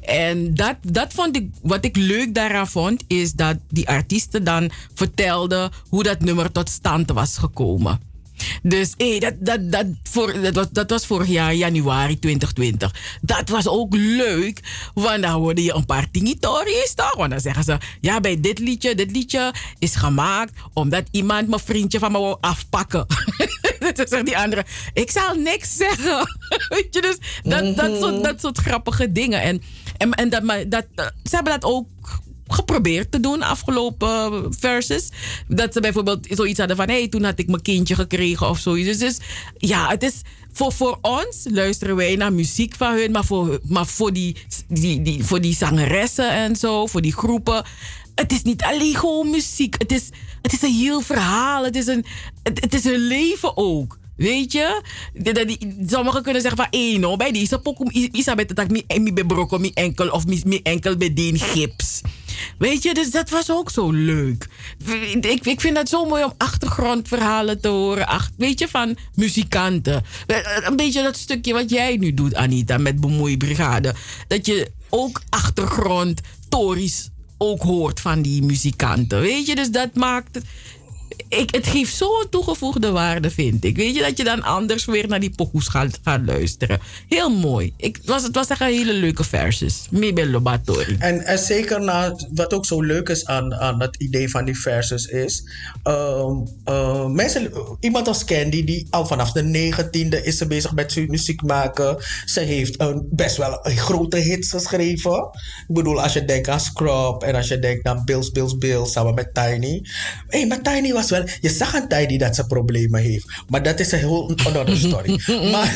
[0.00, 4.70] En dat, dat vond ik, wat ik leuk daaraan vond, is dat die artiesten dan
[4.94, 8.07] vertelden hoe dat nummer tot stand was gekomen.
[8.62, 13.18] Dus hey, dat, dat, dat, voor, dat, was, dat was vorig jaar januari 2020.
[13.20, 14.60] Dat was ook leuk,
[14.94, 17.16] want dan hoorde je een paar tingitori's toch?
[17.16, 21.60] Want dan zeggen ze, ja, bij dit liedje, dit liedje is gemaakt omdat iemand mijn
[21.60, 23.06] vriendje van me wou afpakken.
[23.94, 26.18] Dan zegt die andere, ik zal niks zeggen.
[26.68, 29.42] Weet je, dus dat, dat, soort, dat soort grappige dingen.
[29.42, 29.62] En,
[29.96, 31.86] en, en dat, maar dat, eh, ze hebben dat ook
[32.48, 35.08] geprobeerd te doen afgelopen verses.
[35.48, 36.88] Dat ze bijvoorbeeld zoiets hadden van...
[36.88, 38.88] hé, hey, toen had ik mijn kindje gekregen of zoiets.
[38.88, 39.18] Dus, dus
[39.58, 40.14] ja, het is...
[40.52, 43.10] Voor, voor ons luisteren wij naar muziek van hun...
[43.10, 44.36] maar voor, maar voor, die,
[44.68, 47.64] die, die, voor die zangeressen en zo, voor die groepen...
[48.14, 49.74] het is niet alleen gewoon muziek.
[49.78, 50.08] Het is,
[50.42, 51.64] het is een heel verhaal.
[51.64, 52.04] Het is een,
[52.42, 53.98] het, is een leven ook.
[54.16, 54.82] Weet je?
[55.12, 59.58] Die- Sommigen kunnen zeggen van, één no, bij deze pokoe is dat ik mi bebroko
[59.58, 62.00] mi enkel of mi mi enkel bedien gips.
[62.58, 64.48] Weet je, dus dat was ook zo leuk.
[65.20, 68.20] Ik, ik vind het zo mooi om achtergrondverhalen te horen.
[68.36, 70.04] Weet je, van muzikanten.
[70.64, 73.94] Een beetje dat stukje wat jij nu doet, Anita, met Bemoeibrigade.
[74.28, 79.20] Dat je ook achtergrond, tories ook hoort van die muzikanten.
[79.20, 80.38] Weet je, dus dat maakt...
[81.28, 83.76] Ik, het geeft zo'n toegevoegde waarde, vind ik.
[83.76, 86.78] Weet je, dat je dan anders weer naar die pokoes gaat, luisteren.
[87.08, 87.72] Heel mooi.
[87.76, 89.86] Ik, was, het was echt een hele leuke versus.
[89.90, 90.96] Mibel Lobatori.
[90.98, 94.60] En, en zeker na, wat ook zo leuk is aan, aan het idee van die
[94.60, 95.42] versus is.
[95.82, 97.50] ehm, eh, mensen,
[97.80, 101.96] iemand als Candy, die al vanaf de negentiende is ze bezig met muziek maken.
[102.24, 105.28] Ze heeft een, best wel een grote hits geschreven.
[105.68, 108.92] Ik bedoel, als je denkt aan Scrub en als je denkt aan Bills, Bills, Bills
[108.92, 109.82] samen met Tiny.
[110.26, 111.24] Hey, maar Tiny was wel.
[111.40, 113.26] Je zag aan Tiny dat ze problemen heeft.
[113.48, 115.20] Maar dat is een heel another story.
[115.52, 115.68] maar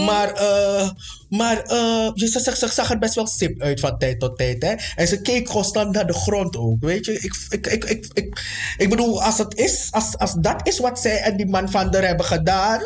[0.00, 0.90] maar, eh,
[1.28, 4.62] maar eh, je zag, zag, zag er best wel sip uit van tijd tot tijd.
[4.62, 4.74] Hè?
[4.94, 6.76] En ze keek constant naar de grond ook.
[6.80, 8.42] Weet je, ik, ik, ik, ik, ik,
[8.76, 11.90] ik bedoel, als, het is, als, als dat is wat zij en die man van
[11.90, 12.80] der hebben gedaan,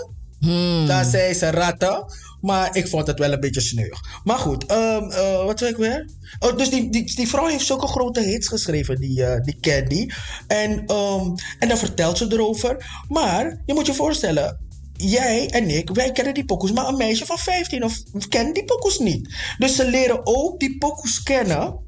[0.87, 2.05] dan zijn ze ratten.
[2.41, 3.89] Maar ik vond het wel een beetje sneu.
[4.25, 6.09] Maar goed, ehm, eh, wat zei ik weer?
[6.39, 10.09] Oh, dus die, die, die vrouw heeft zulke grote hits geschreven, die, eh, die Candy.
[10.47, 13.05] En, ehm, en dan vertelt ze erover.
[13.09, 14.59] Maar je moet je voorstellen,
[14.93, 18.65] jij en ik, wij kennen die pokoes, maar een meisje van 15 of kent die
[18.65, 19.35] pokoes niet.
[19.59, 21.87] Dus ze leren ook die pokoes kennen.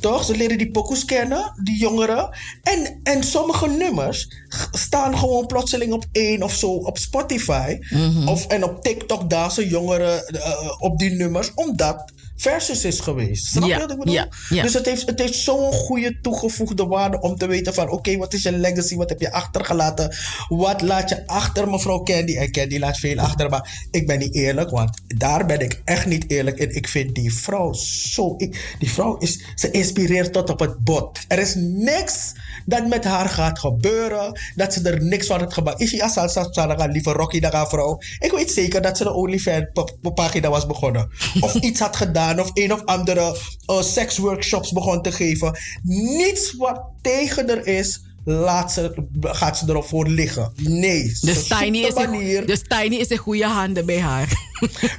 [0.00, 0.24] Toch?
[0.24, 2.30] Ze leren die pokoes kennen, die jongeren.
[2.62, 4.28] En, en sommige nummers
[4.72, 7.78] staan gewoon plotseling op één of zo op Spotify.
[8.26, 13.46] of, en op TikTok dansen jongeren eh, op die nummers, omdat versus is geweest.
[13.46, 14.14] Snap je Ja, wat ik bedoel?
[14.14, 14.62] ja, ja.
[14.62, 17.88] Dus het heeft, het heeft zo'n goede toegevoegde waarde om te weten van...
[17.90, 18.96] oké, wat is je legacy?
[18.96, 20.14] Wat heb je achtergelaten?
[20.48, 22.36] Wat laat je achter, mevrouw Candy?
[22.36, 24.70] En Candy laat veel achter, maar ik ben niet eerlijk...
[24.70, 26.74] want daar ben ik echt niet eerlijk in.
[26.74, 28.34] Ik vind die vrouw zo...
[28.36, 29.44] ik- die vrouw is...
[29.54, 31.18] ze inspireert tot op het bot.
[31.28, 32.32] Er is niks
[32.66, 34.40] dat met haar gaat gebeuren...
[34.54, 35.80] dat ze er niks van het gebouwd...
[35.80, 37.98] Is je als gaan lieve Rocky daar vrouw?
[38.18, 41.10] Ik weet zeker dat ze de OnlyFans-pagina was begonnen.
[41.40, 43.36] Of iets had gedaan of een of andere
[43.66, 45.58] uh, seksworkshops begon te geven.
[45.82, 50.52] Niets wat tegen er is, laat ze, gaat ze erop voor liggen.
[50.56, 51.02] Nee.
[51.20, 54.28] Dus zoekt Tiny, is in, dus Tiny is in goede handen bij haar.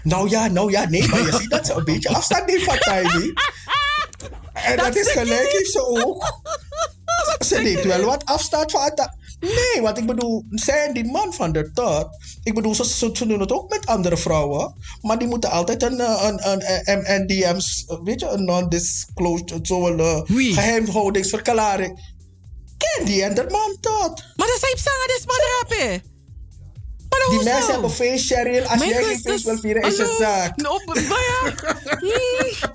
[0.04, 2.78] Nou ja, nou ja, nee, maar je ziet dat ze een beetje afstand neemt van
[2.78, 3.34] Tiny.
[4.54, 6.42] En dat, is gelijk heeft ze ook.
[7.46, 8.92] Ze neemt wel wat afstand van
[9.42, 12.08] Nee, want ik bedoel, zij en die man van de tot.
[12.44, 14.76] Ik bedoel, ze, ze, ze doen het ook met andere vrouwen.
[15.02, 20.00] Maar die moeten altijd een, eh, een, een, een NDM's, weet je, een non-disclosed, zo'n
[20.00, 22.16] uh, geheimhoudingsverklaring.
[22.78, 24.24] Ken die en dat man tot.
[24.36, 26.10] Maar dat zijn zangen, dat is maar rappen.
[27.30, 28.66] Die mensen hebben feest, Cheryl.
[28.66, 30.56] Als Mijn jij geen feest wil vieren, is het zaak.
[30.56, 32.74] No, maar ja.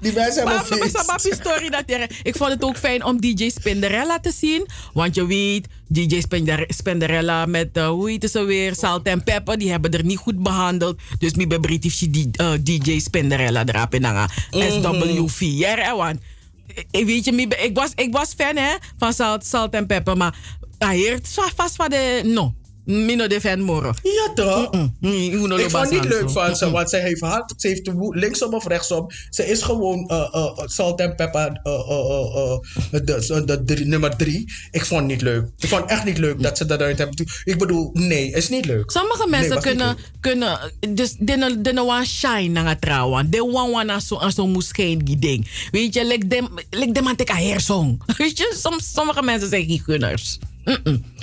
[0.00, 0.92] Die mensen hebben feest.
[0.94, 4.66] maar- maar- story dat er- Ik vond het ook fijn om DJ Spinderella te zien.
[4.92, 9.58] Want je weet, DJ Spinder- Spinderella met, eh, hoe heet ze weer, Salt en Pepper,
[9.58, 10.98] die hebben er niet goed behandeld.
[11.18, 14.28] Dus ik ben British eh, DJ Spinderella erop in hangen.
[14.50, 14.62] Mhm.
[14.62, 15.40] SWV.
[15.40, 16.20] Ja, hè, want
[16.90, 20.34] ik weet je, ik was, ik was fan hè, van Salt, Salt en Pepper, maar
[20.78, 22.54] hij heeft vast van de, no.
[22.84, 23.92] Mino de fan moro.
[24.02, 24.70] Ja toch?
[25.00, 28.10] Ik Ik vond het niet leuk van ze, want ze heeft hard, ze heeft de
[28.14, 29.10] linksom of rechtsom.
[29.30, 32.58] Ze is gewoon eh, eh, salt en pepper eh,
[32.90, 34.52] de, de nummer drie.
[34.70, 35.48] Ik vond het niet leuk.
[35.58, 37.26] Ik vond het echt niet leuk dat ze dat eruit hebben.
[37.44, 38.90] Ik bedoel, nee, is niet leuk.
[38.90, 43.30] Sommige mensen kunnen, kunnen, dus dinnen wan shine naar trouwen.
[43.30, 45.68] De wan wan aan zo aan zo moeskeen ding.
[45.70, 48.02] Weet je, like dem, like dem aan heersong.
[48.16, 50.38] Weet je, soms, sommige mensen zijn geen gunners.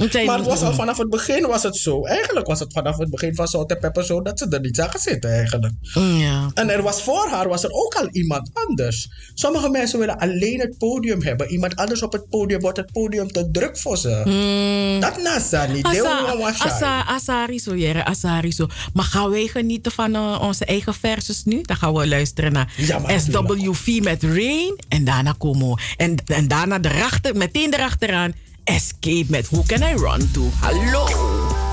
[0.10, 2.06] Zijn- Maar het was al vanaf het begin was het zo.
[2.06, 4.76] Eigenlijk was het vanaf het begin van Salt en Pepper zo dat ze er niet
[4.76, 5.74] zagen zitten eigenlijk.
[5.94, 6.52] Ja.
[6.54, 9.10] En er was voor haar was er ook al iemand anders.
[9.34, 11.50] Sommige mensen willen alleen het podium hebben.
[11.50, 14.98] Iemand anders op het podium wordt het podium te druk voor ze.
[15.00, 15.86] Dat nasa niet.
[16.72, 18.68] Asa, asari zo, jere, asari zo.
[18.94, 21.62] Maar gaan wij genieten van eh, onze eigen verses nu?
[21.62, 24.76] Dan gaan we luisteren naar Ja, SWV met Rain.
[24.88, 25.82] En daarna komen we.
[25.98, 28.34] En, en daarna erachter, meteen erachteraan
[28.70, 30.50] Escape met Who Can I Run To?
[30.62, 31.69] Hallo!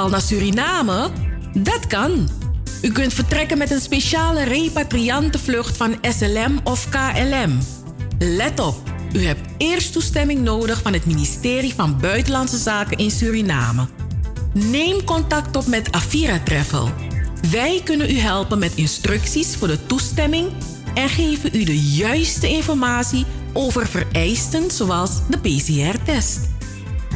[0.00, 1.10] geval naar Suriname?
[1.52, 2.28] Dat kan.
[2.82, 7.58] U kunt vertrekken met een speciale repatriantenvlucht van SLM of KLM.
[8.18, 8.76] Let op,
[9.12, 13.86] u hebt eerst toestemming nodig van het ministerie van Buitenlandse Zaken in Suriname.
[14.52, 16.88] Neem contact op met Avira Travel.
[17.50, 20.48] Wij kunnen u helpen met instructies voor de toestemming
[20.94, 26.49] en geven u de juiste informatie over vereisten zoals de PCR-test.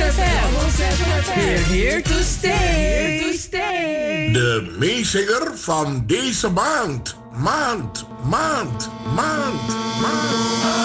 [1.34, 3.20] We're here to stay.
[3.20, 4.32] To stay.
[4.32, 7.16] De meezinger van deze maand.
[7.32, 9.68] Maand, maand, maand,
[10.01, 10.81] maand.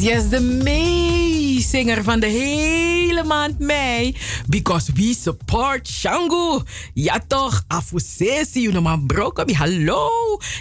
[0.00, 4.16] yes, yes, de meezinger van de hele maand mei.
[4.48, 6.62] Because we support Shango.
[6.94, 10.08] Ja toch, afusesi, you know, man brokobi, hallo.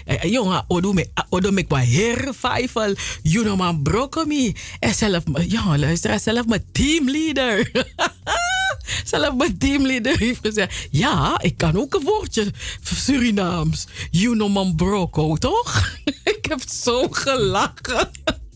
[0.06, 4.56] Eh, eh jongen, odomek ah, odome qua herrevival, you know, man brokobi.
[4.80, 7.72] En eh, zelf, jongen, luister, zelf mijn teamleader.
[9.06, 12.52] Zelf mijn teamleader heeft gezegd: Ja, ik kan ook een woordje
[12.84, 13.88] Surinaams.
[14.12, 15.98] You know man broco, toch?
[16.36, 18.10] ik heb zo gelachen.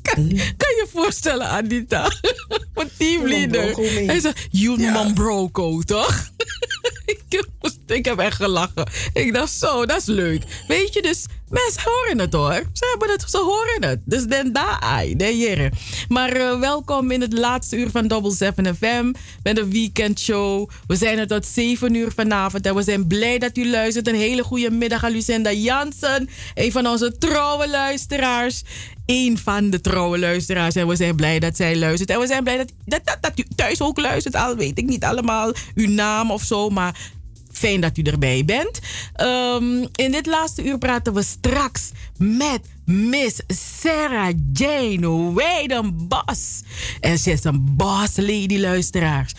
[0.06, 2.12] Kan, kan je voorstellen, Anita?
[2.76, 3.76] Mijn teamleader.
[4.06, 6.30] Hij zei, you know man broco, toch?
[7.06, 7.48] ik, heb,
[7.88, 8.88] ik heb echt gelachen.
[9.14, 10.44] Ik dacht, zo, dat is leuk.
[10.68, 12.64] Weet je, dus mensen horen het hoor.
[12.74, 14.00] Ze hebben het, ze horen het.
[14.06, 15.72] Dus dan daar, ai, de jere.
[16.08, 19.14] Maar eh, welkom in het laatste uur van Double 7 FM
[19.44, 20.70] met een weekendshow.
[20.88, 24.08] We zijn er tot 7 uur vanavond en we zijn blij dat u luistert.
[24.08, 28.64] Een hele goede middag aan Lucinda Jansen, een van onze trouwe luisteraars.
[29.06, 30.76] Een van de trouwe luisteraars.
[30.76, 32.10] En we zijn blij dat zij luistert.
[32.10, 34.36] En we zijn blij dat, dat, dat, dat u thuis ook luistert.
[34.36, 36.70] Al weet ik niet allemaal uw naam of zo.
[36.70, 37.14] Maar
[37.58, 38.80] fijn dat u erbij bent.
[39.14, 46.62] Ehm, in dit laatste uur praten we straks met Miss Sarah Jane Weidenbos.
[47.00, 49.34] En ze is een boss lady luisteraars.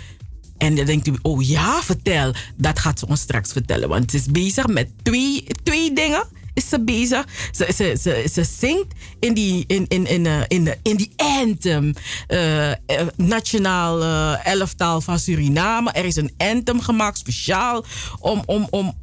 [0.58, 2.34] En dan denkt u, oh ja, vertel.
[2.56, 3.88] Dat gaat ze ons straks vertellen.
[3.88, 6.24] Want ze is bezig met twee, twee dingen.
[6.56, 7.24] Is ze bezig?
[7.52, 11.92] Ze, ze, ze, ze zingt in die, in, in, in, eh, in, in die anthem.
[12.26, 12.72] eh,
[13.16, 15.90] nationaal van Suriname.
[15.92, 17.84] Er is een anthem gemaakt speciaal
[18.20, 18.94] om, om, om,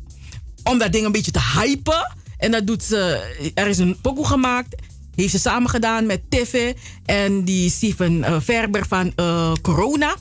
[0.63, 2.15] om dat ding een beetje te hypen.
[2.37, 3.21] En dat doet ze.
[3.53, 4.75] Er is een pokoe gemaakt.
[5.15, 6.73] Heeft ze samen gedaan met Tiffy
[7.05, 9.13] en die Steven Verber van
[9.61, 10.15] Corona.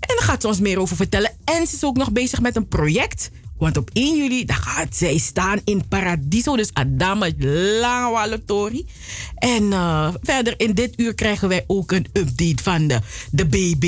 [0.00, 1.32] En daar gaat ze ons meer over vertellen.
[1.44, 3.30] En ze is ook nog bezig met een project.
[3.62, 6.56] Want op 1 juli dan gaat zij staan in Paradiso.
[6.56, 7.28] Dus Adama
[7.80, 8.86] Langwalotori.
[9.34, 12.98] En eh, verder in dit uur krijgen wij ook een update van de,
[13.30, 13.84] de BB.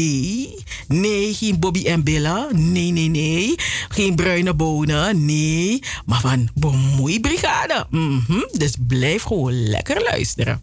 [0.88, 2.48] Nee, geen Bobby en Billa.
[2.52, 3.54] Nee, nee, nee.
[3.88, 5.24] Geen bruine bonen.
[5.24, 5.82] Nee.
[6.06, 7.86] Maar van Bemoeibrigade.
[7.90, 8.40] Mhm.
[8.52, 10.62] Dus blijf gewoon lekker luisteren.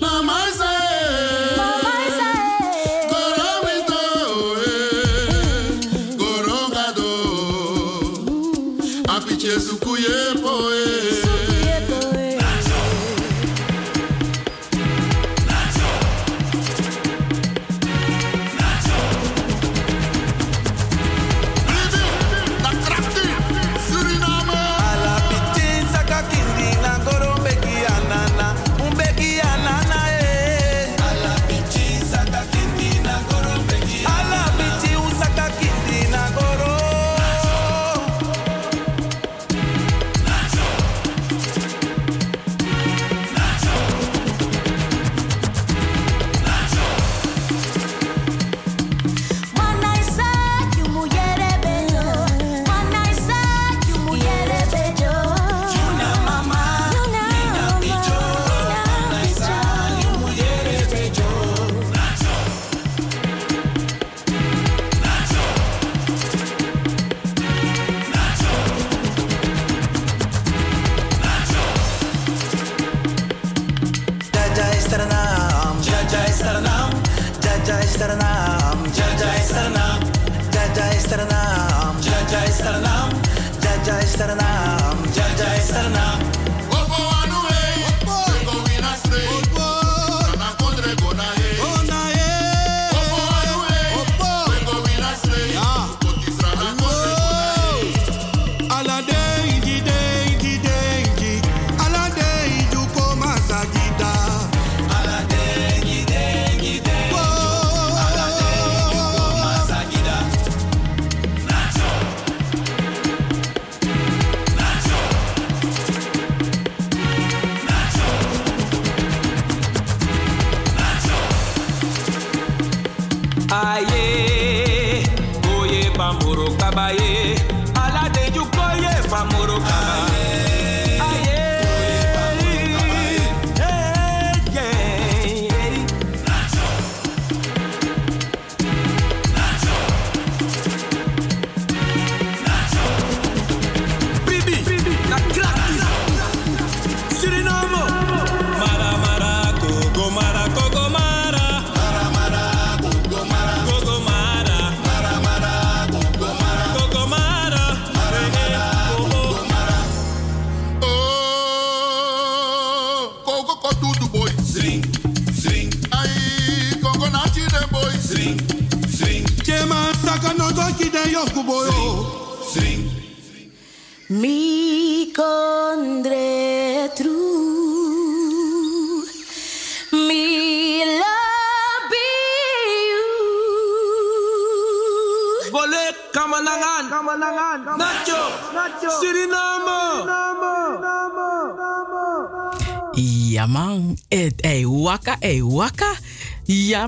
[0.00, 0.46] Mama
[1.56, 2.07] Mama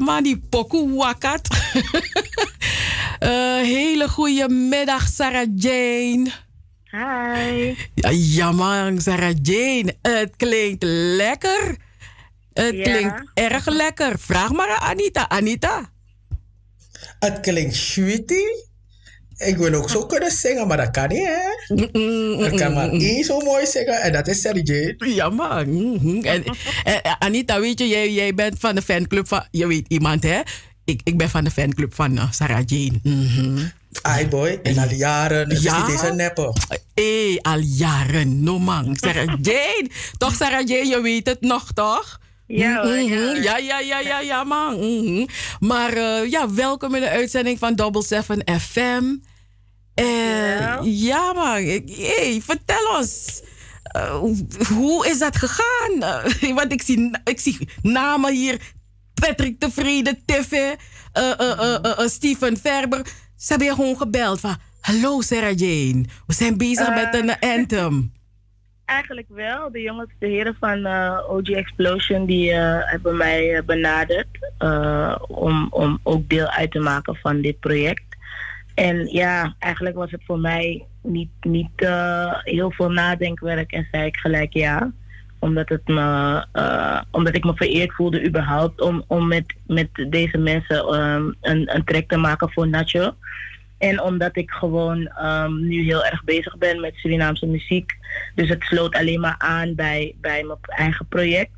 [0.01, 1.49] Ja man, die pokoe wakat.
[3.21, 6.31] Eh, hele goede middag, Sarah Jane.
[6.91, 7.75] Hi.
[7.95, 9.95] Ja, ja man, Sarah Jane.
[10.03, 10.83] Het klinkt
[11.17, 11.77] lekker.
[12.53, 12.83] Het Ja.
[12.83, 14.19] klinkt erg lekker.
[14.19, 15.29] Vraag maar aan Anita.
[15.29, 15.91] Anita.
[17.19, 18.65] Het klinkt sweetie.
[19.47, 21.75] Ik wil ook zo kunnen zingen, maar dat kan niet, hè?
[22.47, 24.95] Ik kan maar één zo mooi zingen en dat is Sergej.
[24.99, 25.93] Ja, man.
[25.95, 26.25] Mhm.
[26.25, 26.45] En,
[27.19, 29.45] Anita, weet je, jij, bent van de fanclub van...
[29.51, 30.41] Je weet iemand, hè?
[30.85, 33.01] Ik, ik ben van de fanclub van eh, Sarah Jane.
[33.03, 33.59] Mhm.
[34.03, 35.49] Ai boy, en al jaren.
[35.49, 35.87] Dus Ja.
[35.87, 36.53] deze neppen.
[36.95, 38.97] Hé, al jaren, no man.
[39.01, 39.89] Sarah Jane.
[40.19, 42.19] toch, Sarah Jane, je weet het nog, toch?
[42.47, 43.43] Ja, Mhm.
[43.43, 44.75] ja, ja, ja, ja, ja, man.
[44.79, 45.27] Mhm.
[45.61, 49.05] Maar eh, ja, welkom in de uitzending van Double 7 FM.
[50.01, 51.33] Eh, ja.
[51.33, 51.63] man.
[51.87, 53.43] Hey, vertel ons.
[53.83, 54.19] eh,
[54.69, 56.03] hoe is dat gegaan?
[56.03, 58.59] Eh, want ik zie, ik zie namen hier.
[59.15, 60.75] Patrick Tevreden, Tiffy,
[61.13, 63.07] eh, Steven Verber.
[63.37, 64.57] Ze hebben je gewoon gebeld van...
[64.81, 68.13] Hallo Sarah Jane, we zijn bezig met een anthem.
[68.85, 69.71] Eigenlijk wel.
[69.73, 70.87] De jongens, de heren van
[71.29, 74.27] OG Explosion, die hebben mij benaderd
[75.29, 78.10] om, om ook deel uit te maken van dit project.
[78.81, 84.05] En ja, eigenlijk was het voor mij niet, niet eh, heel veel nadenkwerk en zei
[84.05, 84.93] ik gelijk ja.
[85.39, 90.39] Omdat, het me, eh, omdat ik me vereerd voelde überhaupt om, om met, met deze
[90.39, 93.15] mensen ehm, een, een track te maken voor Nacho.
[93.78, 97.93] En omdat ik gewoon ehm, nu heel erg bezig ben met Surinaamse muziek.
[98.35, 101.51] Dus het sloot alleen maar aan bij, bij mijn eigen project.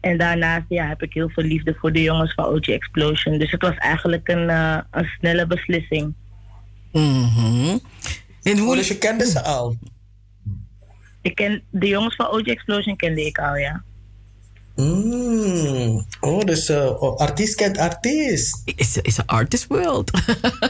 [0.00, 3.38] En daarnaast ja, heb ik heel veel liefde voor de jongens van OG Explosion.
[3.38, 6.14] Dus het was eigenlijk een, eh, een snelle beslissing.
[6.92, 8.76] En hoe...
[8.76, 9.76] Dus je kende ze al?
[11.22, 13.82] Ik ken, de jongens van OG Explosion kende ik al, ja.
[14.76, 16.06] Mm.
[16.20, 18.62] Oh, dus oh, artiest kent artiest.
[18.64, 20.10] Is is een artist world.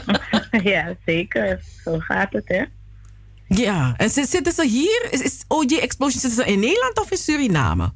[0.63, 1.63] ja, zeker.
[1.83, 2.63] Zo gaat het, hè?
[3.47, 5.07] Ja, en zit- zitten ze hier?
[5.11, 7.93] Is, is OJ Explosion zitten ze in Nederland of in Suriname?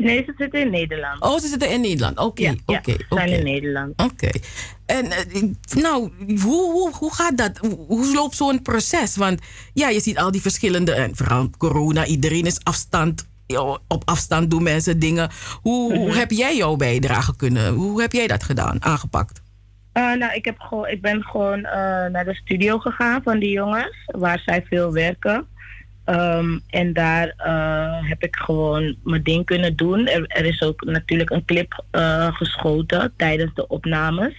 [0.00, 1.22] Nee, ze zitten in Nederland.
[1.22, 2.18] Oh, ze zitten in Nederland.
[2.18, 3.92] Oké, ja, oké, ze zijn in Nederland.
[4.02, 4.30] Oké.
[4.86, 5.42] En eh,
[5.82, 6.10] nou,
[6.42, 7.58] hoe, hoe, hoe gaat dat?
[7.86, 9.16] Hoe, loopt zo'n proces?
[9.16, 9.40] Want
[9.74, 13.28] ja, je ziet al die verschillende, en vooral corona, iedereen is afstand.
[13.88, 15.30] Op afstand doen mensen dingen.
[15.62, 16.18] Hoe, hoe Mhm.
[16.18, 17.72] heb jij jouw bijdrage kunnen?
[17.72, 19.42] Hoe heb jij dat gedaan, aangepakt?
[19.92, 21.72] Eh, nou, ik, heb gewoon, ik ben gewoon eh,
[22.06, 25.46] naar de studio gegaan van die jongens, waar zij veel werken.
[26.10, 30.06] Ehm, en daar eh, heb ik gewoon mijn ding kunnen doen.
[30.06, 34.34] Er, er is ook natuurlijk een clip eh, geschoten tijdens de opnames.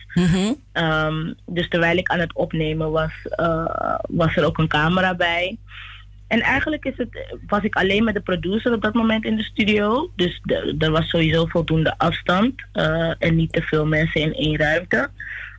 [0.72, 5.57] Ehm, dus terwijl ik aan het opnemen was, eh, was er ook een camera bij.
[6.27, 9.43] En eigenlijk is het, was ik alleen met de producer op dat moment in de
[9.43, 10.11] studio.
[10.15, 12.53] Dus de- er was sowieso voldoende afstand
[13.19, 15.10] en niet te veel mensen in één ruimte.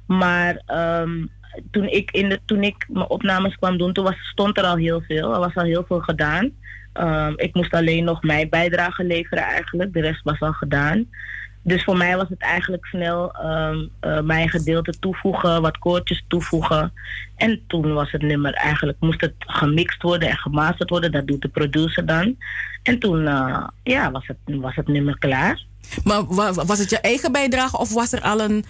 [0.06, 1.26] Maar ehm,
[1.70, 4.76] toen, ik in de, toen ik mijn opnames kwam doen, toen was, stond er al
[4.76, 5.32] heel veel.
[5.32, 6.50] Er was al heel veel gedaan.
[6.92, 9.92] Ehm, ik moest alleen nog mijn bijdrage leveren eigenlijk.
[9.92, 11.06] De rest was al gedaan.
[11.64, 16.92] Dus voor mij was het eigenlijk snel ehm, eh, mijn gedeelte toevoegen, wat koortjes toevoegen.
[17.36, 21.12] En toen was het nummer eigenlijk, moest het gemixt worden en gemasterd worden.
[21.12, 22.36] Dat doet de producer dan.
[22.82, 25.62] En toen eh, ja, was, het, was het nummer klaar.
[26.04, 28.64] Maar wa- was het je eigen bijdrage of was er al een.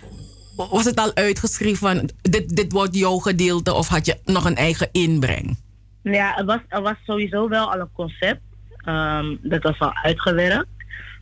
[0.57, 4.57] Was het al uitgeschreven van dit, dit wordt jouw gedeelte of had je nog een
[4.57, 5.59] eigen inbreng?
[6.03, 8.41] Ja, er was, er was sowieso wel al een concept.
[8.77, 10.69] Ehm, dat was al uitgewerkt.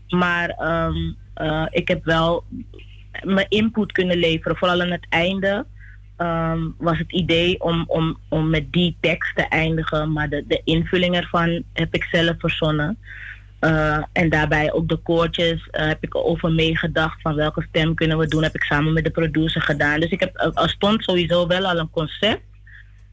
[0.08, 2.44] Maar ehm, eh, ik heb wel
[3.22, 4.56] mijn input kunnen leveren.
[4.56, 5.66] Vooral aan het einde
[6.16, 10.12] ehm, was het idee om, om, om met die tekst te eindigen.
[10.12, 12.98] Maar de, de invulling ervan heb ik zelf verzonnen.
[13.60, 18.18] Eh, en daarbij ook de koortjes eh, heb ik over meegedacht van welke stem kunnen
[18.18, 18.42] we doen.
[18.42, 20.00] Heb ik samen met de producer gedaan.
[20.00, 22.42] Dus ik heb, er- er stond sowieso wel al een concept.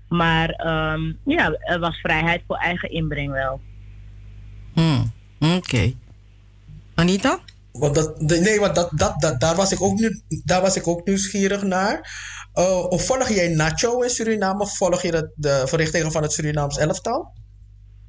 [0.09, 3.61] Maar ehm, ja, er was vrijheid voor eigen inbreng wel.
[4.73, 5.93] Hmm, Oké.
[6.95, 7.39] Anita?
[7.71, 10.75] Want dat, de- nee, want dat, dat, dat, daar, was ik ook nu, daar was
[10.75, 12.11] ik ook nieuwsgierig naar.
[12.53, 14.61] Eh, of volg jij Nacho in Suriname?
[14.61, 17.33] Of volg je dat, de verrichtingen van het Surinaams elftal?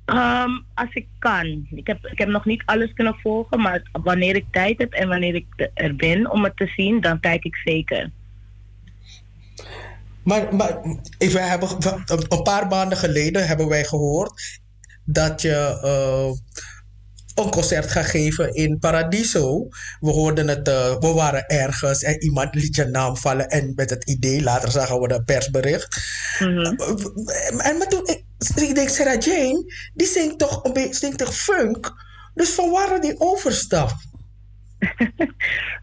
[0.08, 1.66] Ehm, als ik kan.
[1.70, 5.08] Ik heb, ik heb nog niet alles kunnen volgen, maar wanneer ik tijd heb en
[5.08, 8.10] wanneer ik er ben om het te zien, dan kijk ik zeker.
[10.22, 10.80] Maar, maar
[11.18, 11.68] we hebben,
[12.28, 14.60] een paar maanden geleden hebben wij gehoord
[15.04, 16.30] dat je eh,
[17.38, 19.68] een concert gaat geven in Paradiso.
[20.00, 23.90] We hoorden het, eh, we waren ergens en iemand liet je naam vallen en met
[23.90, 25.96] het idee, later zagen we een persbericht.
[27.58, 28.24] En maar toen, ik,
[28.54, 31.92] ik denk, Sarah Jane, die zingt toch een beetje, zingt toch funk?
[32.34, 33.90] Dus van waar die overstap?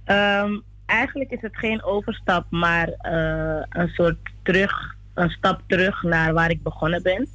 [0.05, 6.33] Ehm, eigenlijk is het geen overstap, maar eh, een soort terug, een stap terug naar
[6.33, 7.29] waar ik begonnen ben.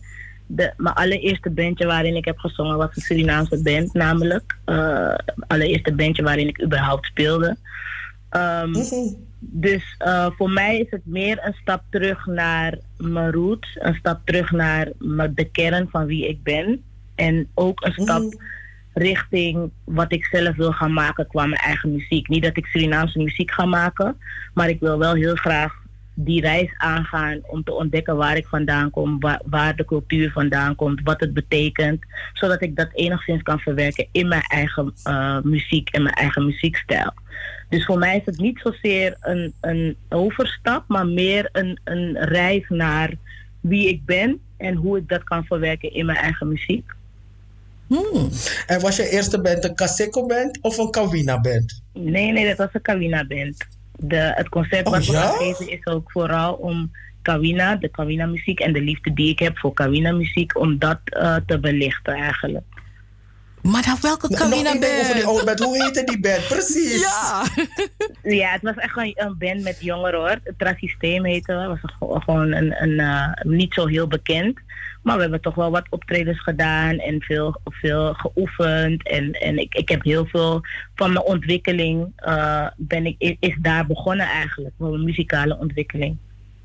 [0.53, 4.57] De, mijn allereerste bandje waarin ik heb gezongen was een Surinaamse band, namelijk.
[4.65, 5.15] Eh
[5.47, 7.57] allereerste bandje waarin ik überhaupt speelde.
[8.31, 8.73] Ehm,
[9.39, 14.21] Dus eh, voor mij is het meer een stap terug naar mijn roots, een stap
[14.25, 16.83] terug naar mijn- de kern van wie ik ben.
[17.15, 18.23] En ook een stap
[18.95, 22.29] richting wat ik zelf wil gaan maken qua mijn eigen muziek.
[22.29, 24.17] Niet dat ik Surinaamse muziek ga maken,
[24.55, 25.75] maar ik wil wel heel graag
[26.25, 30.75] die reis aangaan om te ontdekken waar ik vandaan kom, waar, waar de cultuur vandaan
[30.75, 35.89] komt, wat het betekent, zodat ik dat enigszins kan verwerken in mijn eigen eh, muziek
[35.89, 37.13] en mijn eigen muziekstijl.
[37.69, 42.65] Dus voor mij is het niet zozeer een, een overstap, maar meer een, een reis
[42.69, 43.15] naar
[43.61, 46.93] wie ik ben en hoe ik dat kan verwerken in mijn eigen muziek.
[48.67, 51.83] En was je eerste band een Kaseko band of een Kawina band?
[51.93, 53.67] Nee, nee, dat was een Kawina band.
[54.03, 55.21] De, het concept Oh, wat we ja?
[55.21, 56.91] gaan geven is ook vooral om
[57.23, 60.99] Kawina, de Kawina muziek en de liefde die ik heb voor Kawina muziek, om dat
[61.05, 62.65] eh, te belichten eigenlijk.
[63.63, 65.01] Maar dan welke Kawina band?
[65.01, 65.59] over die oude band.
[65.61, 66.47] Hoe heette die band?
[66.49, 67.01] Precies.
[67.01, 67.45] Ja.
[68.41, 70.39] ja, het was echt een, een band met jongeren hoor.
[70.43, 71.79] Het Trasysteem heette we.
[72.07, 74.59] was gewoon een, een eh, niet zo heel bekend.
[75.03, 79.09] Maar we hebben toch wel wat optredens gedaan en veel, veel geoefend.
[79.09, 80.61] En, en ik, ik heb heel veel
[80.95, 84.75] van mijn ontwikkeling eh, ben ik, is, daar begonnen eigenlijk.
[84.79, 86.17] Van mijn muzikale ontwikkeling.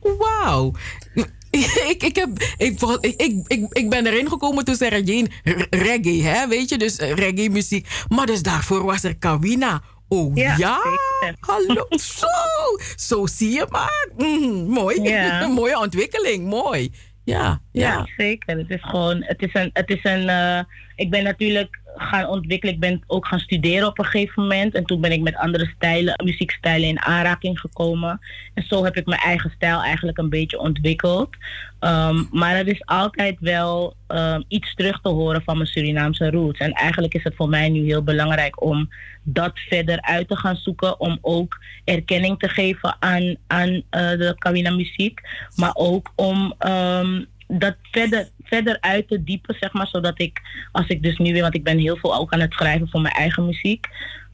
[0.01, 0.73] Wauw.
[1.91, 6.23] ik, ik, heb, ik, ik, ik, ik, ben erin gekomen toen Sarah Jane r- reggae,
[6.23, 7.87] hè, weet je, dus eh, reggae muziek.
[8.07, 9.81] Maar dus daarvoor was er Kawina.
[10.07, 10.79] Oh ja?
[11.39, 12.27] Hallo, zo.
[12.95, 14.07] Zo zie je maar.
[14.17, 14.99] Mhm, mooi.
[15.55, 16.91] Mooie ontwikkeling, mooi.
[17.25, 17.93] Ja, ja.
[17.93, 18.57] Ja, zeker.
[18.57, 20.59] Het is gewoon, het is een, het is een, eh,
[20.95, 22.73] ik ben natuurlijk gaan ontwikkelen.
[22.73, 24.73] Ik ben ook gaan studeren op een gegeven moment.
[24.73, 28.19] En toen ben ik met andere stijlen, muziekstijlen in aanraking gekomen.
[28.53, 31.29] En zo heb ik mijn eigen stijl eigenlijk een beetje ontwikkeld.
[31.79, 36.59] Ehm, maar er is altijd wel ehm, iets terug te horen van mijn Surinaamse roots.
[36.59, 38.89] En eigenlijk is het voor mij nu heel belangrijk om
[39.23, 40.99] dat verder uit te gaan zoeken.
[40.99, 45.21] Om ook erkenning te geven aan, aan eh, de Kawina muziek.
[45.55, 49.87] Maar ook om ehm, dat verder, verder uit te diepen, zeg maar.
[49.87, 50.41] Zodat ik,
[50.71, 53.01] als ik dus nu weer, want ik ben heel veel ook aan het schrijven voor
[53.01, 53.87] mijn eigen muziek.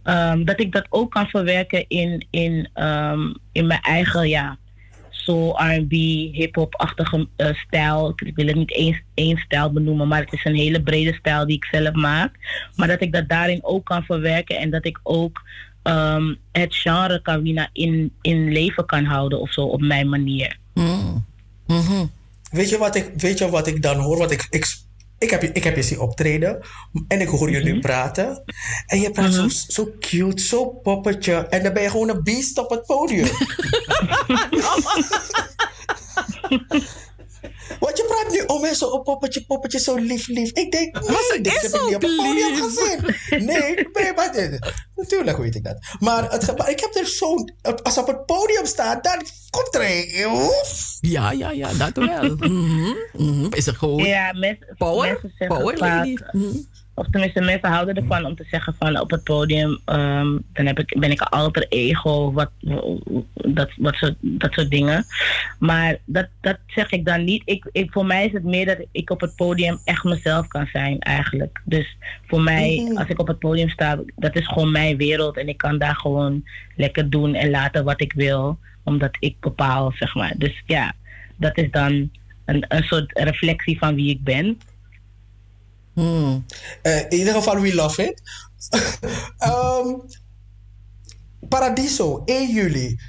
[0.03, 4.57] ehm, dat ik dat ook kan verwerken in, in, ehm, in mijn eigen, ja,
[5.09, 5.91] soul, R&B,
[6.35, 8.13] hip-hop-achtige eh, stijl.
[8.15, 11.45] Ik wil het niet één, één stijl benoemen, maar het is een hele brede stijl
[11.45, 12.35] die ik zelf maak.
[12.75, 15.41] Maar dat ik dat daarin ook kan verwerken en dat ik ook
[15.83, 20.57] ehm, het genre Kawina in, in leven kan houden of zo op mijn manier.
[22.51, 24.17] Weet, je wat ik, weet je wat ik dan hoor?
[24.17, 24.75] Wat ik, ik,
[25.17, 26.59] ik, heb, je- ik heb je zien optreden
[27.07, 28.43] en ik hoor je nu praten.
[28.85, 31.33] En je praat zo, zo cute, zo poppetje.
[31.33, 33.27] En dan ben je gewoon een beest op het podium.
[37.79, 40.51] Want je praat nu om en zo een poppetje, poppetje, zo lief, lief.
[40.51, 43.15] Ik denk, nee, dit heb ik niet op het podium gezien.
[43.45, 45.77] Nee, nee, maar dit- natuurlijk weet ik dat.
[45.99, 47.53] Maar, het, maar ik heb er zo'n...
[47.83, 50.25] Als op het podium staat, dan komt er een...
[50.31, 50.97] Oef.
[51.01, 52.35] Ja, ja, ja, dat wel.
[52.35, 53.53] Mhm, mhm.
[53.53, 56.15] Is er gewoon Ja, mensen, power, mensen zeggen power lady.
[56.31, 56.57] Mhm.
[56.93, 60.79] Of tenminste mensen houden ervan om te zeggen van op het podium, ehm, dan heb
[60.79, 62.51] ik, ben ik een alter ego, wat,
[63.33, 65.05] dat, wat soort, dat soort dingen.
[65.59, 67.41] Maar dat, dat zeg ik dan niet.
[67.45, 70.67] Ik, ik, voor mij is het meer dat ik op het podium echt mezelf kan
[70.71, 71.61] zijn eigenlijk.
[71.65, 71.97] Dus
[72.27, 75.57] voor mij, als ik op het podium sta, dat is gewoon mijn wereld en ik
[75.57, 76.43] kan daar gewoon
[76.75, 80.33] lekker doen en laten wat ik wil, omdat ik bepaal, zeg maar.
[80.37, 80.93] Dus ja,
[81.37, 82.09] dat is dan
[82.45, 84.57] een, een soort reflectie van wie ik ben.
[86.81, 88.21] Eh, in ieder geval, we love it.
[89.37, 89.95] Ehm,
[91.49, 92.99] Paradiso, 1 juli.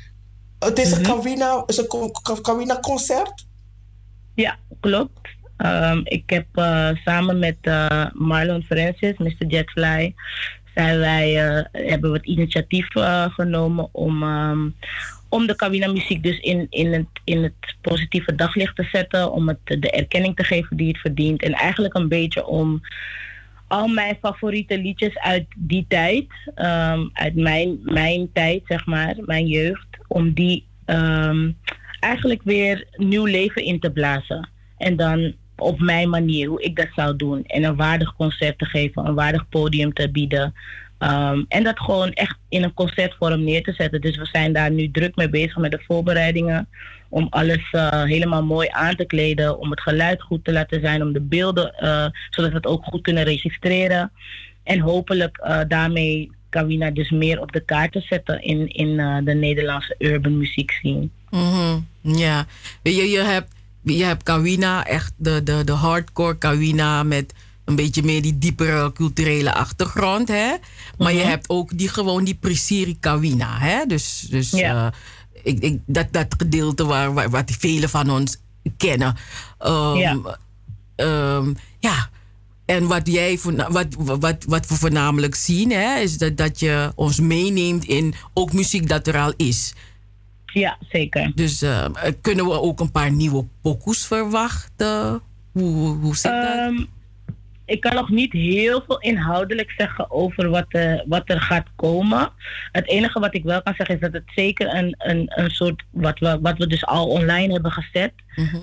[0.58, 3.46] Het is een Kawina, is een Ka- Ka- Kawina concert.
[4.34, 5.28] Ja, klopt.
[5.56, 9.46] Ehm, ik heb eh, samen met eh, Marlon Francis, Mr.
[9.46, 10.14] Jetfly,
[10.74, 14.68] wij, eh, hebben we het initiatief eh, genomen om, ehm,
[15.28, 19.48] om de Kawina muziek dus in, in, het, in het positieve daglicht te zetten, om
[19.48, 21.42] het de erkenning te geven die het verdient.
[21.42, 22.80] En eigenlijk een beetje om
[23.68, 29.46] al mijn favoriete liedjes uit die tijd, ehm, uit mijn, mijn tijd, zeg maar, mijn
[29.46, 31.50] jeugd, om die ehm,
[32.00, 34.48] eigenlijk weer nieuw leven in te blazen.
[34.76, 37.44] En dan op mijn manier, hoe ik dat zou doen.
[37.46, 40.54] En een waardig concert te geven, een waardig podium te bieden.
[41.02, 44.00] Ehm, en dat gewoon echt in een concertvorm neer te zetten.
[44.00, 46.68] Dus we zijn daar nu druk mee bezig met de voorbereidingen.
[47.08, 49.58] Om alles eh, helemaal mooi aan te kleden.
[49.58, 51.02] Om het geluid goed te laten zijn.
[51.02, 54.12] Om de beelden, eh, zodat we het ook goed kunnen registreren.
[54.62, 59.34] En hopelijk eh, daarmee Kawina dus meer op de kaart te zetten in, in de
[59.34, 61.08] Nederlandse urban muziek scene.
[61.30, 62.46] Mhm, Ja,
[62.82, 67.32] je, je hebt, je hebt Kawina, echt de, de, de hardcore Kawina met
[67.64, 70.54] een beetje meer die diepere culturele achtergrond, hè?
[70.98, 71.28] Maar je Mhm.
[71.28, 73.86] hebt ook die gewoon die Prisiri Kawina, hè?
[73.86, 74.86] Dus, dus Ja.
[74.86, 74.92] eh,
[75.42, 78.36] ik, ik, dat, dat gedeelte waar, waar, wat velen van ons
[78.76, 79.16] kennen.
[79.58, 80.38] Ehm, Ja.
[81.78, 82.10] ja.
[82.64, 83.38] En wat, jij,
[83.68, 88.52] wat, wat, wat we voornamelijk zien, hè, is dat, dat je ons meeneemt in ook
[88.52, 89.74] muziek dat er al is.
[90.52, 91.32] Ja, zeker.
[91.34, 91.86] Dus eh,
[92.20, 95.20] kunnen we ook een paar nieuwe pokoes verwachten?
[95.52, 96.44] Hoe, hoe, zit dat?
[96.44, 96.84] Ehm,
[97.64, 102.30] ik kan nog niet heel veel inhoudelijk zeggen over wat, eh, wat er gaat komen.
[102.72, 105.82] Het enige wat ik wel kan zeggen is dat het zeker een, een, een soort,
[105.90, 108.12] wat we, wat we dus al online hebben gezet,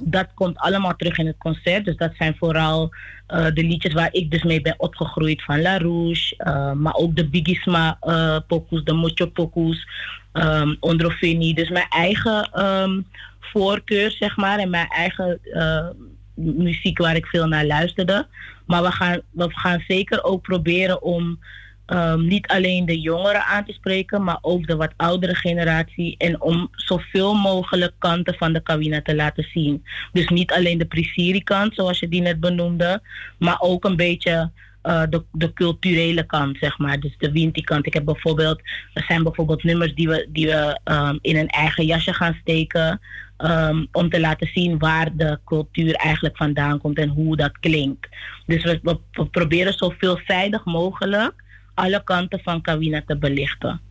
[0.04, 1.86] dat komt allemaal terug in het concert.
[1.86, 2.94] Dus dat zijn vooral
[3.28, 6.36] eh, de liedjes waar ik dus mee ben opgegroeid van La Rouge,
[6.78, 9.88] maar ook de Bigisma eh pokoes, de Mocho pokoes,
[10.34, 11.54] um, Ondrofini.
[11.54, 13.02] Dus mijn eigen ehm,
[13.40, 15.88] voorkeur, zeg maar, en mijn eigen eh,
[16.34, 18.28] muziek waar ik veel naar luisterde.
[18.66, 21.40] Maar we gaan, we gaan zeker ook proberen om
[21.86, 26.16] ehm, niet alleen de jongeren aan te spreken, maar ook de wat oudere generatie.
[26.18, 29.84] En om zoveel mogelijk kanten van de Kawina te laten zien.
[30.12, 33.02] Dus niet alleen de Prisiri kant, zoals je die net benoemde,
[33.38, 34.52] maar ook een beetje
[34.82, 37.00] eh, de, de culturele kant, zeg maar.
[37.00, 37.86] Dus de Winti kant.
[37.86, 38.62] Ik heb bijvoorbeeld,
[38.94, 43.00] er zijn bijvoorbeeld nummers die we, die we ehm, in een eigen jasje gaan steken.
[43.38, 48.08] ehm, om te laten zien waar de cultuur eigenlijk vandaan komt en hoe dat klinkt.
[48.46, 51.34] Dus we, we, we proberen zo veelzijdig mogelijk
[51.74, 53.82] alle kanten van Kawina te belichten.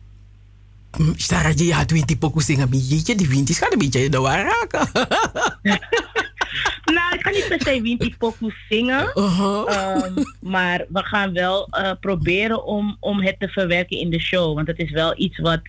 [1.15, 4.43] Stara je had winti pokoes zingen beetje, die winti gaat een beetje in de war
[4.43, 4.91] raken.
[6.95, 9.13] Nou, ik ga niet per se Winti Pokoe zingen.
[9.13, 14.55] Ehm, maar we gaan wel eh, proberen om, om het te verwerken in de show.
[14.55, 15.61] Want het is wel iets wat,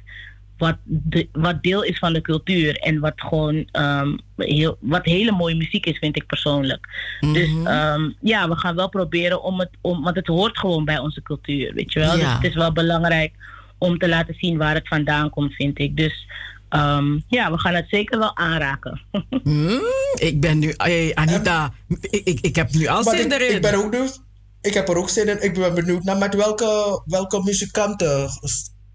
[0.59, 2.77] wat, de, wat deel is van de cultuur.
[2.77, 6.89] En wat gewoon ehm, heel, wat hele mooie muziek is, vind ik persoonlijk.
[7.20, 9.70] Dus ehm, ja, we gaan wel proberen om het...
[9.81, 12.12] Om, want het hoort gewoon bij onze cultuur, weet je wel.
[12.12, 13.32] Dus het is wel belangrijk
[13.78, 15.97] om te laten zien waar het vandaan komt, vind ik.
[15.97, 16.27] Dus
[16.70, 19.00] ehm, ja, we gaan het zeker wel aanraken.
[19.42, 19.81] Hmm,
[20.15, 23.55] ik ben nu, hey, Anita, ik, ik, ik heb nu al zin ik, erin.
[23.55, 24.20] ik ben ook dus,
[24.60, 25.42] ik heb er ook zin in.
[25.42, 28.28] Ik ben benieuwd naar met welke, welke muzikanten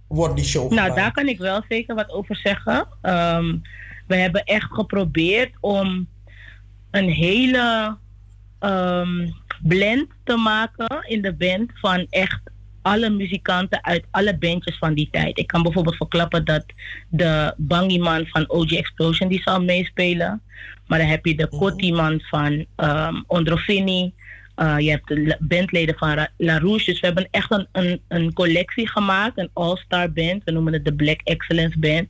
[0.07, 0.95] wordt die show Nou, gemaakt?
[0.95, 2.87] daar kan ik wel zeker wat over zeggen.
[3.01, 3.55] Ehm,
[4.07, 6.07] we hebben echt geprobeerd om
[6.91, 7.97] een hele
[8.59, 9.29] ehm,
[9.61, 12.41] blend te maken in de band van echt
[12.85, 15.37] alle muzikanten uit alle bandjes van die tijd.
[15.37, 16.65] Ik kan bijvoorbeeld verklappen dat
[17.09, 20.41] de Bangiman van OG Explosion die zal meespelen.
[20.87, 24.13] Maar dan heb je de Kotti-man van ehm Ondrofini.
[24.55, 26.85] Uh, je hebt de bandleden van La Rouge.
[26.85, 30.43] Dus we hebben echt een, een, een collectie gemaakt, een all-star band.
[30.43, 32.07] We noemen het de Black Excellence Band.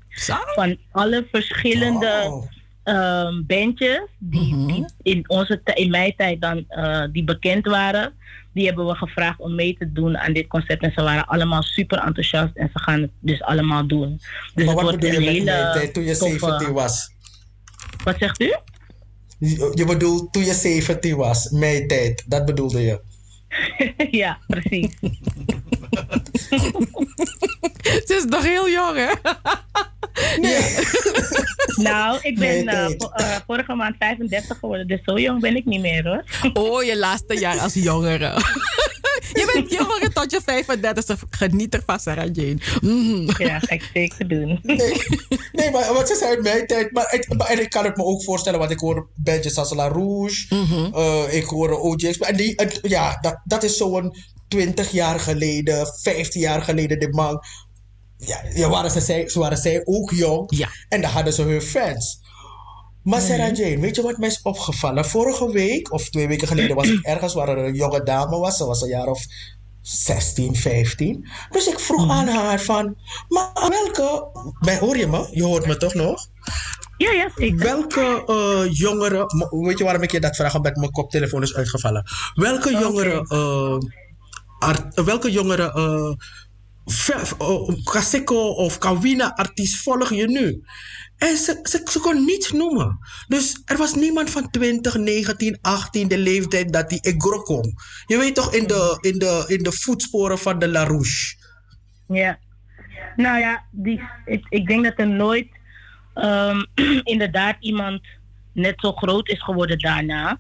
[0.56, 2.44] Van alle verschillende
[2.86, 8.14] ehm, bandjes die, die in, onze, in mijn tijd dan eh, die bekend waren.
[8.54, 10.82] Die hebben we gevraagd om mee te doen aan dit concert.
[10.82, 14.10] En ze waren allemaal super enthousiast en ze gaan het dus allemaal doen.
[14.10, 16.74] Dus maar het wat wordt bedoel je met hele mijn tijd toen je toffe- 17
[16.74, 17.12] was?
[18.04, 18.56] Wat zegt u?
[19.40, 23.02] Je, je bedoelt toen je 17 was, mijn tijd, dat bedoelde je?
[24.22, 24.98] ja, precies.
[28.06, 29.12] Ze is nog heel jong, hè?
[31.76, 35.66] Nou, ik ben Nee, eh, eh, vorige maand 35 geworden, dus zo jong ben ik
[35.66, 36.24] niet meer hoor.
[36.54, 38.34] Oh, je laatste jaar als jongere.
[39.40, 42.58] je bent jongere tot je 35 Geniet ervan, Sarah Jane.
[42.82, 43.44] Mhm.
[43.44, 44.60] Ja, ga ik zeker doen.
[45.52, 46.92] Nee, maar wat ze zei uit mijn tijd.
[46.92, 49.74] Maar, ik, maar- en ik kan het me ook voorstellen, want ik hoor bandjes als
[49.74, 50.46] La Rouge.
[50.94, 52.18] eh, ik hoor OJX.
[52.18, 54.16] En die, het- ja, dat, dat is zo'n
[54.48, 57.00] 20 jaar geleden, 15 jaar geleden.
[57.00, 57.40] De man.
[58.18, 60.50] Ja, ja waren ze, ze waren zij ook jong.
[60.90, 62.20] En dan hadden ze hun fans.
[63.06, 65.06] Maar Sarah Jane, weet je wat mij is opgevallen?
[65.06, 68.58] Vorige week, of twee weken geleden, was ik ergens waar er een jonge dame was.
[68.58, 69.26] Ze was een jaar of
[69.82, 71.28] 16, 15.
[71.50, 72.96] Dus ik vroeg aan haar van,
[73.28, 74.28] maar welke...
[74.60, 75.28] Bij, hoor je me?
[75.32, 76.28] Je hoort me toch nog?
[76.98, 77.58] Ja, ja, zeker.
[77.58, 79.26] Welke eh, jongeren...
[79.50, 80.56] m- Weet je waarom ik je dat vraag?
[80.56, 82.04] Omdat mijn koptelefoon is uitgevallen.
[82.34, 83.28] Welke jongeren...
[84.60, 85.74] art- welke jongeren...
[85.74, 86.12] eh,
[86.86, 90.64] ve- oh, Kaseko of Kawina artiest volg je nu?
[91.18, 93.00] En ze, ze, kon niets noemen.
[93.28, 97.74] Dus er was niemand van 20, 19, 18 de leeftijd dat die Egro kon.
[98.06, 101.36] Je weet toch in de, in de, in de voetsporen van de LaRouche.
[102.08, 102.40] Ja.
[103.16, 105.48] Nou ja, die, ik, ik denk dat er nooit
[106.14, 106.64] ehm,
[107.14, 108.02] inderdaad iemand
[108.54, 110.40] net zo groot is geworden daarna.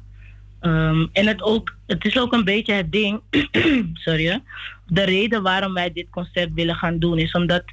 [0.59, 3.21] Ehm, en het, ook, het is ook een beetje het ding,
[4.05, 4.41] sorry.
[4.87, 7.63] De reden waarom wij dit concert willen gaan doen is omdat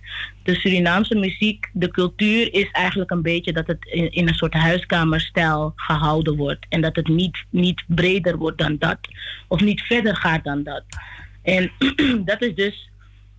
[0.43, 5.73] de Surinaamse muziek, de cultuur is eigenlijk een beetje dat het in, een soort huiskamerstijl
[5.77, 6.67] gehouden wordt.
[6.69, 8.99] En dat het niet, niet breder wordt dan dat,
[9.49, 10.83] of niet verder gaat dan dat.
[11.43, 11.71] En
[12.25, 12.91] dat is dus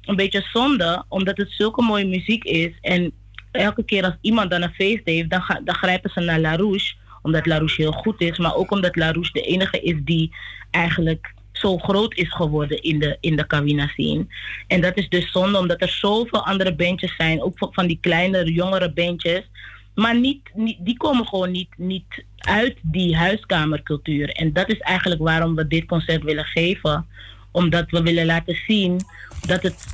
[0.01, 2.71] een beetje zonde, omdat het zulke mooie muziek is.
[2.81, 3.11] En
[3.51, 6.93] elke keer als iemand dan een feest heeft, dan, dan grijpen ze naar La Rouge.
[7.21, 10.35] Omdat La Rouge heel goed is, maar ook omdat La Rouge de enige is die
[10.71, 14.25] eigenlijk zo groot is geworden in de, in de Kawina scene.
[14.67, 18.53] En dat is dus zonde, omdat er zoveel andere bandjes zijn, ook van- die kleinere,
[18.53, 19.49] jongere bandjes.
[19.95, 24.29] Maar niet, niet, die komen gewoon niet, niet uit die huiskamercultuur.
[24.29, 27.05] En dat is eigenlijk waarom we dit concert willen geven.
[27.51, 28.99] Omdat we willen laten zien
[29.47, 29.85] dat het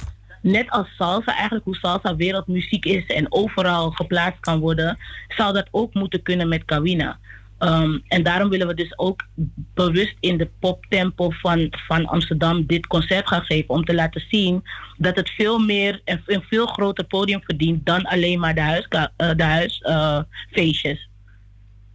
[0.41, 5.67] net als salsa, eigenlijk hoe salsa wereldmuziek is en overal geplaatst kan worden, zou dat
[5.72, 7.19] ook moeten kunnen met Kawina.
[7.59, 9.27] Ehm, en daarom willen we dus ook
[9.73, 13.69] bewust in de poptempo van, van Amsterdam dit concert gaan geven.
[13.69, 14.63] Om te laten zien
[14.97, 19.38] dat het veel meer en een veel groter podium verdient dan alleen maar de huisfeestjes.
[19.38, 20.19] de huis, eh,
[20.51, 21.09] feestjes.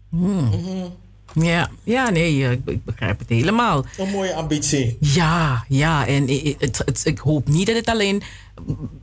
[0.09, 1.03] Hmm.
[1.35, 3.85] Ja, ja, nee, eh, ik, ik begrijp het helemaal.
[3.99, 4.97] Een mooie ambitie.
[5.01, 8.23] Ja, ja, en het, het- ik hoop niet dat het alleen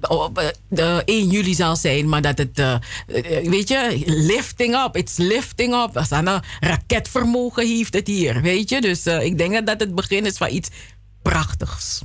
[0.10, 2.74] op eh, de 1 juli zal zijn, maar dat het, eh,
[3.08, 5.98] eh, weet je, lifting up, it's lifting up.
[5.98, 8.82] Als aan een raketvermogen heeft het hier, weet je.
[8.82, 10.70] Dus eh, ik denk dat dat het begin is van iets
[11.22, 12.02] prachtigs.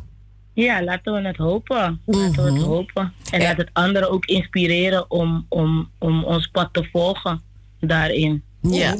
[0.54, 2.00] Ja, laten we het hopen.
[2.06, 2.54] Laten we Mhm.
[2.54, 3.12] het hopen.
[3.30, 7.42] En laat het anderen ook inspireren om, om, om ons pad te volgen
[7.80, 8.42] daarin.
[8.62, 8.96] Ja.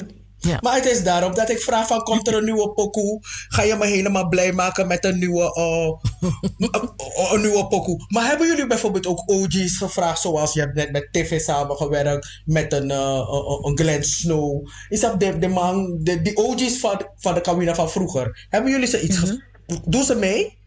[0.61, 3.19] Maar het is daarom dat ik vraag van, komt er een nieuwe pokoe?
[3.49, 6.21] Ga je me helemaal blij maken met een nieuwe, eh,
[6.71, 6.91] een-
[7.35, 8.05] een nieuwe pokoe?
[8.09, 12.73] Maar hebben jullie bijvoorbeeld ook OG's gevraagd, zoals je hebt net met TV samengewerkt, met
[12.73, 14.69] een, eh, een, een Glenn Snow?
[14.89, 18.47] Is dat de, de man, de, die OG's van, van de Kawina van vroeger?
[18.49, 19.41] Hebben jullie ze iets ge-
[19.85, 20.59] Doen ze mee?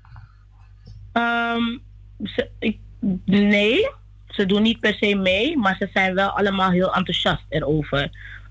[1.13, 1.77] Ehm,
[2.23, 2.77] ze, ik,
[3.25, 3.89] nee,
[4.27, 8.09] ze doen niet per se mee, maar ze zijn wel allemaal heel enthousiast erover.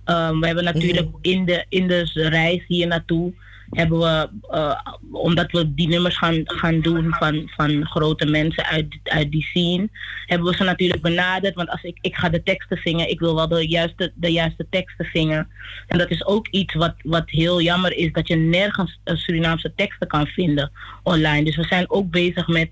[0.08, 3.32] Ehm, we hebben natuurlijk in, de, in de reis hier naartoe,
[3.70, 4.80] hebben we, eh,
[5.12, 9.88] omdat we die nummers gaan, gaan doen van, van grote mensen uit, uit die scene,
[10.26, 11.54] hebben we ze natuurlijk benaderd.
[11.54, 14.66] Want als ik, ik ga de teksten zingen, ik wil wel de juiste, de juiste
[14.70, 15.48] teksten zingen.
[15.86, 20.08] En dat is ook iets wat, wat heel jammer is, dat je nergens Surinaamse teksten
[20.08, 20.70] kan vinden
[21.02, 21.44] online.
[21.44, 22.68] Dus we zijn ook bezig met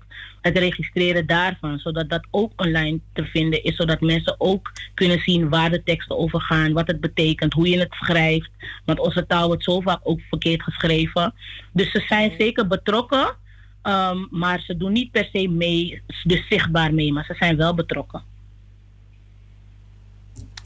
[0.47, 5.49] het registreren daarvan, zodat dat ook online te vinden is, zodat mensen ook kunnen zien
[5.49, 8.49] waar de teksten over gaan, wat het betekent, hoe je het schrijft.
[8.85, 11.33] Want onze taal wordt zo vaak ook verkeerd geschreven.
[11.71, 13.35] Dus ze zijn zeker betrokken,
[13.81, 17.73] ehm, maar ze doen niet per se mee, dus zichtbaar mee, maar ze zijn wel
[17.73, 18.21] betrokken.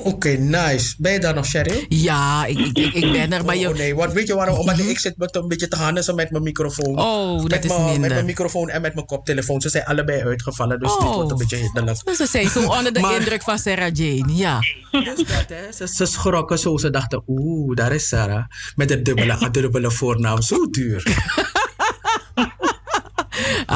[0.03, 0.95] Oké, nice.
[0.97, 1.85] Ben je daar nog, Sherry?
[1.89, 3.69] Ja, ik, ik, ik, ik ben er, maar je...
[3.69, 4.57] Oh nee, want weet je waarom?
[4.57, 6.99] Omdat ik zit met een beetje te hannissen met mijn microfoon.
[6.99, 8.09] Oh, dat met is mijn- Met minder.
[8.09, 9.61] mijn microfoon en met mijn koptelefoon.
[9.61, 11.13] Ze zijn allebei uitgevallen, dus dit Oh.
[11.15, 11.99] wordt een beetje hinderlijk.
[12.05, 14.59] Dus ze zijn zo onder de Maar- indruk van Sarah Jane, ja.
[14.91, 15.71] Dus dat, hè.
[15.75, 16.77] Ze, ze schrokken zo.
[16.77, 18.43] Ze dachten, oeh, daar is Sarah.
[18.75, 20.41] Met een dubbele, dubbele voornaam.
[20.41, 21.03] Zo duur.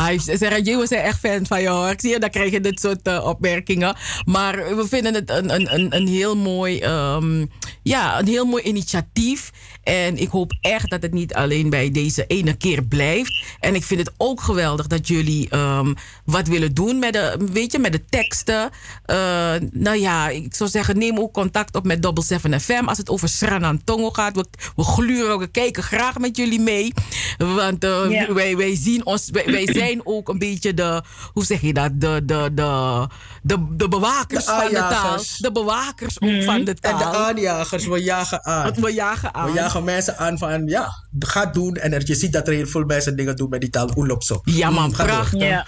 [0.05, 1.89] Ah, Sarah J was er echt fan van jou.
[1.89, 3.95] Ik zie je, dan krijg je dit soort eh, opmerkingen.
[4.25, 7.45] Maar we vinden het een, een, een, een, heel mooi, ehm,
[7.83, 9.51] ja, een heel mooi initiatief.
[9.83, 13.43] En ik hoop echt dat het niet alleen bij deze ene keer blijft.
[13.59, 15.93] En ik vind het ook geweldig dat jullie ehm,
[16.25, 18.69] wat willen doen met de, weet je, met de teksten.
[19.05, 22.97] Eh, nou ja, ik zou zeggen, neem ook contact op met Double 7 FM als
[22.97, 24.35] het over Sranantongo gaat.
[24.35, 26.93] We, we gluren, we kijken graag met jullie mee.
[27.37, 28.33] Want eh, Ja.
[28.33, 31.01] wij, wij zien ons, wij, wij zijn ook een beetje de,
[31.33, 33.07] hoe zeg je dat, de, de, de,
[33.41, 35.17] de, de bewakers De van de taal.
[35.37, 37.15] De bewakers ook van de En de taal.
[37.15, 38.73] aanjagers, we jagen aan.
[38.73, 39.45] We jagen aan.
[39.47, 41.75] We jagen mensen aan van, ja, ga doen.
[41.75, 43.89] En er, je ziet dat er heel veel mensen dingen doen met die taal.
[43.95, 44.41] Oelop zo.
[44.43, 45.63] Ja, man, Mm, prachtig.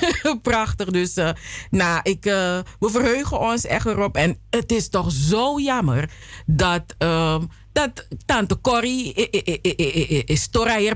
[0.42, 0.90] prachtig.
[0.90, 1.30] Dus, eh,
[1.70, 4.16] nou, ik, eh, we verheugen ons echt erop.
[4.16, 6.10] En het is toch zo jammer
[6.46, 9.14] dat, ehm, dat tante Corrie
[10.24, 10.48] is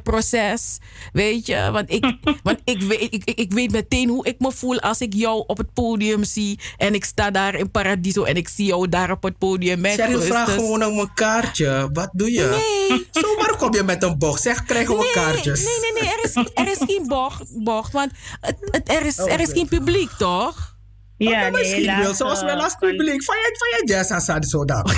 [0.02, 0.78] proces.
[1.12, 5.00] Weet je, want, ik, want ik, weet, ik, weet meteen hoe ik me voel als
[5.00, 6.60] ik jou op het podium zie.
[6.76, 9.92] En ik sta daar in Paradiso en ik zie jou daar op het podium met
[9.92, 11.88] Cheryl, vraag gewoon om een kaartje.
[11.92, 12.64] Wat doe je?
[12.88, 13.06] Nee.
[13.10, 14.42] Zomaar kom je met een bocht.
[14.42, 15.64] Zeg, krijgen we kaartjes.
[15.64, 19.18] Nee, nee, nee, er is, er is geen bocht, bocht want het, het, er, is,
[19.18, 20.74] er is geen publiek, toch?
[21.16, 23.24] Ja, Maar nee, misschien wel, zoals wel als publiek.
[23.24, 24.90] Van je, van je jazz Assad zo dan.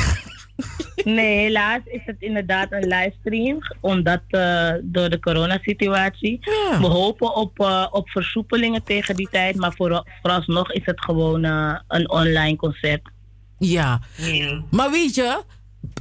[1.04, 6.38] Nee, helaas is het inderdaad een livestream, omdat eh, door de coronasituatie.
[6.80, 11.44] We hopen op, eh, op versoepelingen tegen die tijd, maar voor, vooralsnog is het gewoon
[11.44, 13.10] eh, een online concert.
[13.58, 14.00] Ja.
[14.70, 15.42] Maar weet je,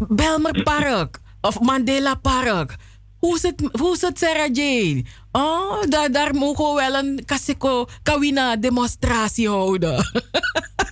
[0.08, 2.76] Belmer Park of Mandela Park.
[3.18, 5.04] Hoe zit, hoe zit Sarah Jane?
[5.32, 10.06] Oh, daar, daar mogen we wel een Kaseko Kawina demonstratie houden.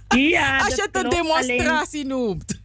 [0.08, 2.64] Ja, Als je het een demonstratie noemt.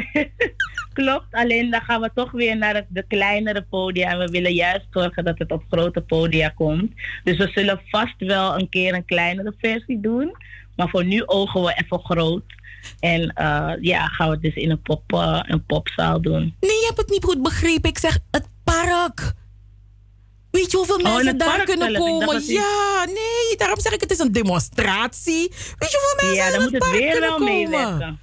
[0.92, 4.10] Klopt, alleen dan gaan we toch weer naar het, de kleinere podia.
[4.10, 6.92] En we willen juist zorgen dat het op grote podia komt.
[7.24, 10.36] Dus we zullen vast wel een keer een kleinere versie doen.
[10.76, 12.44] Maar voor nu ogen we even groot.
[13.00, 16.54] En eh, ja, gaan we het dus in een, pop, eh, een popzaal doen.
[16.60, 17.90] Nee, je hebt het niet goed begrepen.
[17.90, 19.34] Ik zeg het park.
[20.52, 21.98] Weet je hoeveel Oh, mensen daar kunnen zelf.
[22.08, 22.42] Komen?
[22.46, 25.52] Ja, nee, daarom zeg ik het is een demonstratie.
[25.78, 28.18] Weet je hoeveel mensen Ja, in het park weer kunnen wel komen?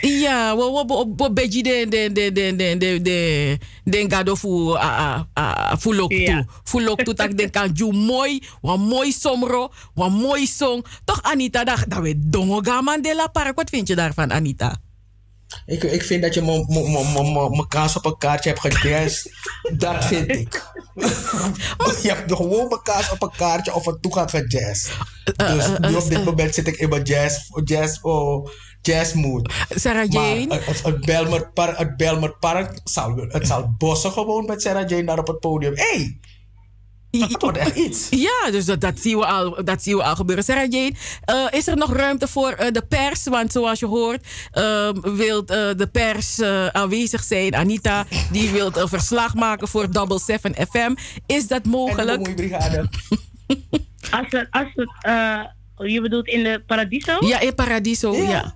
[0.00, 4.74] Ja, we we we beetje de de de de de de de de gado fu
[4.76, 10.08] a a fulok tu fulok tu tak den kan ju mooi wa mooi somro wa
[10.08, 13.94] mooi song toch Anita dat dat we dongo gaman de la park wat vind je
[13.94, 14.76] daarvan Anita?
[15.66, 19.26] Ik, ik vind dat je mijn kaas op een kaartje hebt gejazz.
[19.76, 20.72] dat vind ik.
[22.02, 24.90] je hebt gewoon mijn kaas op een kaartje of een toegang gejazz.
[25.36, 28.48] Dus nu op dit moment zit ik in mijn jazz, jazz, oh,
[28.82, 29.52] jazz mood.
[29.68, 30.46] Sarah Jane?
[30.46, 34.62] Maar het, het, het Belmer Park, het Belmer Park zal, het zal bossen gewoon met
[34.62, 35.72] Sarah Jane daar op het podium.
[35.74, 36.18] Hey,
[37.30, 38.06] dat wordt echt iets.
[38.10, 40.44] Ja, dus dat, dat, zien we al, dat zien we al gebeuren.
[40.44, 40.94] Sarah Jane,
[41.24, 43.24] eh, is er nog ruimte voor eh, de pers?
[43.24, 44.26] Want zoals je hoort,
[45.02, 47.54] wil de pers eh, aanwezig zijn.
[47.54, 50.94] Anita, die wil een verslag maken voor Double 7 FM.
[51.26, 52.28] Is dat mogelijk?
[54.10, 55.40] Als het, als het eh,
[55.76, 57.16] je bedoelt in de Paradiso?
[57.20, 58.54] Ja, in Paradiso, ja.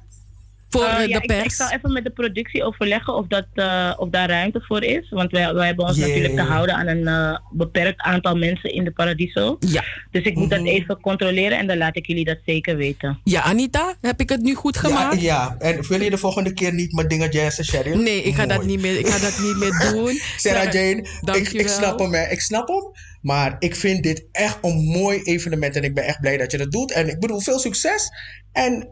[0.71, 1.57] Voor Eh, eh, ja, de ik- Ik, pers.
[1.57, 5.09] zal even met de productie overleggen of, dat, eh, of daar ruimte voor is.
[5.11, 8.85] Want wij, wij hebben ons natuurlijk te houden aan een eh, beperkt aantal mensen in
[8.85, 9.57] de Paradiso.
[9.61, 9.85] Ja.
[10.11, 10.69] Dus ik moet dat Mhm.
[10.69, 13.21] even controleren en dan laat ik jullie dat zeker weten.
[13.25, 15.21] Ja, Anita, heb ik het nu goed Ja, gemaakt?
[15.21, 17.97] ja, en wil je de volgende keer niet met dingen jazzen, Cheryl?
[17.99, 20.21] Nee, ik ga, dat niet meer, ik ga dat niet meer doen.
[20.37, 21.61] Sarah Jane, ik, dankjewel.
[21.61, 22.27] ik snap hem, hè.
[22.31, 22.83] ik snap hem.
[23.23, 26.59] Maar ik vind dit echt een mooi evenement en ik ben echt blij dat je
[26.59, 26.93] dat doet.
[26.93, 28.09] En ik bedoel, veel succes.
[28.53, 28.89] En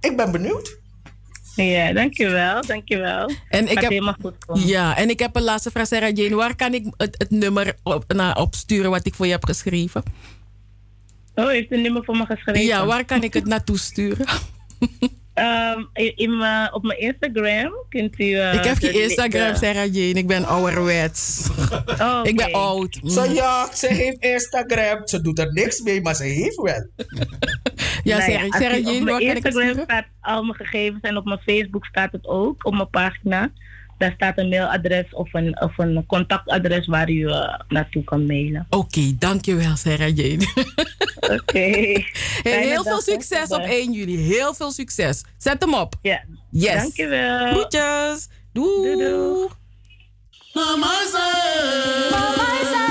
[0.00, 0.77] ik ben benieuwd.
[1.64, 3.30] Ja, dankjewel, dankjewel.
[3.48, 4.66] En ik Gaat heb, helemaal goed komen.
[4.66, 6.34] ja, en ik heb een laatste vraag, Sarah Jane.
[6.34, 10.02] Waar kan ik het, het nummer op, naar opsturen wat ik voor je heb geschreven?
[11.34, 12.62] Oh, u heeft een nummer voor me geschreven?
[12.64, 14.26] Ja, waar kan ik het naartoe sturen?
[15.34, 18.32] Ehm, in, mijn- op mijn Instagram kunt u...
[18.34, 20.08] eh, ik heb geen Instagram, Sarah Jane.
[20.18, 21.48] Ik ben ouderwets.
[22.00, 22.56] Oh, Ik ben oké.
[22.56, 22.98] oud.
[23.02, 23.08] Mm.
[23.10, 25.00] Ze ja, ze heeft Instagram.
[25.08, 26.86] Ze doet er niks mee, maar ze heeft wel.
[28.08, 31.24] Ja, Nou Sarah, als Sarah Jane, Op mijn Instagram staat al mijn gegevens en op
[31.24, 33.50] mijn Facebook staat het ook, op mijn pagina.
[33.98, 38.66] Daar staat een mailadres of een, of een contactadres waar u eh, naartoe kan mailen.
[38.70, 40.46] Oké, dankjewel Sarah Jane.
[41.36, 41.66] Oké.
[42.42, 43.70] Hey, heel dag, veel succes op Bye.
[43.70, 44.16] 1 juli.
[44.16, 45.24] Heel veel succes.
[45.38, 45.94] Zet hem op.
[46.02, 46.24] Ja.
[46.50, 46.74] Yes.
[46.74, 47.46] Dankjewel.
[47.46, 48.28] Groetjes.
[48.52, 48.96] Doei.
[48.96, 49.48] doei.
[50.54, 50.92] Mama
[52.10, 52.87] Mama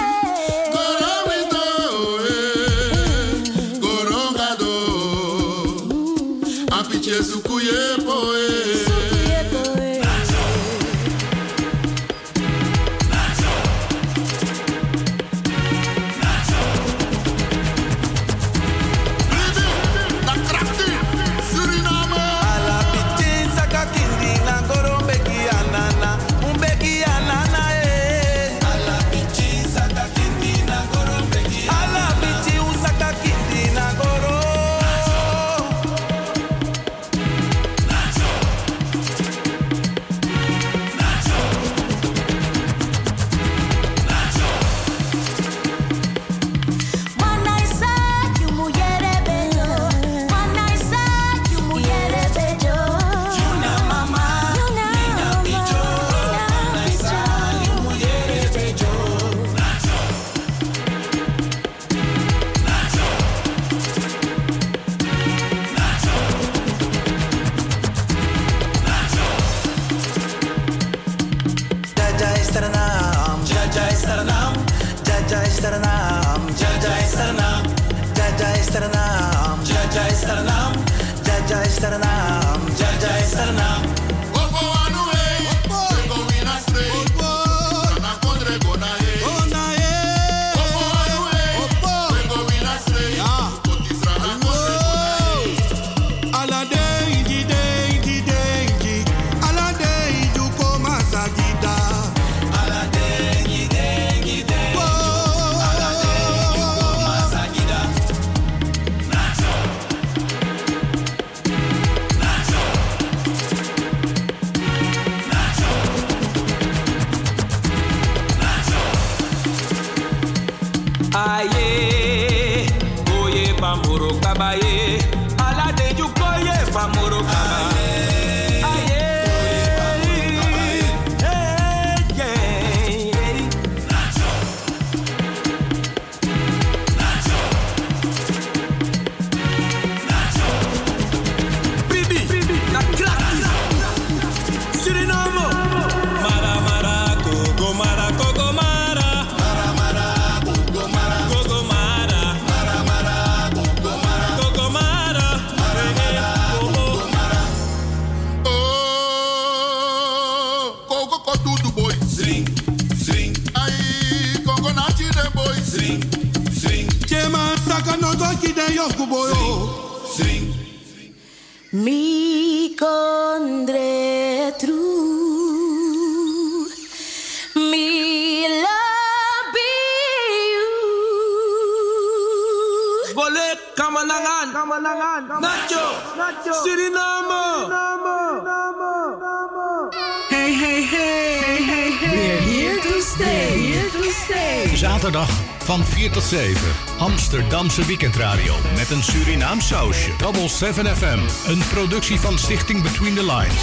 [195.57, 196.61] van 4 tot 7.
[196.97, 200.11] Amsterdamse weekendradio met een Surinaam sausje.
[200.17, 201.19] Double 7 FM,
[201.49, 203.61] een productie van Stichting Between the Lines.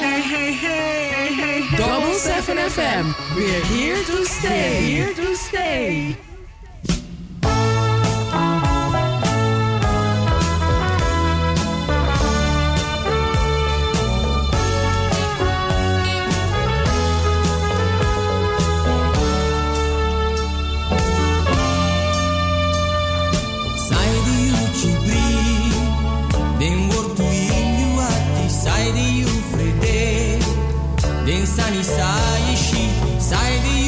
[0.00, 4.80] Hey, hey, hey, Double 7 FM, we're here to stay.
[4.80, 6.33] We're here to stay.
[31.66, 32.14] 何さ
[32.52, 32.76] えし
[33.18, 33.83] さえり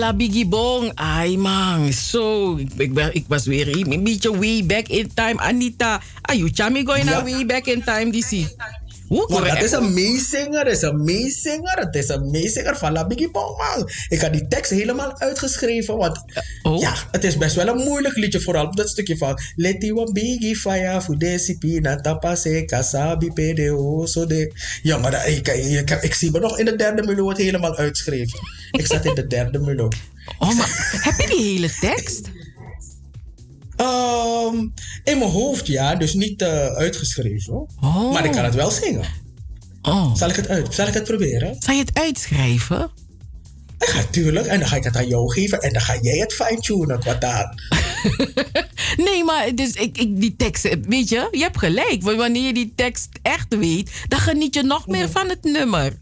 [0.00, 0.88] Alla Biggie Bong.
[0.96, 2.56] Ai man, zo.
[2.56, 5.36] Ik, ik, was weer een beetje way back in time.
[5.36, 8.48] Anita, are you chami going naar way back in time, DC?
[9.10, 9.62] Hoe dat correct?
[9.62, 11.78] is een meezinger, is een meezinger.
[11.78, 13.90] Het is een meezinger van La Biggie Bong, man.
[14.08, 16.20] Ik had die tekst helemaal uitgeschreven, want
[16.78, 18.40] ja, het is best wel een moeilijk liedje.
[18.40, 24.06] Vooral op dat stukje van Leti wa Biggie fire voor desi pina tapase kasabi pdo
[24.06, 24.52] so de.
[24.82, 27.76] Ja, maar dat- ik, ik, ik, zie me nog in de derde mulo het helemaal
[27.76, 28.38] uitgeschreven.
[28.70, 29.88] Ik zat in de derde mulo.
[30.38, 32.20] Oh, maar heb je die hele tekst?
[33.80, 34.56] Ehm,
[35.04, 35.94] in mijn hoofd, ja.
[35.94, 37.66] Dus niet eh, uitgeschreven.
[38.12, 39.04] Maar ik kan het wel zingen.
[39.82, 40.14] Oh.
[40.14, 41.56] Zal, ik het uit, zal ik het proberen?
[41.58, 42.90] Zal je het uitschrijven?
[43.78, 44.46] Ja, tuurlijk.
[44.46, 45.60] En dan ga ik het aan jou geven.
[45.60, 47.54] En dan ga jij het fine-tunen qua taal.
[48.96, 52.02] Nee, maar dus ik, ik, die tekst, weet je, je hebt gelijk.
[52.02, 55.92] Want wanneer je die tekst echt weet, dan geniet je nog meer van het nummer.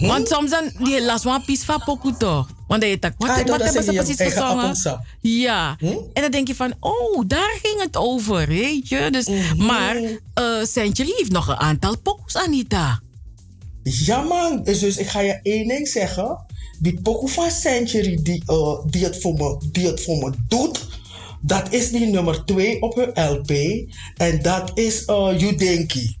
[0.00, 2.48] Want soms dan, die las one piece van pokoe toch?
[2.66, 4.76] Want dan je tak, wat, Ah, wat dat hebben ze precies gezongen?
[5.20, 5.76] Ja.
[6.12, 9.08] En dan denk je van, oh, daar ging het over, weet je.
[9.10, 9.96] Dus, Maar
[10.34, 13.00] eh Century heeft nog een aantal pokoes, Anita.
[13.82, 14.62] Ja, man.
[14.62, 16.44] Dus, dus ik ga je één ding zeggen.
[16.80, 20.86] Die pokoe van Century die, eh, die, het voor me, die het voor me doet...
[21.40, 23.50] Dat is die nummer 2 op hun LP.
[24.16, 26.16] En dat is uh, Judenki.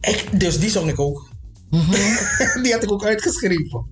[0.00, 1.28] Ik, dus die zong ik ook.
[2.62, 3.86] die had ik ook uitgeschreven.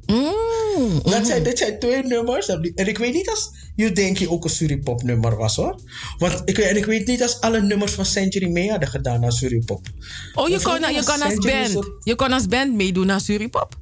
[1.02, 2.48] Dat zijn, dit zijn twee nummers.
[2.48, 5.80] En ik weet niet als Judenki ook een Suripop nummer was hoor.
[6.18, 9.24] Want ik, weet- en ik weet niet als alle nummers van Century mee hadden gedaan
[9.24, 9.86] aan Suripop.
[10.34, 11.90] Oh, je kon, je kon als band.
[12.04, 13.78] Je kon als band meedoen aan Suripop.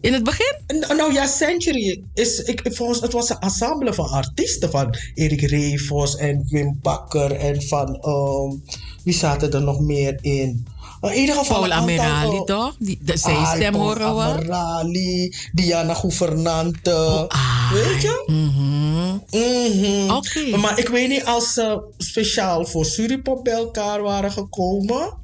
[0.00, 0.54] In het begin?
[0.96, 6.16] Nou ja, Century is, ik, volgens, het was een ensemble van artiesten van Erik Revos
[6.16, 8.56] en Wim Bakker en van, ehm,
[9.04, 10.66] wie zaten er nog meer in?
[11.00, 12.76] In ieder geval Paul een aantal, Amerali, eh, toch?
[12.78, 15.34] Die, de, ah, stem horen we.
[15.52, 17.28] Diana Gouvernante.
[17.28, 18.22] Oh, weet je?
[18.26, 20.10] Mhm.
[20.10, 20.56] Oké.
[20.56, 25.18] Maar ik weet niet als ze speciaal voor Suripop bij elkaar waren gekomen.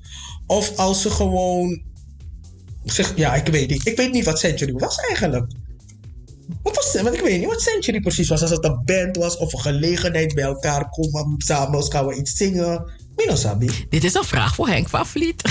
[0.47, 1.83] Of als ze gewoon.
[2.85, 3.87] Zeg, ja, ik weet niet.
[3.87, 5.53] Ik weet niet wat Century was eigenlijk.
[6.63, 8.43] Wat was, want ik weet niet wat Century precies was.
[8.43, 11.35] Als het een band was of een gelegenheid bij elkaar komen.
[11.39, 12.91] Samen gaan we iets zingen.
[13.89, 15.43] Dit is een vraag voor Henk van Vliet.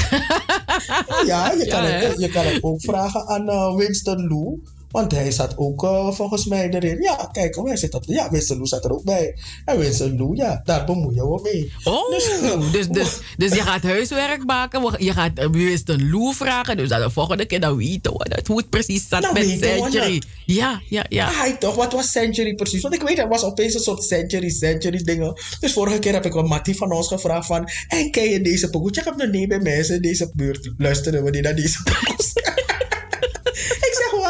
[1.26, 4.60] Ja, je kan, Ja, het, je kan het ook vragen aan eh, Winston Lou.
[4.92, 7.02] Want hij zat ook eh, volgens mij erin.
[7.02, 8.06] Ja, kijk, oh, hij zit dat.
[8.08, 9.38] Ja, Winston Lou zat er ook bij.
[9.66, 11.74] En Winston Lou, ja, daar bemoeien we mee.
[11.84, 14.96] Oh, dus, dus, dus je gaat huiswerk maken.
[14.98, 16.78] Je gaat uh, Winston Lou vragen.
[16.78, 19.48] Dus dat de volgende keer dan weten we dat, hoe het precies zat Nou, met
[19.48, 20.20] Century.
[20.20, 20.30] dat.
[20.46, 21.32] Ja, ja, ja.
[21.32, 22.82] Hij toch, wat was Century precies?
[22.82, 25.34] Want ik weet, er was opeens een soort Century, Century dingen.
[25.60, 27.70] Dus vorige keer heb ik een Mattie van ons gevraagd van...
[27.88, 28.90] En ken je deze pokoe?
[28.90, 30.72] Ik heb nog niet bij mensen in deze buurt.
[30.78, 32.34] Luisteren we niet naar deze pokoes?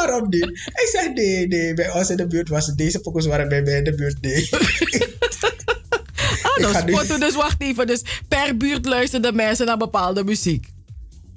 [0.05, 0.69] waarom niet?
[0.73, 2.65] Hij zegt, nee, nee, bij ons in de buurt was.
[2.75, 4.49] Deze pokoes waren bij mij in de buurt, nee.
[6.63, 7.88] Ah, nu- spotten, dus wacht even.
[7.88, 10.67] Dus per buurt luisterden mensen naar bepaalde muziek.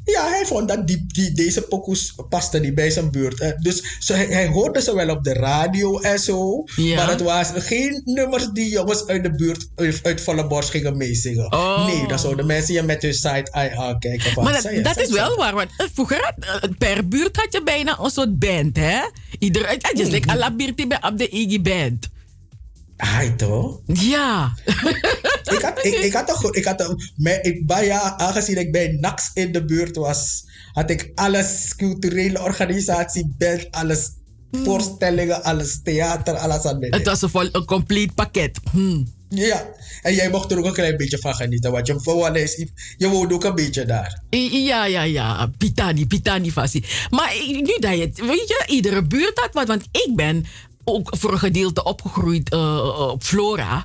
[0.05, 3.55] Ja, hij vond dat die, die, deze pokoes paste niet bij zijn buurt.
[3.59, 6.65] Dus zo, hij, hij hoorde ze wel op de radio en zo.
[6.77, 6.97] Ja.
[6.97, 9.69] Maar het was geen nummers die jongens uit de buurt
[10.03, 11.53] uit, volle borst gingen meezingen.
[11.53, 11.87] Oh.
[11.87, 14.43] Nee, dan zouden mensen je met hun side eye aankijken.
[14.43, 15.55] Maar zei dat, dat zei is wel waar.
[15.55, 19.01] Want eh, vroeger, had, eh, per buurt had je bijna een soort band, hè?
[19.39, 22.09] Iedereen, het is like alla birti bij op de Iggy band.
[22.97, 23.81] Ai, toch?
[23.87, 24.55] Ja.
[25.53, 28.97] ik, had, ik, ik had toch goed- ik had mij, ik, ja, aangezien ik bij
[29.01, 34.11] NAX in de buurt was, had ik alles, culturele organisatie, band, alles,
[34.65, 36.89] voorstellingen, alles, theater, alles aan mij.
[36.91, 38.59] Het was een, een compleet pakket.
[38.73, 39.03] Hm.
[39.29, 39.67] Ja,
[40.03, 42.67] en jij mocht er ook een klein beetje van genieten, want je, voor is,
[42.97, 44.23] je woonde ook een beetje daar.
[44.31, 45.51] Ja, ja, ja.
[45.59, 46.85] Pitani, pitani fasi.
[47.11, 49.67] Maar nu dat je het, weet je, iedere buurt had wat.
[49.67, 50.47] Want ik ben
[50.85, 53.85] ook voor een gedeelte opgegroeid eh, op Flora.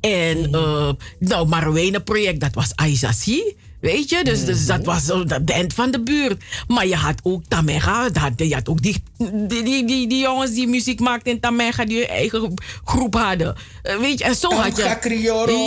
[0.00, 3.42] En eh nou, Marouwijnen project, dat was Aizaci.
[3.80, 6.42] Weet je, dus, dus dat was zo de band van de buurt.
[6.68, 9.02] Maar je had ook Tamega, je had ook die,
[9.48, 12.54] die, die, die, jongens die muziek maakten in Tamega, die hun eigen
[12.84, 13.56] groep hadden.
[13.82, 14.82] Eh, weet je, en zo had je...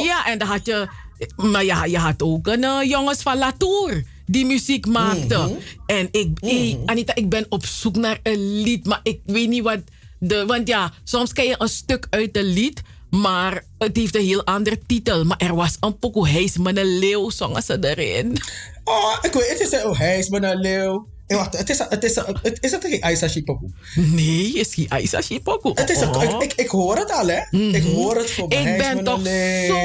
[0.04, 0.88] Ja, en dan had je...
[1.36, 5.58] Maar ja, je had ook een eh, jongens van Latour die muziek maakten.
[5.86, 9.64] En ik, ik- Anita, ik ben op zoek naar een lied, maar ik weet niet
[9.64, 9.80] wat
[10.20, 10.44] de...
[10.48, 14.46] Want ja, soms ken je een stuk uit een lied, maar het heeft een heel
[14.46, 15.24] andere titel.
[15.26, 18.38] Maar er was een pokoe Heis met een leeuw, zongen ze erin.
[18.84, 21.08] Oh, ik weet het, is oh, hij is maar een leeuw.
[21.28, 23.66] Eh, wacht, het is, het is, het, is het geen Aisashi Poku?
[23.96, 25.72] Nee, is geen Aisashi Poku.
[25.76, 26.24] Het is een, Oh.
[26.24, 27.40] ik, ik, ik hoor het al, hè?
[27.58, 29.22] Ik hoor het voor Ik ben toch
[29.68, 29.76] zo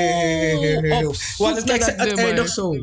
[1.07, 2.75] op Want het, het, eindigt zo.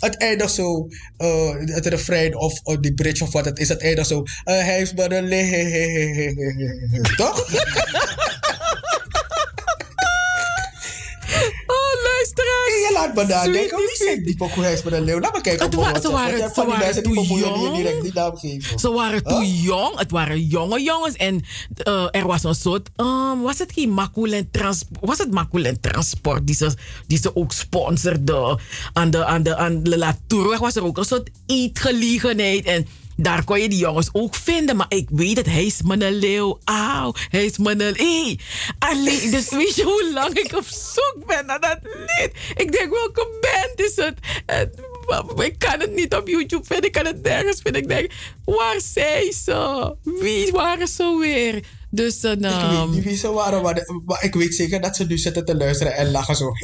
[0.00, 0.88] Het eindigt zo.
[1.16, 3.68] eh, het refrein of, of die bridge of wat het is.
[3.68, 4.22] Het eindigt zo.
[4.44, 5.28] eh, hij is maar een
[7.16, 7.46] Toch?
[12.34, 12.88] luisteraars.
[12.88, 13.76] Je laat me nadenken.
[13.76, 15.20] Wie zingt die pokoe maar een leeuw?
[15.20, 17.76] Laat me kijken Het wa- ze waren- ze waren die jong.
[17.76, 18.78] direct die naam geven.
[18.78, 19.98] Ze waren toen jong.
[19.98, 21.16] Het waren jonge jongens.
[21.16, 21.44] En
[21.76, 22.88] eh, er was een soort...
[22.96, 24.98] ehm, was het geen Maculent Transport?
[25.00, 26.72] Was het Maculent Transport die ze,
[27.06, 28.58] die ze ook sponsorde?
[28.92, 32.64] Aan de, aan de, aan de Latourweg was er ook een soort eetgelegenheid.
[32.64, 32.86] En
[33.22, 34.76] daar kon je die jongens ook vinden.
[34.76, 35.46] Maar ik weet het.
[35.46, 36.58] Hij is mijn leeuw.
[36.64, 37.14] Auw.
[37.28, 38.38] Hij is mijn Hey.
[38.78, 42.30] Alleen, dus weet je hoe lang ik op zoek ben naar dat lied?
[42.54, 44.18] Ik denk, welke band is het?
[45.44, 46.86] Ik kan het niet op YouTube vinden.
[46.86, 47.82] Ik kan het nergens vinden.
[47.82, 48.12] Ik denk,
[48.44, 49.94] waar zijn ze?
[50.02, 51.64] Wie waren ze weer?
[51.94, 52.32] Dus een...
[52.32, 55.04] Ik weet ehm, niet wie ze waren, maar, de- maar ik weet zeker dat ze
[55.04, 56.50] nu zitten te luisteren en lachen zo.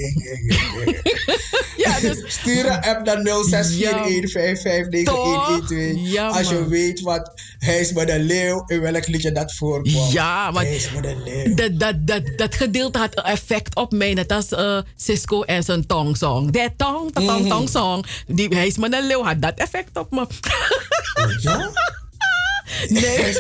[1.76, 3.23] ja, dus, Stuur een app naar 0641559112
[6.02, 10.12] Ja, als je weet wat hij is met een leeuw in welk liedje dat voorkomt.
[10.12, 11.55] Ja, maar Hij is met een leeuw.
[11.55, 14.15] dat, dat, dat, dat gedeelte had een effect op mij.
[14.15, 16.50] Net als eh, Cisco en zijn tong song.
[16.50, 17.48] Dat tong, dat tong, Mhm.
[17.48, 18.05] tong song.
[18.26, 20.26] Die, hij is met een leeuw, had dat effect op me.
[21.40, 21.70] Ja?
[22.89, 23.35] Nee.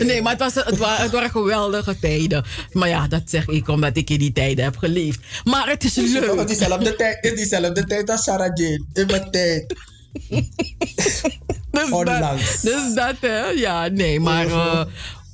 [0.00, 2.44] Nee, maar het, was, het, waren, het waren geweldige tijden.
[2.72, 5.20] Maar ja, dat zeg ik omdat ik in die tijden heb geleefd.
[5.44, 6.46] Maar het is Nog in leuk.
[6.46, 8.84] diezelfde tijd, in diezelfde tijd als Sarah Jane.
[8.92, 9.74] In mijn tijd.
[11.70, 12.62] Dus Onlangs.
[12.62, 13.46] Dat, dus dat, hè?
[13.48, 14.46] Ja, nee, maar...
[14.46, 14.84] eh,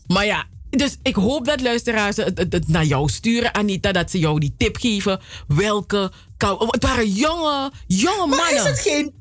[0.06, 3.92] maar ja, dus ik hoop dat luisteraars het, het, het naar jou sturen, Anita.
[3.92, 5.20] Dat ze jou die tip geven.
[5.48, 6.10] Welke...
[6.36, 8.54] kou- Het waren jonge, jonge Maar mannen.
[8.56, 9.12] is het geen...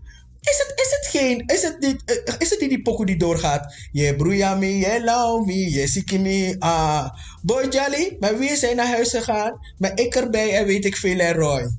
[0.50, 1.44] Is het, is het geen...
[1.46, 3.74] Is het niet, eh, is het niet die pokoe die doorgaat?
[3.92, 6.56] Je broeia me, je lauw me, je zieke me.
[6.60, 7.10] Ah,
[7.42, 9.60] boy Jolly, maar wie zijn naar huis gegaan?
[9.78, 11.72] Maar ik erbij en weet ik veel en Roy.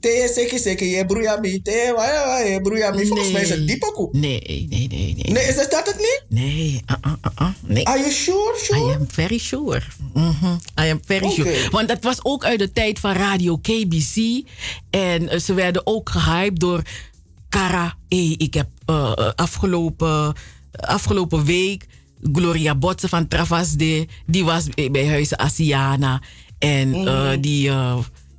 [0.00, 3.06] Te zeker zeker, je broeia me, te wa- wa- wa- je broeia me.
[3.06, 4.08] Volgens mij is het die pokoe.
[4.12, 5.32] Nee, nee, nee, nee.
[5.32, 6.22] Nee, is het dat het niet?
[6.28, 7.86] Nee, uh, uh, uh, nee.
[7.86, 8.54] Are you sure?
[8.62, 8.90] sure?
[8.90, 9.82] I am very sure.
[10.14, 11.68] Mhm, I am very sure.
[11.70, 14.42] Want dat was ook uit de tijd van Radio KBC.
[14.90, 16.82] En eh, ze werden ook gehyped door
[17.48, 18.32] Cara E.
[18.32, 20.34] Ik heb eh, afgelopen,
[20.72, 21.86] afgelopen week
[22.32, 24.06] Gloria Botse van Travasde.
[24.26, 26.20] Die was bij Huizen Asiana.
[26.58, 27.40] En eh, Mhm.
[27.40, 27.98] die, eh,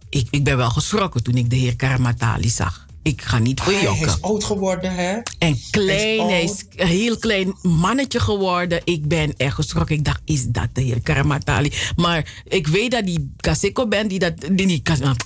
[0.10, 2.86] ik, ik ben wel geschrokken toen ik de heer Karamatali zag.
[3.04, 5.18] Ik ga niet voor hij is oud geworden, hè?
[5.40, 8.82] En klein, Hij hij is een heel klein mannetje geworden.
[8.84, 9.96] Ik ben echt geschrokken.
[9.96, 11.72] Ik dacht, is dat de heer Karamatali?
[11.96, 14.82] Maar ik weet dat die Kaseko band, die dat, die, die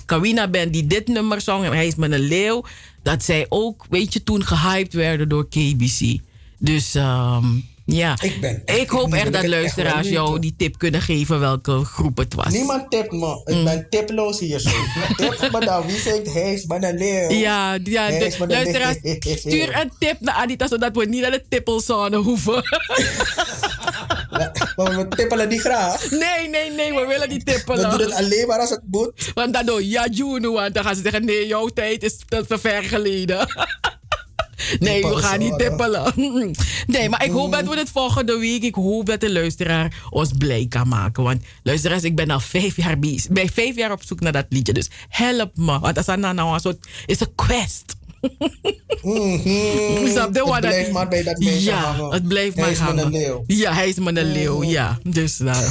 [0.06, 2.64] Kawina band, die dit nummer zong, en hij is met een leeuw,
[3.02, 6.18] dat zij ook, weet je, toen gehyped werden door KBC.
[6.58, 7.46] Dus ehm,
[7.84, 11.84] ja, Ik ben ik hoop echt dat echt luisteraars jou die tip kunnen geven welke
[11.84, 12.52] groep het was.
[12.52, 13.40] Niemand tipt me.
[13.44, 14.70] Ik ben tiploos hier zo.
[15.16, 15.86] Tip me dan.
[15.86, 17.30] Wie zegt hij is met een leeuw?
[17.30, 22.16] Ja, ja de, luisteraars, stuur een tip naar Anita, zodat we niet naar de tippelzone
[22.16, 22.62] hoeven.
[24.76, 26.10] Maar we tippelen niet graag.
[26.10, 27.90] Nee, nee, nee, we willen niet We tippelen.
[27.90, 29.30] doen het alleen maar als het moet.
[29.34, 30.08] Want dan doe ja,
[30.40, 33.46] want dan gaan ze zeggen: nee, jouw tijd is te te ver geleden.
[34.78, 36.12] Nee, we gaan niet tippelen.
[36.86, 40.30] Nee, maar ik hoop dat we het volgende week, ik hoop dat de luisteraar ons
[40.38, 41.22] blij kan maken.
[41.22, 42.98] Want luisteraars, ik ben al vijf jaar
[43.30, 44.72] ben vijf jaar op zoek naar dat liedje.
[44.72, 45.78] Dus help me.
[45.78, 47.96] Want dat is nou een soort, is een quest.
[49.02, 50.06] Mhm.
[50.08, 52.12] Snap je Het wat blijft maar bij dat Ja, hangen.
[52.12, 53.44] het blijft Hij maar is een leeuw.
[53.46, 54.98] Ja, hij is een leeuw, ja.
[55.02, 55.64] Dus nou.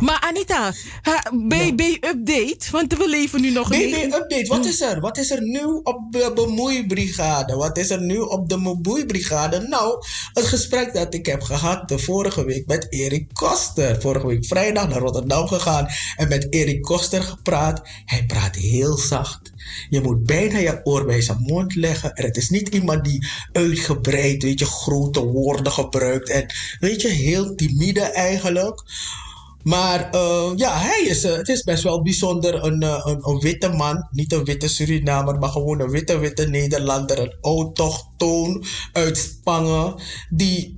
[0.00, 0.72] maar Anita,
[1.32, 4.14] BB-update, want we leven nu nog BB niet.
[4.14, 5.00] update, wat is er?
[5.00, 7.56] Wat is er nu op de bemoeibrigade?
[7.56, 9.60] Wat is er nu op de bemoeibrigade?
[9.60, 14.00] Nou, het gesprek dat ik heb gehad de vorige week met Erik Koster.
[14.00, 17.80] Vorige week vrijdag naar Rotterdam gegaan en met Erik Koster gepraat.
[18.04, 19.54] Hij praat heel zacht.
[19.88, 22.12] Je moet bijna je oor bij zijn mond leggen.
[22.12, 26.30] En het is niet iemand die uitgebreid, weet je, grote woorden gebruikt.
[26.30, 26.46] En
[26.80, 28.82] weet je, heel timide eigenlijk.
[29.66, 32.64] Maar eh, ja, hij is, eh, het is best wel bijzonder.
[32.64, 36.48] Een, eh, een, een witte man, niet een witte Surinamer, maar gewoon een witte, witte
[36.48, 37.18] Nederlander.
[37.18, 39.94] Een autochtoon uit Spangen,
[40.30, 40.74] die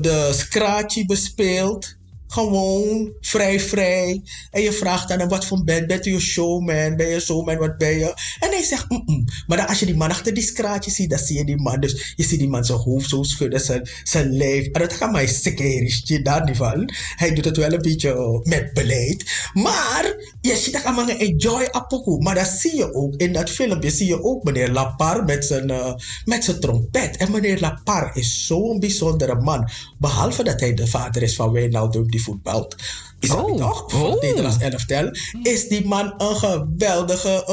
[0.00, 1.97] de scratchy bespeelt.
[2.28, 4.22] Gewoon vrij, vrij.
[4.50, 5.86] En je vraagt aan hem, wat voor band?
[5.86, 6.96] Bent u een showman?
[6.96, 7.56] Ben je showman?
[7.56, 8.14] Wat ben je?
[8.40, 11.18] En hij zegt, mm Maar dan als je die man achter die straatje ziet, dan
[11.18, 11.80] zie je die man.
[11.80, 14.66] Dus je ziet die man zijn hoofd zo schudden, zijn, zijn lijf.
[14.66, 16.90] En dat gaat mij sekerisch, daar niet van.
[17.16, 19.50] Hij doet het wel een beetje met beleid.
[19.52, 22.18] Maar je ziet dat allemaal enjoy apoku.
[22.18, 23.90] Maar dat zie je ook in dat filmpje.
[23.90, 27.16] Zie je ook meneer Lapar met zijn, eh, met zijn trompet.
[27.16, 29.68] En meneer Lapar is zo'n bijzondere man.
[29.98, 32.76] Behalve dat hij de vader is van Wijnaldum die voetbalt.
[33.20, 33.92] Is dat niet toch?
[33.92, 35.10] Het Nederlands elftal.
[35.42, 37.44] Is die man een geweldige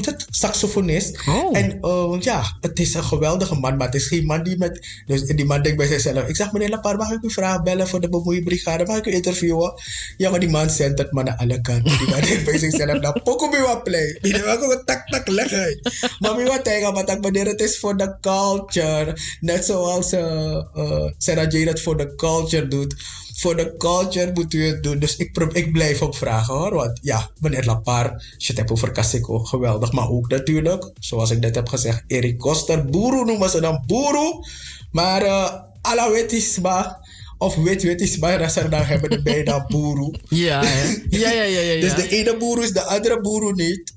[0.00, 0.26] het?
[0.30, 1.20] saxofonist.
[1.52, 3.76] En eh, ja, het is een geweldige man.
[3.76, 5.02] Maar het is geen man die met...
[5.06, 6.28] Dus die man denkt bij zichzelf...
[6.28, 8.84] Ik zeg, meneer Lapar, mag ik u vragen bellen voor de bemoeibrigade?
[8.84, 9.72] Mag ik u interviewen?
[10.16, 11.98] Ja, maar die man zendt het maar naar alle kanten.
[11.98, 13.00] Die man denkt bij zichzelf...
[13.00, 14.18] Nou, poko me wat play.
[14.20, 15.80] Die ik wat tak tak leggen.
[16.18, 19.16] Maar mi wat tegen, maar tak meneer, het is voor de culture.
[19.40, 22.94] Net zoals uh, uh, Sarah Jane het voor de culture doet.
[23.36, 24.98] Voor de culture moet u het doen.
[24.98, 26.74] Dus ik, ik blijf ook vragen hoor.
[26.74, 29.92] Want ja, meneer Lapar, als je het hebt over Kaseko, geweldig.
[29.92, 32.84] Maar ook natuurlijk, zoals ik net heb gezegd, Erik Koster.
[32.84, 34.46] Boeroe noemen ze dan Boeroe.
[34.90, 37.00] Maar uh, Alawetisma
[37.38, 40.14] of wit wetisma, dat ze dan hebben de bijna Boeroe.
[40.28, 40.62] Ja,
[41.10, 41.80] ja, ja, ja.
[41.86, 43.92] Dus de ene boer is de andere boer niet.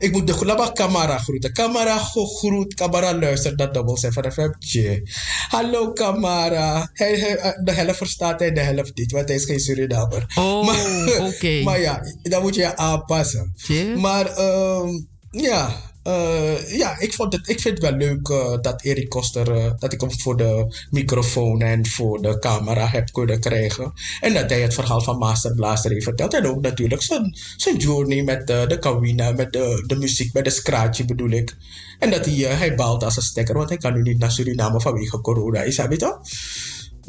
[0.00, 1.52] Ik moet de Kamara groeten.
[1.52, 1.98] Kamara
[2.38, 2.74] groet.
[2.74, 4.50] Kamara luistert dat dubbel 7 FM.
[4.58, 5.02] Tje.
[5.48, 6.90] Hallo Kamara.
[6.92, 10.32] Hij, hij- de helft verstaat hij, de helft niet, want hij is geen Surinamer.
[10.34, 11.60] Oh, maar, oké.
[11.64, 13.54] maar ja, dan moet je je aanpassen.
[13.96, 14.88] Maar ehm,
[15.30, 19.54] ja, eh, ja ik, vond het, ik vind het wel leuk eh, dat Erik Koster,
[19.56, 23.92] eh, dat ik hem voor de microfoon en voor de camera heb kunnen krijgen.
[24.20, 26.34] En dat hij het verhaal van Master Blaster heeft verteld.
[26.34, 30.50] En ook natuurlijk zijn, zijn journey met de kawina, met de, de muziek, met de
[30.50, 31.56] scratchje bedoel ik.
[31.98, 34.80] En dat hij, hij baalt als een stekker, want hij kan nu niet naar Suriname
[34.80, 36.20] vanwege corona, is dat toch?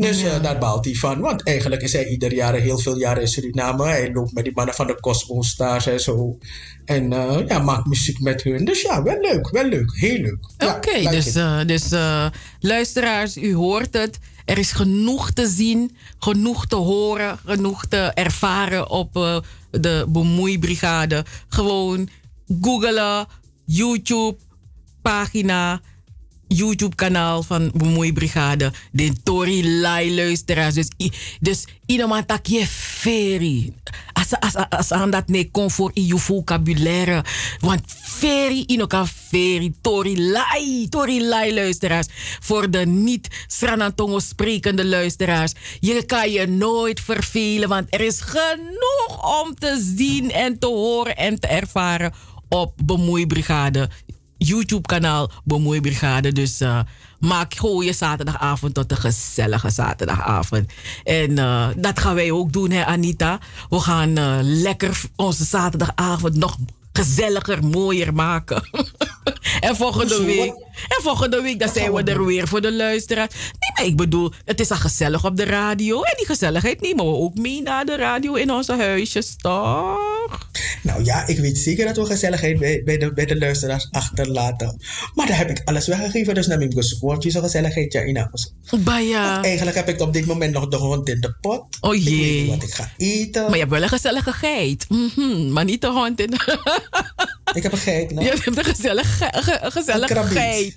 [0.01, 1.19] Dus eh, daar baalt hij van.
[1.19, 3.85] Want eigenlijk is hij ieder jaar heel veel jaren in Suriname.
[3.85, 6.37] Hij loopt met die mannen van de Cosmo Stars en zo.
[6.85, 8.65] En eh, ja, maakt muziek met hun.
[8.65, 9.95] Dus ja, wel leuk, wel leuk.
[9.95, 10.49] Heel leuk.
[10.75, 11.89] Oké, dus, eh, dus
[12.59, 14.19] luisteraars, u hoort het.
[14.45, 19.13] Er is genoeg te zien, genoeg te horen, genoeg te ervaren op
[19.71, 21.25] de bemoeibrigade.
[21.47, 22.09] Gewoon
[22.61, 23.25] googelen,
[23.65, 24.37] YouTube,
[25.01, 25.81] pagina,
[26.55, 28.71] YouTube-kanaal van Bemoeibrigade.
[28.91, 30.73] De Tori Lai luisteraars.
[30.73, 30.87] Dus,
[31.39, 33.73] dus iemand tak je feri.
[34.69, 37.23] Als, aan dat nee kon voor je vocabulaire.
[37.59, 39.73] Want feri, in elkaar feri.
[39.81, 40.89] Tori Lai.
[40.89, 42.07] Tori Lai luisteraars.
[42.39, 45.53] Voor de niet Sranantongo sprekende luisteraars.
[45.79, 47.69] Je kan je nooit vervelen.
[47.69, 52.13] Want er is genoeg om te zien en te horen en te ervaren
[52.49, 53.89] op Bemoeibrigade.
[54.45, 56.31] YouTube-kanaal Bemoeibrigade.
[56.31, 56.79] Dus eh,
[57.19, 60.71] maak gewoon je zaterdagavond tot een gezellige zaterdagavond.
[61.03, 63.39] En eh, dat gaan wij ook doen, hè, Anita.
[63.69, 66.57] We gaan eh, lekker onze zaterdagavond nog
[66.93, 68.69] gezelliger, mooier maken.
[69.59, 70.25] en volgende Hoezo?
[70.25, 70.53] week.
[70.87, 73.29] En volgende week dan zijn we er weer voor de luisteraar.
[73.31, 76.01] Nee, maar ik bedoel, het is al gezellig op de radio.
[76.01, 79.99] En die gezelligheid nemen we ook mee naar de radio in onze huisjes, toch?
[80.83, 84.81] Nou ja, ik weet zeker dat we gezelligheid bij, bij, de, bij de luisteraars achterlaten.
[85.13, 86.33] Maar daar heb ik alles weggegeven.
[86.35, 86.69] Dus naar mijn
[86.99, 88.53] want je zo'n gezelligheid ja, in huis.
[88.79, 89.43] Baya.
[89.43, 91.63] Eigenlijk heb ik op dit moment nog de hond in de pot.
[91.81, 92.41] Oh Ik weet jee.
[92.41, 93.41] niet wat ik ga eten.
[93.43, 94.85] Maar je hebt wel een gezellige geit.
[94.89, 96.33] Mhm, maar niet de hond in.
[97.53, 98.25] Ik heb een geit, nou.
[98.25, 100.27] Je hebt een gezellige, ge- ge- een gezellige Een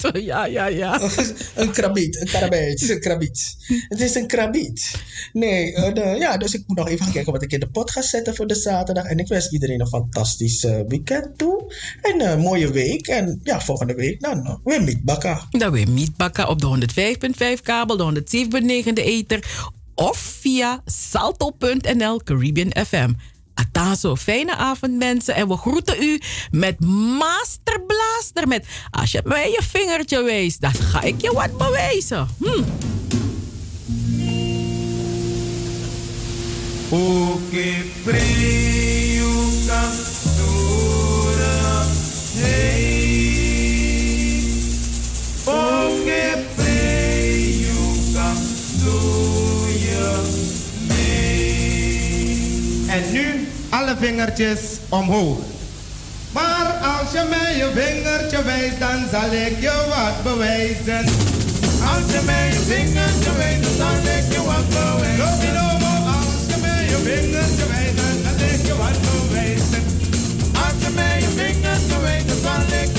[0.12, 1.00] Ja, ja, ja.
[1.54, 2.82] een krabiet, een karabiet.
[2.82, 3.56] Is een krabiet.
[3.88, 4.94] Het is een krabiet.
[5.32, 7.68] Nee, eh, de- ja, dus ik moet nog even gaan kijken wat ik in de
[7.68, 9.04] pot ga zetten voor de zaterdag.
[9.04, 11.74] En ik wens iedereen een fantastisch eh, weekend toe.
[12.02, 13.06] En een mooie week.
[13.06, 15.38] En ja, volgende week dan weer mietbakken.
[15.50, 16.66] Dan weer mietbakken op de
[17.56, 18.22] 105.5 kabel, de
[18.84, 19.44] 107.9 de ether.
[19.94, 23.12] Of via salto.nl Caribbean FM.
[23.54, 25.34] Atazo, fijne avond mensen.
[25.34, 26.80] En we groeten u met
[27.18, 28.48] Master Blaster.
[28.48, 32.28] Met, als je mij je vingertje wijst, dan ga ik je wat bewijzen.
[32.38, 32.62] Hm.
[36.90, 37.74] O que
[38.04, 39.30] frio
[39.66, 40.74] cantora
[42.34, 43.24] Hey
[45.46, 47.80] O que frio
[48.14, 49.24] cantora
[52.88, 53.43] En nu
[53.74, 55.38] alle vingertjes omhoog.
[56.32, 61.04] Maar als je mij je vingertje wijst, dan zal ik je wat bewijzen.
[61.92, 65.34] Als je mij je vingertje wijst, dan zal ik je wat bewijzen.
[66.22, 69.82] Als je mij je vingertje wijst, dan zal ik je wat bewijzen.
[70.64, 72.93] Als je mij je vingertje wijst, dan zal ik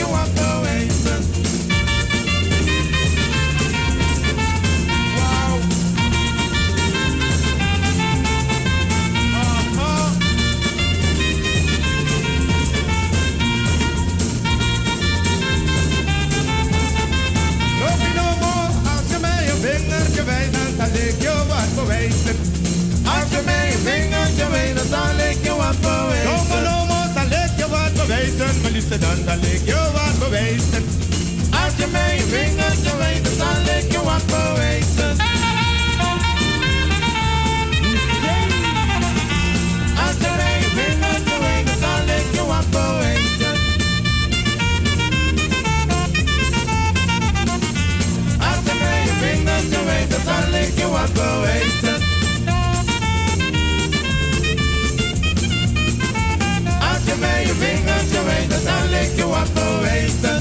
[28.90, 30.84] wasted on the lake, you want for wasted.
[31.54, 32.56] As you may ring
[32.86, 33.32] your way, the
[33.66, 34.85] lake, you want for wasted.
[59.54, 60.35] I've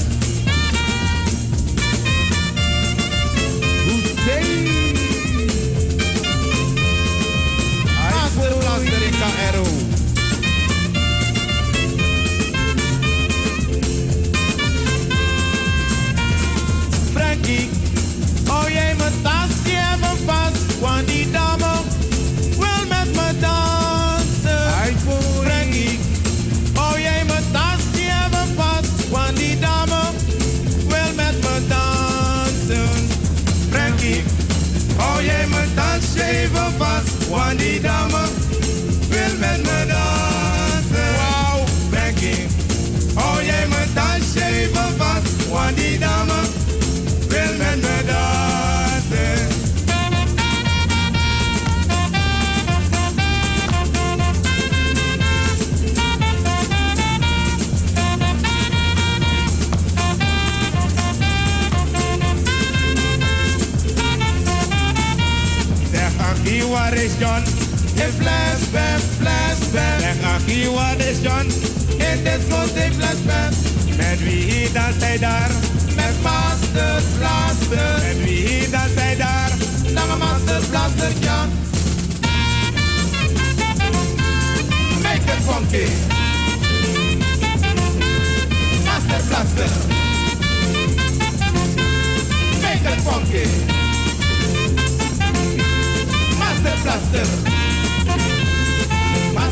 [70.65, 71.45] nieuwe station.
[71.97, 73.55] In dit multiplexpand.
[73.97, 75.51] Met wie dan zij daar?
[75.95, 78.01] Met masterplaster.
[78.07, 79.51] Met wie dan zij daar?
[79.93, 81.47] Naar een masterplaster, ja.
[85.01, 85.87] Make it funky.
[88.85, 89.69] Masterplaster.
[92.61, 93.47] Make it funky.
[96.37, 97.54] master blaster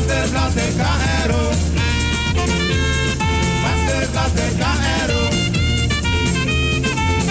[0.04, 1.50] Masterclass de Cajero.
[3.62, 5.20] Masterclass de Cajero.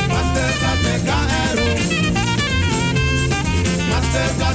[0.10, 1.66] Masterclass de Cajero.
[3.90, 4.52] Masterclass